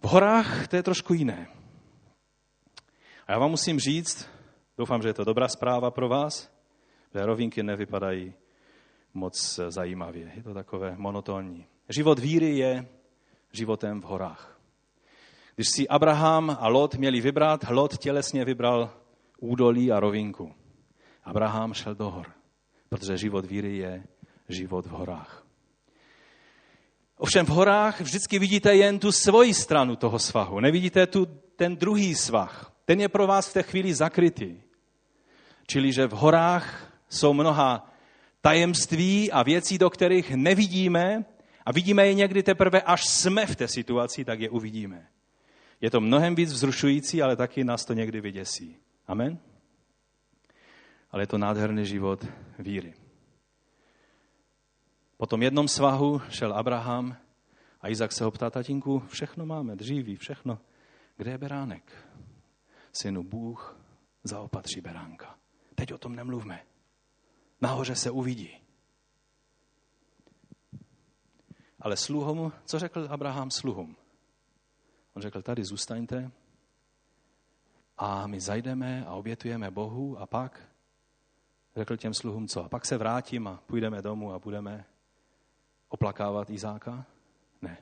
V 0.00 0.06
horách 0.06 0.68
to 0.68 0.76
je 0.76 0.82
trošku 0.82 1.14
jiné. 1.14 1.48
A 3.26 3.32
já 3.32 3.38
vám 3.38 3.50
musím 3.50 3.78
říct, 3.78 4.28
doufám, 4.78 5.02
že 5.02 5.08
je 5.08 5.14
to 5.14 5.24
dobrá 5.24 5.48
zpráva 5.48 5.90
pro 5.90 6.08
vás, 6.08 6.50
že 7.14 7.26
rovinky 7.26 7.62
nevypadají 7.62 8.34
moc 9.14 9.60
zajímavě. 9.68 10.32
Je 10.36 10.42
to 10.42 10.54
takové 10.54 10.94
monotónní. 10.98 11.66
Život 11.88 12.18
víry 12.18 12.58
je 12.58 12.88
životem 13.52 14.00
v 14.00 14.04
horách. 14.04 14.60
Když 15.54 15.68
si 15.68 15.88
Abraham 15.88 16.56
a 16.60 16.68
Lot 16.68 16.94
měli 16.94 17.20
vybrat, 17.20 17.64
Lot 17.70 17.98
tělesně 17.98 18.44
vybral 18.44 18.90
údolí 19.40 19.92
a 19.92 20.00
rovinku. 20.00 20.54
Abraham 21.24 21.74
šel 21.74 21.94
do 21.94 22.10
hor, 22.10 22.26
protože 22.88 23.16
život 23.16 23.44
víry 23.46 23.76
je 23.76 24.04
život 24.48 24.86
v 24.86 24.90
horách. 24.90 25.47
Ovšem 27.18 27.46
v 27.46 27.48
horách 27.48 28.00
vždycky 28.00 28.38
vidíte 28.38 28.74
jen 28.74 28.98
tu 28.98 29.12
svoji 29.12 29.54
stranu 29.54 29.96
toho 29.96 30.18
svahu. 30.18 30.60
Nevidíte 30.60 31.06
tu 31.06 31.26
ten 31.56 31.76
druhý 31.76 32.14
svah. 32.14 32.72
Ten 32.84 33.00
je 33.00 33.08
pro 33.08 33.26
vás 33.26 33.48
v 33.48 33.52
té 33.52 33.62
chvíli 33.62 33.94
zakrytý. 33.94 34.60
Čili, 35.66 35.92
že 35.92 36.06
v 36.06 36.12
horách 36.12 36.92
jsou 37.08 37.32
mnoha 37.32 37.90
tajemství 38.40 39.32
a 39.32 39.42
věcí, 39.42 39.78
do 39.78 39.90
kterých 39.90 40.30
nevidíme 40.30 41.24
a 41.66 41.72
vidíme 41.72 42.06
je 42.06 42.14
někdy 42.14 42.42
teprve, 42.42 42.82
až 42.82 43.00
jsme 43.08 43.46
v 43.46 43.56
té 43.56 43.68
situaci, 43.68 44.24
tak 44.24 44.40
je 44.40 44.50
uvidíme. 44.50 45.06
Je 45.80 45.90
to 45.90 46.00
mnohem 46.00 46.34
víc 46.34 46.52
vzrušující, 46.52 47.22
ale 47.22 47.36
taky 47.36 47.64
nás 47.64 47.84
to 47.84 47.92
někdy 47.92 48.20
vyděsí. 48.20 48.76
Amen? 49.06 49.38
Ale 51.10 51.22
je 51.22 51.26
to 51.26 51.38
nádherný 51.38 51.86
život 51.86 52.26
víry. 52.58 52.94
Po 55.18 55.26
tom 55.26 55.42
jednom 55.42 55.68
svahu 55.68 56.22
šel 56.30 56.52
Abraham 56.52 57.16
a 57.80 57.88
Izak 57.88 58.12
se 58.12 58.24
ho 58.24 58.30
ptá, 58.30 58.50
tatínku, 58.50 58.98
všechno 58.98 59.46
máme, 59.46 59.76
dříví, 59.76 60.16
všechno. 60.16 60.58
Kde 61.16 61.30
je 61.30 61.38
beránek? 61.38 61.92
Synu, 62.92 63.22
Bůh 63.22 63.80
zaopatří 64.24 64.80
beránka. 64.80 65.38
Teď 65.74 65.92
o 65.92 65.98
tom 65.98 66.16
nemluvme. 66.16 66.62
Nahoře 67.60 67.96
se 67.96 68.10
uvidí. 68.10 68.60
Ale 71.80 71.96
sluhom, 71.96 72.52
co 72.64 72.78
řekl 72.78 73.06
Abraham 73.10 73.50
sluhům? 73.50 73.96
On 75.14 75.22
řekl, 75.22 75.42
tady 75.42 75.64
zůstaňte 75.64 76.30
a 77.96 78.26
my 78.26 78.40
zajdeme 78.40 79.06
a 79.06 79.14
obětujeme 79.14 79.70
Bohu 79.70 80.18
a 80.18 80.26
pak 80.26 80.68
řekl 81.76 81.96
těm 81.96 82.14
sluhům 82.14 82.48
co? 82.48 82.64
A 82.64 82.68
pak 82.68 82.86
se 82.86 82.98
vrátím 82.98 83.48
a 83.48 83.62
půjdeme 83.66 84.02
domů 84.02 84.32
a 84.32 84.38
budeme 84.38 84.84
oplakávat 85.88 86.50
Izáka? 86.50 87.06
Ne. 87.62 87.78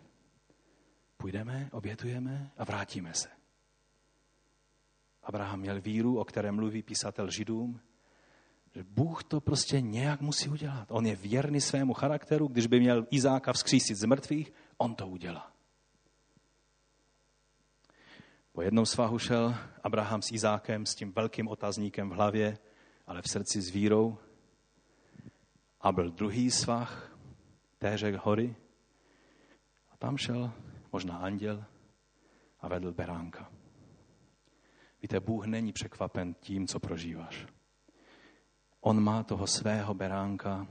Půjdeme, 1.17 1.69
obětujeme 1.73 2.51
a 2.57 2.65
vrátíme 2.65 3.15
se. 3.15 3.29
Abraham 5.23 5.61
měl 5.61 5.81
víru, 5.81 6.19
o 6.19 6.25
které 6.25 6.53
mluví 6.53 6.83
písatel 6.83 7.31
Židům, 7.31 7.81
že 8.75 8.85
Bůh 8.85 9.25
to 9.25 9.41
prostě 9.41 9.81
nějak 9.81 10.21
musí 10.21 10.49
udělat. 10.49 10.89
On 10.91 11.07
je 11.07 11.17
věrný 11.17 11.61
svému 11.61 11.95
charakteru, 11.95 12.49
když 12.49 12.67
by 12.67 12.81
měl 12.81 13.07
Izáka 13.11 13.53
vzkřísit 13.53 13.97
z 13.97 14.05
mrtvých, 14.05 14.53
on 14.77 14.95
to 14.95 15.09
udělá. 15.09 15.53
Po 18.53 18.63
jednom 18.63 18.87
svahu 18.87 19.19
šel 19.19 19.55
Abraham 19.83 20.23
s 20.23 20.33
Izákem 20.33 20.87
s 20.87 20.95
tím 20.95 21.13
velkým 21.13 21.49
otazníkem 21.49 22.11
v 22.11 22.13
hlavě, 22.13 22.59
ale 23.07 23.23
v 23.23 23.31
srdci 23.31 23.63
s 23.63 23.71
vírou. 23.71 24.19
A 25.81 25.93
byl 25.93 26.11
druhý 26.11 26.51
svah, 26.51 27.16
téže 27.79 28.17
hory. 28.17 28.57
A 29.91 29.97
tam 29.97 30.17
šel 30.17 30.53
možná 30.93 31.19
anděl 31.19 31.65
a 32.61 32.69
vedl 32.69 32.93
beránka. 32.93 33.53
Víte, 35.03 35.21
Bůh 35.21 35.47
není 35.47 35.73
překvapen 35.73 36.35
tím, 36.35 36.67
co 36.67 36.81
prožíváš. 36.81 37.47
On 38.81 39.03
má 39.03 39.23
toho 39.23 39.47
svého 39.47 39.95
beránka 39.95 40.67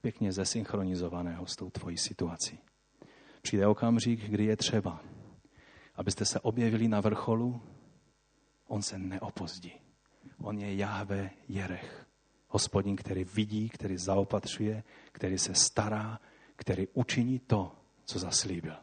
pěkně 0.00 0.32
zesynchronizovaného 0.32 1.46
s 1.46 1.56
tou 1.56 1.70
tvojí 1.70 1.98
situací. 1.98 2.58
Přijde 3.42 3.66
okamžik, 3.66 4.20
kdy 4.20 4.44
je 4.44 4.56
třeba, 4.56 5.00
abyste 5.94 6.24
se 6.24 6.40
objevili 6.40 6.88
na 6.88 7.00
vrcholu, 7.00 7.62
on 8.66 8.82
se 8.82 8.98
neopozdí. 8.98 9.72
On 10.38 10.58
je 10.58 10.76
Jahve 10.76 11.30
Jerech, 11.48 12.05
hospodin, 12.48 12.96
který 12.96 13.24
vidí, 13.24 13.68
který 13.68 13.96
zaopatřuje, 13.96 14.82
který 15.12 15.38
se 15.38 15.54
stará, 15.54 16.20
který 16.56 16.86
učiní 16.92 17.38
to, 17.38 17.72
co 18.04 18.18
zaslíbil. 18.18 18.76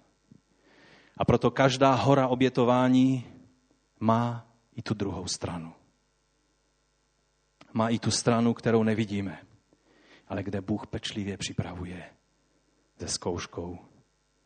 A 1.18 1.26
proto 1.26 1.52
každá 1.52 1.94
hora 1.94 2.28
obětování 2.28 3.26
má 4.00 4.48
i 4.76 4.82
tu 4.82 4.94
druhou 4.94 5.28
stranu. 5.28 5.74
Má 7.74 7.90
i 7.90 8.00
tu 8.00 8.12
stranu, 8.12 8.54
kterou 8.54 8.84
nevidíme, 8.84 9.42
ale 10.28 10.44
kde 10.44 10.62
Bůh 10.62 10.88
pečlivě 10.88 11.38
připravuje 11.38 12.10
se 13.04 13.08
zkouškou 13.08 13.80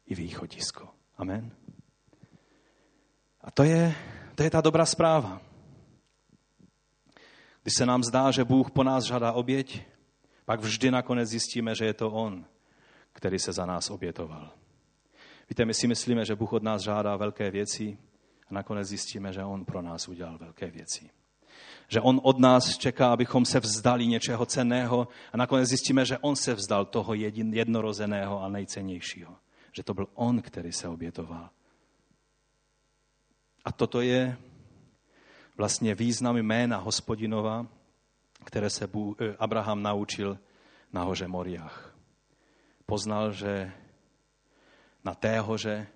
i 0.05 0.15
východisko. 0.15 0.89
Amen. 1.18 1.51
A 3.41 3.51
to 3.51 3.63
je, 3.63 3.95
to 4.36 4.43
je 4.43 4.49
ta 4.49 4.61
dobrá 4.61 4.86
zpráva. 4.86 5.41
Když 7.68 7.76
se 7.76 7.86
nám 7.86 8.03
zdá, 8.03 8.32
že 8.32 8.43
Bůh 8.43 8.72
po 8.72 8.84
nás 8.84 9.03
žádá 9.03 9.32
oběť, 9.32 9.82
pak 10.45 10.59
vždy 10.59 10.91
nakonec 10.91 11.30
zjistíme, 11.30 11.76
že 11.76 11.86
je 11.86 11.93
to 11.93 12.11
On, 12.11 12.45
který 13.13 13.39
se 13.39 13.53
za 13.53 13.65
nás 13.65 13.89
obětoval. 13.89 14.51
Víte, 15.49 15.65
my 15.65 15.74
si 15.74 15.88
myslíme, 15.88 16.26
že 16.26 16.36
Bůh 16.36 16.53
od 16.53 16.63
nás 16.63 16.82
žádá 16.82 17.15
velké 17.15 17.51
věci 17.51 17.97
a 18.49 18.53
nakonec 18.53 18.88
zjistíme, 18.88 19.34
že 19.34 19.43
On 19.43 19.65
pro 19.65 19.82
nás 19.82 20.07
udělal 20.07 20.38
velké 20.38 20.72
věci. 20.72 21.09
Že 21.88 22.01
On 22.01 22.22
od 22.24 22.39
nás 22.39 22.78
čeká, 22.78 23.11
abychom 23.11 23.45
se 23.45 23.59
vzdali 23.59 24.07
něčeho 24.07 24.45
cenného 24.45 25.07
a 25.34 25.38
nakonec 25.38 25.70
zjistíme, 25.70 26.05
že 26.05 26.18
On 26.18 26.36
se 26.36 26.53
vzdal 26.53 26.86
toho 26.86 27.13
jednorozeného 27.13 28.43
a 28.43 28.49
nejcennějšího. 28.49 29.36
Že 29.76 29.84
to 29.84 29.93
byl 29.93 30.07
On, 30.13 30.41
který 30.41 30.72
se 30.72 30.88
obětoval. 30.88 31.49
A 33.65 33.72
toto 33.72 34.01
je 34.01 34.38
vlastně 35.58 35.95
význam 35.95 36.38
jména 36.38 36.78
hospodinova, 36.78 37.68
které 38.43 38.70
se 38.70 38.89
eh, 39.20 39.36
Abraham 39.39 39.84
naučil 39.84 40.39
na 40.93 41.03
hoře 41.03 41.28
Moriach. 41.28 41.95
Poznal, 42.86 43.32
že 43.32 43.72
na 45.03 45.16
té 45.16 45.39
hoře 45.39 45.88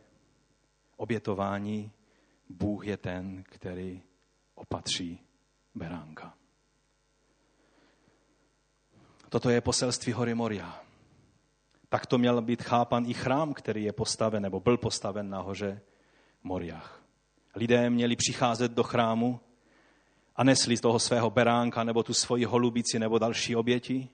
obětování 0.98 1.92
Bůh 2.50 2.88
je 2.88 2.98
ten, 2.98 3.44
který 3.44 4.02
opatří 4.56 5.20
beránka. 5.76 6.34
Toto 9.30 9.50
je 9.50 9.62
poselství 9.62 10.14
hory 10.14 10.36
Moria. 10.36 10.84
Tak 11.90 12.06
to 12.06 12.18
měl 12.18 12.42
být 12.42 12.64
chápan 12.64 13.06
i 13.06 13.14
chrám, 13.14 13.54
který 13.54 13.84
je 13.84 13.94
postaven, 13.94 14.44
nebo 14.44 14.60
byl 14.60 14.78
postaven 14.78 15.30
na 15.30 15.42
hoře 15.42 15.82
Moriach. 16.44 17.04
Lidé 17.56 17.90
měli 17.90 18.16
přicházet 18.16 18.72
do 18.72 18.84
chrámu 18.84 19.40
a 20.42 20.44
nesli 20.44 20.78
z 20.78 20.82
toho 20.82 21.00
svého 21.00 21.30
beránka 21.30 21.84
nebo 21.84 22.04
tu 22.04 22.14
svoji 22.14 22.46
holubici 22.46 23.00
nebo 23.00 23.20
další 23.20 23.56
oběti. 23.56 24.10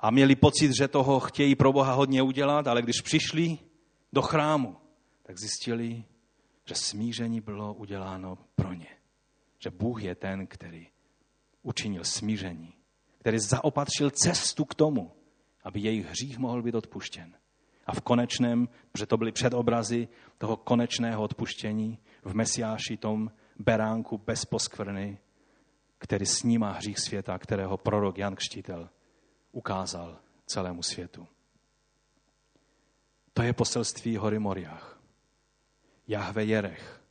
A 0.00 0.10
měli 0.10 0.36
pocit, 0.36 0.72
že 0.78 0.88
toho 0.88 1.20
chtějí 1.20 1.54
pro 1.54 1.72
Boha 1.72 1.92
hodně 1.92 2.22
udělat, 2.22 2.66
ale 2.66 2.82
když 2.82 3.00
přišli 3.00 3.58
do 4.12 4.22
chrámu, 4.22 4.76
tak 5.22 5.38
zjistili, 5.38 6.04
že 6.64 6.74
smíření 6.74 7.40
bylo 7.40 7.74
uděláno 7.74 8.38
pro 8.54 8.72
ně. 8.72 8.86
Že 9.58 9.70
Bůh 9.70 10.02
je 10.02 10.14
ten, 10.14 10.46
který 10.46 10.86
učinil 11.62 12.04
smíření, 12.04 12.72
který 13.18 13.38
zaopatřil 13.38 14.10
cestu 14.10 14.64
k 14.64 14.74
tomu, 14.74 15.12
aby 15.64 15.80
jejich 15.80 16.06
hřích 16.06 16.38
mohl 16.38 16.62
být 16.62 16.74
odpuštěn. 16.74 17.34
A 17.86 17.94
v 17.94 18.00
konečném, 18.00 18.68
protože 18.92 19.06
to 19.06 19.16
byly 19.16 19.32
předobrazy 19.32 20.08
toho 20.38 20.56
konečného 20.56 21.22
odpuštění, 21.22 21.98
v 22.24 22.34
Mesiáši 22.34 22.96
tom 22.96 23.30
beránku 23.60 24.18
bez 24.18 24.44
poskvrny, 24.44 25.18
který 25.98 26.26
snímá 26.26 26.72
hřích 26.72 26.98
světa, 26.98 27.38
kterého 27.38 27.76
prorok 27.76 28.18
Jan 28.18 28.36
Kštítel 28.36 28.90
ukázal 29.52 30.18
celému 30.46 30.82
světu. 30.82 31.28
To 33.32 33.42
je 33.42 33.52
poselství 33.52 34.16
hory 34.16 34.38
Moriach. 34.38 35.00
Jahve 36.08 36.44
Jerech. 36.44 37.02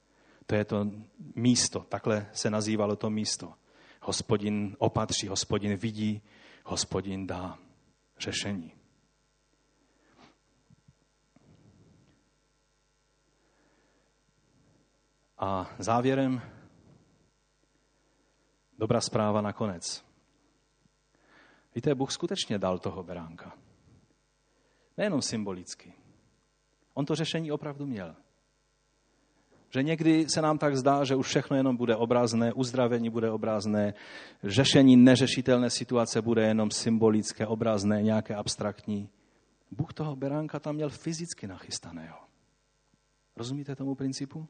To 0.45 0.55
je 0.55 0.65
to 0.65 0.91
místo, 1.35 1.79
takhle 1.79 2.27
se 2.33 2.49
nazývalo 2.49 2.95
to 2.95 3.09
místo. 3.09 3.53
Hospodin 4.01 4.75
opatří, 4.79 5.27
hospodin 5.27 5.77
vidí, 5.77 6.21
hospodin 6.65 7.27
dá 7.27 7.57
řešení. 8.19 8.78
A 15.39 15.75
závěrem 15.79 16.41
dobrá 18.77 19.01
zpráva 19.01 19.41
nakonec. 19.41 20.05
Víte, 21.75 21.95
Bůh 21.95 22.11
skutečně 22.11 22.57
dal 22.57 22.79
toho 22.79 23.03
beránka. 23.03 23.53
Nejenom 24.97 25.21
symbolicky. 25.21 25.93
On 26.93 27.05
to 27.05 27.15
řešení 27.15 27.51
opravdu 27.51 27.85
měl. 27.85 28.15
Že 29.69 29.83
někdy 29.83 30.29
se 30.29 30.41
nám 30.41 30.57
tak 30.57 30.77
zdá, 30.77 31.03
že 31.03 31.15
už 31.15 31.27
všechno 31.27 31.57
jenom 31.57 31.77
bude 31.77 31.95
obrazné, 31.95 32.53
uzdravení 32.53 33.09
bude 33.09 33.31
obrazné, 33.31 33.93
řešení 34.43 34.97
neřešitelné 34.97 35.69
situace 35.69 36.21
bude 36.21 36.47
jenom 36.47 36.71
symbolické, 36.71 37.47
obrazné, 37.47 38.03
nějaké 38.03 38.35
abstraktní. 38.35 39.09
Bůh 39.71 39.93
toho 39.93 40.15
beránka 40.15 40.59
tam 40.59 40.75
měl 40.75 40.89
fyzicky 40.89 41.47
nachystaného. 41.47 42.17
Rozumíte 43.35 43.75
tomu 43.75 43.95
principu? 43.95 44.47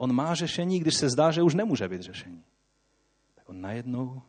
On 0.00 0.12
má 0.12 0.34
řešení, 0.34 0.80
když 0.80 0.94
se 0.94 1.10
zdá, 1.10 1.30
že 1.30 1.42
už 1.42 1.54
nemůže 1.54 1.88
být 1.88 2.02
řešení. 2.02 2.44
Tak 3.34 3.48
on 3.48 3.60
najednou, 3.60 4.22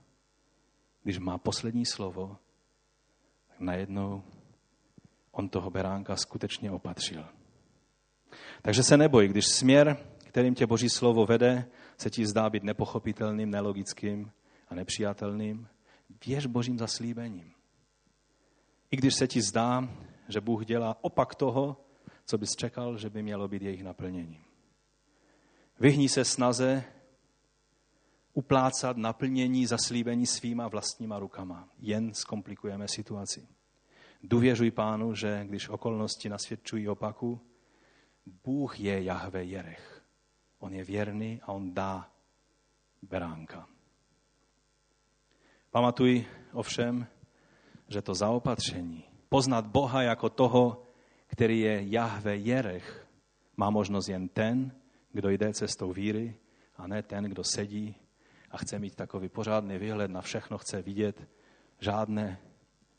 když 1.04 1.20
má 1.20 1.38
poslední 1.38 1.86
slovo, 1.86 2.38
tak 3.48 3.60
najednou 3.60 4.24
on 5.32 5.50
toho 5.50 5.70
beránka 5.70 6.16
skutečně 6.16 6.72
opatřil. 6.72 7.26
Takže 8.62 8.84
se 8.84 8.98
neboj, 8.98 9.28
když 9.28 9.46
směr, 9.46 9.98
kterým 10.18 10.56
tě 10.56 10.68
Boží 10.68 10.90
slovo 10.90 11.26
vede, 11.26 11.66
se 11.98 12.10
ti 12.10 12.26
zdá 12.26 12.50
být 12.50 12.64
nepochopitelným, 12.64 13.52
nelogickým 13.52 14.32
a 14.70 14.76
nepřijatelným, 14.76 15.68
věř 16.26 16.46
Božím 16.46 16.80
zaslíbením. 16.80 17.52
I 18.92 18.98
když 18.98 19.16
se 19.16 19.28
ti 19.28 19.42
zdá, 19.42 19.90
že 20.28 20.42
Bůh 20.42 20.66
dělá 20.66 20.98
opak 21.02 21.36
toho, 21.36 21.86
co 22.26 22.38
bys 22.38 22.50
čekal, 22.58 22.98
že 22.98 23.10
by 23.10 23.24
mělo 23.24 23.48
být 23.48 23.62
jejich 23.62 23.84
naplněním. 23.84 24.51
Vyhní 25.82 26.10
se 26.10 26.26
snaze 26.26 26.84
uplácat 28.34 28.98
naplnění 28.98 29.66
zaslíbení 29.66 30.28
svýma 30.28 30.68
vlastníma 30.68 31.20
rukama. 31.20 31.70
Jen 31.80 32.14
zkomplikujeme 32.14 32.88
situaci. 32.88 33.48
Důvěřuj 34.24 34.72
pánu, 34.72 35.16
že 35.16 35.44
když 35.46 35.70
okolnosti 35.70 36.30
nasvědčují 36.30 36.90
opaku, 36.90 37.42
Bůh 38.44 38.80
je 38.80 39.04
Jahve 39.04 39.44
Jerech. 39.44 40.04
On 40.60 40.74
je 40.74 40.84
věrný 40.84 41.42
a 41.44 41.48
on 41.48 41.74
dá 41.74 42.10
beránka. 43.02 43.68
Pamatuj 45.72 46.26
ovšem, 46.54 47.08
že 47.88 48.02
to 48.02 48.16
zaopatření, 48.16 49.04
poznat 49.30 49.66
Boha 49.66 50.02
jako 50.02 50.30
toho, 50.30 50.84
který 51.28 51.60
je 51.60 51.84
Jahve 51.90 52.38
Jerech, 52.38 53.08
má 53.58 53.70
možnost 53.70 54.08
jen 54.08 54.28
ten, 54.28 54.81
kdo 55.14 55.30
jde 55.30 55.54
cestou 55.54 55.94
víry 55.94 56.36
a 56.78 56.88
ne 56.88 57.04
ten, 57.04 57.24
kdo 57.24 57.44
sedí 57.44 57.96
a 58.52 58.58
chce 58.58 58.80
mít 58.80 58.96
takový 58.96 59.30
pořádný 59.30 59.78
výhled 59.78 60.12
na 60.12 60.22
všechno, 60.22 60.58
chce 60.58 60.82
vidět 60.82 61.28
žádné, 61.80 62.40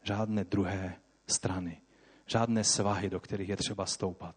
žádné 0.02 0.44
druhé 0.44 0.96
strany, 1.26 1.80
žádné 2.26 2.64
svahy, 2.64 3.10
do 3.10 3.20
kterých 3.20 3.48
je 3.48 3.56
třeba 3.56 3.86
stoupat. 3.86 4.36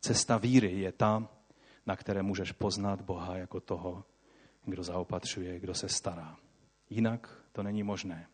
Cesta 0.00 0.38
víry 0.38 0.80
je 0.80 0.92
tam, 0.92 1.28
na 1.86 1.96
které 1.96 2.22
můžeš 2.22 2.52
poznat 2.52 3.00
Boha 3.00 3.36
jako 3.36 3.60
toho, 3.60 4.04
kdo 4.64 4.82
zaopatřuje, 4.82 5.60
kdo 5.60 5.74
se 5.74 5.88
stará. 5.88 6.36
Jinak 6.90 7.44
to 7.52 7.62
není 7.62 7.82
možné. 7.82 8.26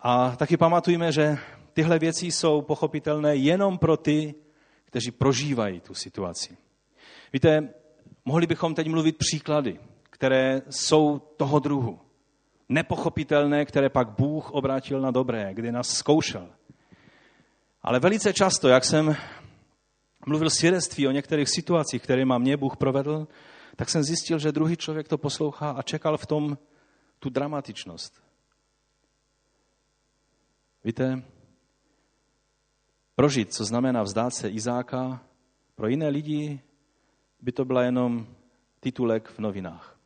A 0.00 0.36
taky 0.36 0.56
pamatujme, 0.56 1.12
že 1.12 1.38
tyhle 1.72 1.98
věci 1.98 2.26
jsou 2.26 2.62
pochopitelné 2.62 3.36
jenom 3.36 3.78
pro 3.78 3.96
ty, 3.96 4.34
kteří 4.88 5.10
prožívají 5.10 5.80
tu 5.80 5.94
situaci. 5.94 6.56
Víte, 7.32 7.74
mohli 8.24 8.46
bychom 8.46 8.74
teď 8.74 8.88
mluvit 8.88 9.16
příklady, 9.16 9.80
které 10.02 10.62
jsou 10.70 11.18
toho 11.18 11.58
druhu. 11.58 12.00
Nepochopitelné, 12.68 13.64
které 13.64 13.88
pak 13.88 14.08
Bůh 14.08 14.50
obrátil 14.50 15.00
na 15.00 15.10
dobré, 15.10 15.54
kdy 15.54 15.72
nás 15.72 15.88
zkoušel. 15.88 16.48
Ale 17.82 18.00
velice 18.00 18.32
často, 18.32 18.68
jak 18.68 18.84
jsem 18.84 19.16
mluvil 20.26 20.50
svědectví 20.50 21.08
o 21.08 21.10
některých 21.10 21.48
situacích, 21.48 22.02
které 22.02 22.24
má 22.24 22.38
mě 22.38 22.56
Bůh 22.56 22.76
provedl, 22.76 23.28
tak 23.76 23.88
jsem 23.88 24.02
zjistil, 24.02 24.38
že 24.38 24.52
druhý 24.52 24.76
člověk 24.76 25.08
to 25.08 25.18
poslouchá 25.18 25.70
a 25.70 25.82
čekal 25.82 26.16
v 26.16 26.26
tom 26.26 26.58
tu 27.18 27.30
dramatičnost. 27.30 28.22
Víte, 30.84 31.22
prožít, 33.18 33.54
co 33.54 33.64
znamená 33.64 34.02
vzdát 34.02 34.34
se 34.34 34.48
Izáka, 34.48 35.22
pro 35.74 35.88
jiné 35.88 36.08
lidi 36.08 36.60
by 37.40 37.52
to 37.52 37.64
byla 37.64 37.82
jenom 37.82 38.26
titulek 38.80 39.28
v 39.28 39.38
novinách. 39.38 39.98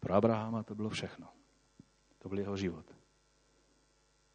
Pro 0.00 0.14
Abrahama 0.14 0.62
to 0.62 0.74
bylo 0.74 0.88
všechno. 0.88 1.28
To 2.18 2.28
byl 2.28 2.38
jeho 2.38 2.56
život. 2.56 2.86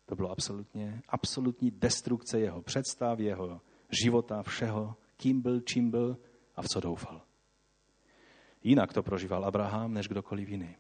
To 0.06 0.16
bylo 0.16 0.32
absolutně, 0.32 1.02
absolutní 1.08 1.72
destrukce 1.72 2.40
jeho 2.40 2.62
představ, 2.62 3.20
jeho 3.20 3.62
života, 4.04 4.44
všeho, 4.44 4.96
kým 5.18 5.42
byl, 5.42 5.62
čím 5.62 5.92
byl 5.92 6.18
a 6.56 6.62
v 6.62 6.68
co 6.68 6.80
doufal. 6.80 7.22
Jinak 8.64 8.94
to 8.94 9.04
prožíval 9.04 9.46
Abraham 9.46 9.94
než 9.94 10.08
kdokoliv 10.08 10.50
jiný. 10.50 10.76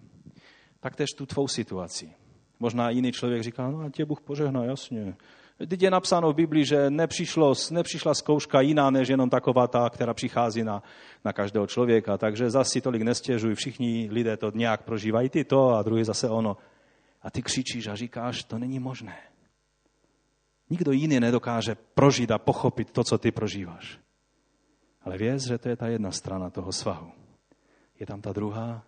Taktéž 0.79 1.09
tu 1.17 1.25
tvou 1.25 1.47
situaci. 1.47 2.13
Možná 2.59 2.89
jiný 2.89 3.11
člověk 3.11 3.43
říká, 3.43 3.69
no 3.69 3.79
a 3.79 3.89
tě 3.89 4.05
Bůh 4.05 4.21
požehná, 4.21 4.65
jasně. 4.65 5.15
Teď 5.67 5.81
je 5.81 5.91
napsáno 5.91 6.31
v 6.31 6.35
Biblii, 6.35 6.65
že 6.65 6.89
nepřišlo, 6.89 7.53
nepřišla 7.71 8.13
zkouška 8.13 8.61
jiná, 8.61 8.89
než 8.89 9.07
jenom 9.07 9.29
taková 9.29 9.67
ta, 9.67 9.89
která 9.89 10.13
přichází 10.13 10.63
na, 10.63 10.83
na 11.25 11.33
každého 11.33 11.67
člověka. 11.67 12.17
Takže 12.17 12.49
zase 12.49 12.71
si 12.71 12.81
tolik 12.81 13.01
nestěžuj, 13.01 13.55
všichni 13.55 14.09
lidé 14.11 14.37
to 14.37 14.51
nějak 14.55 14.83
prožívají, 14.83 15.29
ty 15.29 15.43
to 15.43 15.69
a 15.69 15.83
druhý 15.83 16.03
zase 16.03 16.29
ono. 16.29 16.57
A 17.21 17.31
ty 17.31 17.41
křičíš 17.41 17.87
a 17.87 17.95
říkáš, 17.95 18.43
to 18.43 18.59
není 18.59 18.79
možné. 18.79 19.17
Nikdo 20.69 20.91
jiný 20.91 21.19
nedokáže 21.19 21.75
prožít 21.75 22.31
a 22.31 22.37
pochopit 22.37 22.91
to, 22.91 23.03
co 23.03 23.17
ty 23.17 23.31
prožíváš. 23.31 23.99
Ale 25.01 25.17
věz, 25.17 25.43
že 25.47 25.57
to 25.57 25.69
je 25.69 25.75
ta 25.75 25.87
jedna 25.87 26.11
strana 26.11 26.49
toho 26.49 26.71
svahu. 26.71 27.11
Je 27.99 28.05
tam 28.05 28.21
ta 28.21 28.33
druhá 28.33 28.83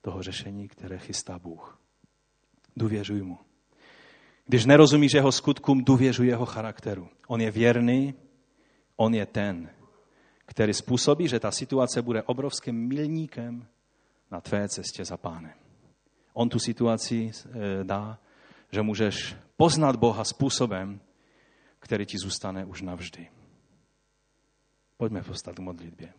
toho 0.00 0.22
řešení, 0.22 0.68
které 0.68 0.98
chystá 0.98 1.38
Bůh. 1.38 1.80
Důvěřuj 2.76 3.22
mu. 3.22 3.38
Když 4.46 4.64
nerozumíš 4.64 5.12
jeho 5.12 5.32
skutkům, 5.32 5.84
důvěřuj 5.84 6.26
jeho 6.26 6.46
charakteru. 6.46 7.08
On 7.26 7.40
je 7.40 7.50
věrný, 7.50 8.14
on 8.96 9.14
je 9.14 9.26
ten, 9.26 9.70
který 10.46 10.74
způsobí, 10.74 11.28
že 11.28 11.40
ta 11.40 11.50
situace 11.50 12.02
bude 12.02 12.22
obrovským 12.22 12.88
milníkem 12.88 13.66
na 14.30 14.40
tvé 14.40 14.68
cestě 14.68 15.04
za 15.04 15.16
pánem. 15.16 15.54
On 16.32 16.48
tu 16.48 16.58
situaci 16.58 17.30
eh, 17.30 17.84
dá, 17.84 18.18
že 18.72 18.82
můžeš 18.82 19.36
poznat 19.56 19.96
Boha 19.96 20.24
způsobem, 20.24 21.00
který 21.78 22.06
ti 22.06 22.18
zůstane 22.18 22.64
už 22.64 22.82
navždy. 22.82 23.28
Pojďme 24.96 25.22
postat 25.22 25.54
k 25.56 25.58
modlitbě. 25.58 26.12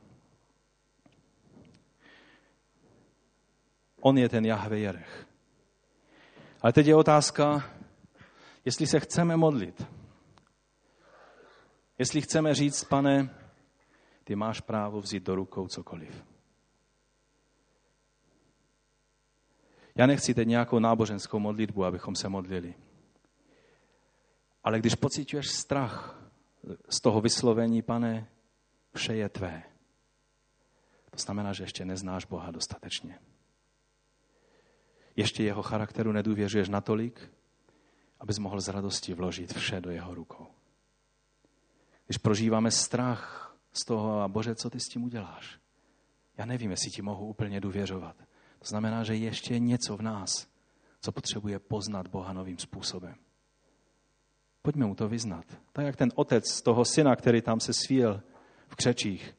On 4.01 4.17
je 4.17 4.29
ten 4.29 4.45
Jahve 4.45 4.79
Jerech. 4.79 5.27
Ale 6.61 6.73
teď 6.73 6.87
je 6.87 6.95
otázka, 6.95 7.74
jestli 8.65 8.87
se 8.87 8.99
chceme 8.99 9.37
modlit. 9.37 9.87
Jestli 11.99 12.21
chceme 12.21 12.55
říct, 12.55 12.83
pane, 12.83 13.29
ty 14.23 14.35
máš 14.35 14.61
právo 14.61 15.01
vzít 15.01 15.23
do 15.23 15.35
rukou 15.35 15.67
cokoliv. 15.67 16.25
Já 19.95 20.05
nechci 20.05 20.33
teď 20.33 20.47
nějakou 20.47 20.79
náboženskou 20.79 21.39
modlitbu, 21.39 21.85
abychom 21.85 22.15
se 22.15 22.29
modlili. 22.29 22.75
Ale 24.63 24.79
když 24.79 24.95
pocituješ 24.95 25.47
strach 25.47 26.21
z 26.89 27.01
toho 27.01 27.21
vyslovení, 27.21 27.81
pane, 27.81 28.27
vše 28.95 29.15
je 29.15 29.29
tvé, 29.29 29.63
to 31.09 31.17
znamená, 31.17 31.53
že 31.53 31.63
ještě 31.63 31.85
neznáš 31.85 32.25
Boha 32.25 32.51
dostatečně. 32.51 33.19
Ještě 35.15 35.43
jeho 35.43 35.63
charakteru 35.63 36.11
nedůvěřuješ 36.11 36.69
natolik, 36.69 37.31
abys 38.25 38.39
mohl 38.39 38.61
z 38.61 38.67
radosti 38.67 39.13
vložit 39.13 39.53
vše 39.53 39.81
do 39.81 39.91
jeho 39.91 40.15
rukou. 40.15 40.47
Když 42.05 42.17
prožíváme 42.17 42.71
strach 42.71 43.55
z 43.73 43.85
toho, 43.85 44.21
a 44.21 44.27
Bože, 44.27 44.55
co 44.55 44.69
ty 44.69 44.79
s 44.79 44.87
tím 44.87 45.03
uděláš? 45.03 45.59
Já 46.37 46.45
nevím, 46.45 46.71
jestli 46.71 46.91
ti 46.91 47.01
mohu 47.01 47.27
úplně 47.27 47.61
důvěřovat. 47.61 48.15
To 48.59 48.65
znamená, 48.65 49.03
že 49.03 49.15
ještě 49.15 49.53
je 49.53 49.59
něco 49.59 49.97
v 49.97 50.01
nás, 50.01 50.47
co 51.01 51.11
potřebuje 51.11 51.59
poznat 51.59 52.07
Boha 52.07 52.33
novým 52.33 52.57
způsobem. 52.57 53.15
Pojďme 54.61 54.85
mu 54.85 54.95
to 54.95 55.07
vyznat. 55.07 55.45
Tak 55.71 55.85
jak 55.85 55.95
ten 55.95 56.11
otec 56.15 56.49
z 56.49 56.61
toho 56.61 56.85
syna, 56.85 57.15
který 57.15 57.41
tam 57.41 57.59
se 57.59 57.73
svíl 57.73 58.21
v 58.67 58.75
křečích. 58.75 59.37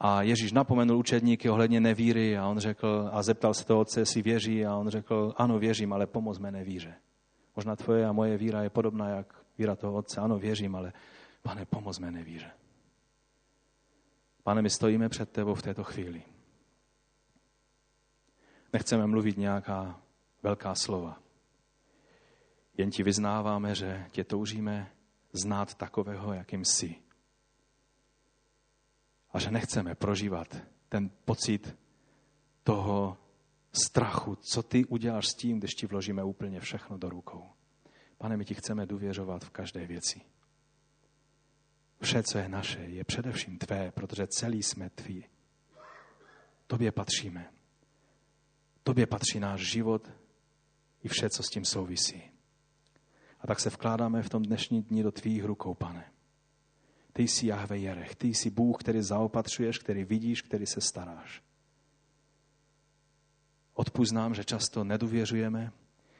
A 0.00 0.22
Ježíš 0.22 0.52
napomenul 0.52 0.98
učedníky 0.98 1.50
ohledně 1.50 1.80
nevíry 1.80 2.38
a 2.38 2.48
on 2.48 2.58
řekl, 2.58 3.10
a 3.12 3.22
zeptal 3.22 3.54
se 3.54 3.64
toho 3.64 3.80
otce, 3.80 4.00
jestli 4.00 4.22
věří 4.22 4.66
a 4.66 4.76
on 4.76 4.88
řekl, 4.88 5.34
ano, 5.36 5.58
věřím, 5.58 5.92
ale 5.92 6.06
pomoz 6.06 6.38
mé 6.38 6.50
nevíře. 6.50 6.94
Možná 7.60 7.76
tvoje 7.76 8.06
a 8.06 8.12
moje 8.12 8.38
víra 8.38 8.62
je 8.62 8.70
podobná 8.70 9.08
jak 9.08 9.44
víra 9.58 9.76
toho 9.76 9.92
otce. 9.92 10.20
Ano, 10.20 10.38
věřím, 10.38 10.76
ale 10.76 10.92
pane, 11.42 11.64
pomoz 11.64 11.98
mé 11.98 12.10
nevíře. 12.10 12.50
Pane, 14.42 14.62
my 14.62 14.70
stojíme 14.70 15.08
před 15.08 15.30
tebou 15.32 15.54
v 15.54 15.62
této 15.62 15.84
chvíli. 15.84 16.22
Nechceme 18.72 19.06
mluvit 19.06 19.36
nějaká 19.36 20.00
velká 20.42 20.74
slova. 20.74 21.20
Jen 22.76 22.90
ti 22.90 23.02
vyznáváme, 23.02 23.74
že 23.74 24.06
tě 24.10 24.24
toužíme 24.24 24.92
znát 25.32 25.74
takového, 25.74 26.32
jakým 26.32 26.64
jsi. 26.64 26.94
A 29.32 29.38
že 29.38 29.50
nechceme 29.50 29.94
prožívat 29.94 30.56
ten 30.88 31.10
pocit 31.24 31.76
toho 32.62 33.16
strachu, 33.72 34.36
co 34.36 34.62
ty 34.62 34.84
uděláš 34.84 35.28
s 35.28 35.34
tím, 35.34 35.58
když 35.58 35.74
ti 35.74 35.86
vložíme 35.86 36.24
úplně 36.24 36.60
všechno 36.60 36.98
do 36.98 37.08
rukou. 37.08 37.44
Pane, 38.18 38.36
my 38.36 38.44
ti 38.44 38.54
chceme 38.54 38.86
důvěřovat 38.86 39.44
v 39.44 39.50
každé 39.50 39.86
věci. 39.86 40.20
Vše, 42.02 42.22
co 42.22 42.38
je 42.38 42.48
naše, 42.48 42.80
je 42.80 43.04
především 43.04 43.58
tvé, 43.58 43.90
protože 43.90 44.26
celý 44.26 44.62
jsme 44.62 44.90
tví. 44.90 45.24
Tobě 46.66 46.92
patříme. 46.92 47.50
Tobě 48.82 49.06
patří 49.06 49.40
náš 49.40 49.60
život 49.60 50.10
i 51.02 51.08
vše, 51.08 51.30
co 51.30 51.42
s 51.42 51.46
tím 51.46 51.64
souvisí. 51.64 52.22
A 53.40 53.46
tak 53.46 53.60
se 53.60 53.70
vkládáme 53.70 54.22
v 54.22 54.28
tom 54.28 54.42
dnešní 54.42 54.82
dni 54.82 55.02
do 55.02 55.12
tvých 55.12 55.44
rukou, 55.44 55.74
pane. 55.74 56.12
Ty 57.12 57.22
jsi 57.22 57.46
Jahve 57.46 57.78
Jerech, 57.78 58.16
ty 58.16 58.28
jsi 58.28 58.50
Bůh, 58.50 58.76
který 58.80 59.02
zaopatřuješ, 59.02 59.78
který 59.78 60.04
vidíš, 60.04 60.42
který 60.42 60.66
se 60.66 60.80
staráš. 60.80 61.42
Odpust 63.74 64.12
nám, 64.12 64.34
že 64.34 64.44
často 64.44 64.84
nedůvěřujeme 64.84 65.72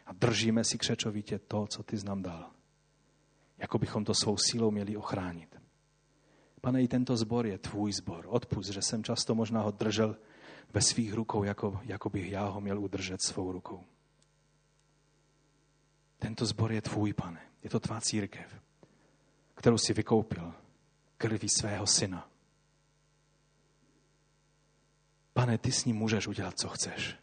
a 0.06 0.12
držíme 0.12 0.64
si 0.64 0.78
křečovitě 0.78 1.38
to, 1.38 1.66
co 1.66 1.82
ty 1.82 1.98
jsi 1.98 2.06
nám 2.06 2.22
dal. 2.22 2.50
Jako 3.58 3.78
bychom 3.78 4.04
to 4.04 4.14
svou 4.14 4.36
sílou 4.36 4.70
měli 4.70 4.96
ochránit. 4.96 5.60
Pane, 6.60 6.82
i 6.82 6.88
tento 6.88 7.16
zbor 7.16 7.46
je 7.46 7.58
tvůj 7.58 7.92
zbor. 7.92 8.26
Odpust, 8.28 8.70
že 8.70 8.82
jsem 8.82 9.04
často 9.04 9.34
možná 9.34 9.62
ho 9.62 9.70
držel 9.70 10.16
ve 10.72 10.82
svých 10.82 11.14
rukou, 11.14 11.44
jako, 11.44 11.80
jako 11.82 12.10
bych 12.10 12.30
já 12.30 12.46
ho 12.46 12.60
měl 12.60 12.80
udržet 12.80 13.22
svou 13.22 13.52
rukou. 13.52 13.84
Tento 16.18 16.46
zbor 16.46 16.72
je 16.72 16.82
tvůj, 16.82 17.12
pane. 17.12 17.40
Je 17.62 17.70
to 17.70 17.80
tvá 17.80 18.00
církev, 18.00 18.60
kterou 19.54 19.78
si 19.78 19.92
vykoupil 19.92 20.54
krví 21.16 21.48
svého 21.48 21.86
syna. 21.86 22.28
Pane, 25.32 25.58
ty 25.58 25.72
s 25.72 25.84
ním 25.84 25.96
můžeš 25.96 26.26
udělat, 26.26 26.54
co 26.58 26.68
chceš. 26.68 27.16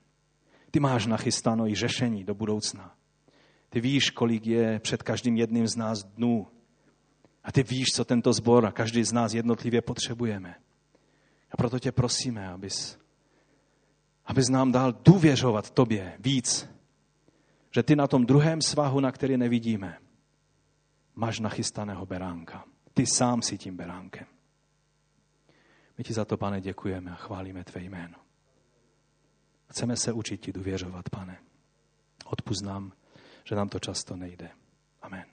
Ty 0.72 0.80
máš 0.80 1.06
nachystáno 1.06 1.68
i 1.68 1.76
řešení 1.76 2.24
do 2.24 2.36
budoucna. 2.36 2.96
Ty 3.70 3.82
víš, 3.82 4.10
kolik 4.10 4.46
je 4.46 4.80
před 4.80 5.04
každým 5.04 5.38
jedním 5.38 5.68
z 5.68 5.76
nás 5.76 6.04
dnů. 6.04 6.48
A 7.44 7.52
ty 7.52 7.64
víš, 7.64 7.86
co 7.96 8.06
tento 8.06 8.34
zbor 8.34 8.66
a 8.66 8.72
každý 8.72 9.04
z 9.04 9.12
nás 9.12 9.34
jednotlivě 9.34 9.82
potřebujeme. 9.82 10.56
A 11.52 11.58
proto 11.58 11.80
tě 11.80 11.92
prosíme, 11.92 12.50
abys, 12.50 13.00
abys 14.26 14.50
nám 14.50 14.72
dal 14.72 14.94
důvěřovat 14.94 15.70
tobě 15.70 16.18
víc, 16.20 16.70
že 17.72 17.84
ty 17.84 17.96
na 17.96 18.08
tom 18.08 18.26
druhém 18.26 18.62
svahu, 18.62 19.00
na 19.00 19.12
který 19.12 19.38
nevidíme, 19.38 19.98
máš 21.16 21.40
nachystaného 21.40 22.06
beránka. 22.06 22.64
Ty 22.94 23.06
sám 23.06 23.42
si 23.42 23.58
tím 23.58 23.78
beránkem. 23.78 24.28
My 25.98 26.04
ti 26.04 26.14
za 26.14 26.26
to, 26.26 26.38
pane, 26.38 26.62
děkujeme 26.62 27.12
a 27.12 27.16
chválíme 27.16 27.64
tvé 27.64 27.84
jméno. 27.84 28.27
Chceme 29.70 29.98
se 29.98 30.14
učit 30.14 30.38
ti 30.42 30.52
důvěřovat, 30.52 31.10
pane. 31.10 31.40
Odpuznám, 32.26 32.92
že 33.44 33.56
nám 33.56 33.70
to 33.70 33.80
často 33.80 34.16
nejde. 34.16 34.50
Amen. 35.02 35.26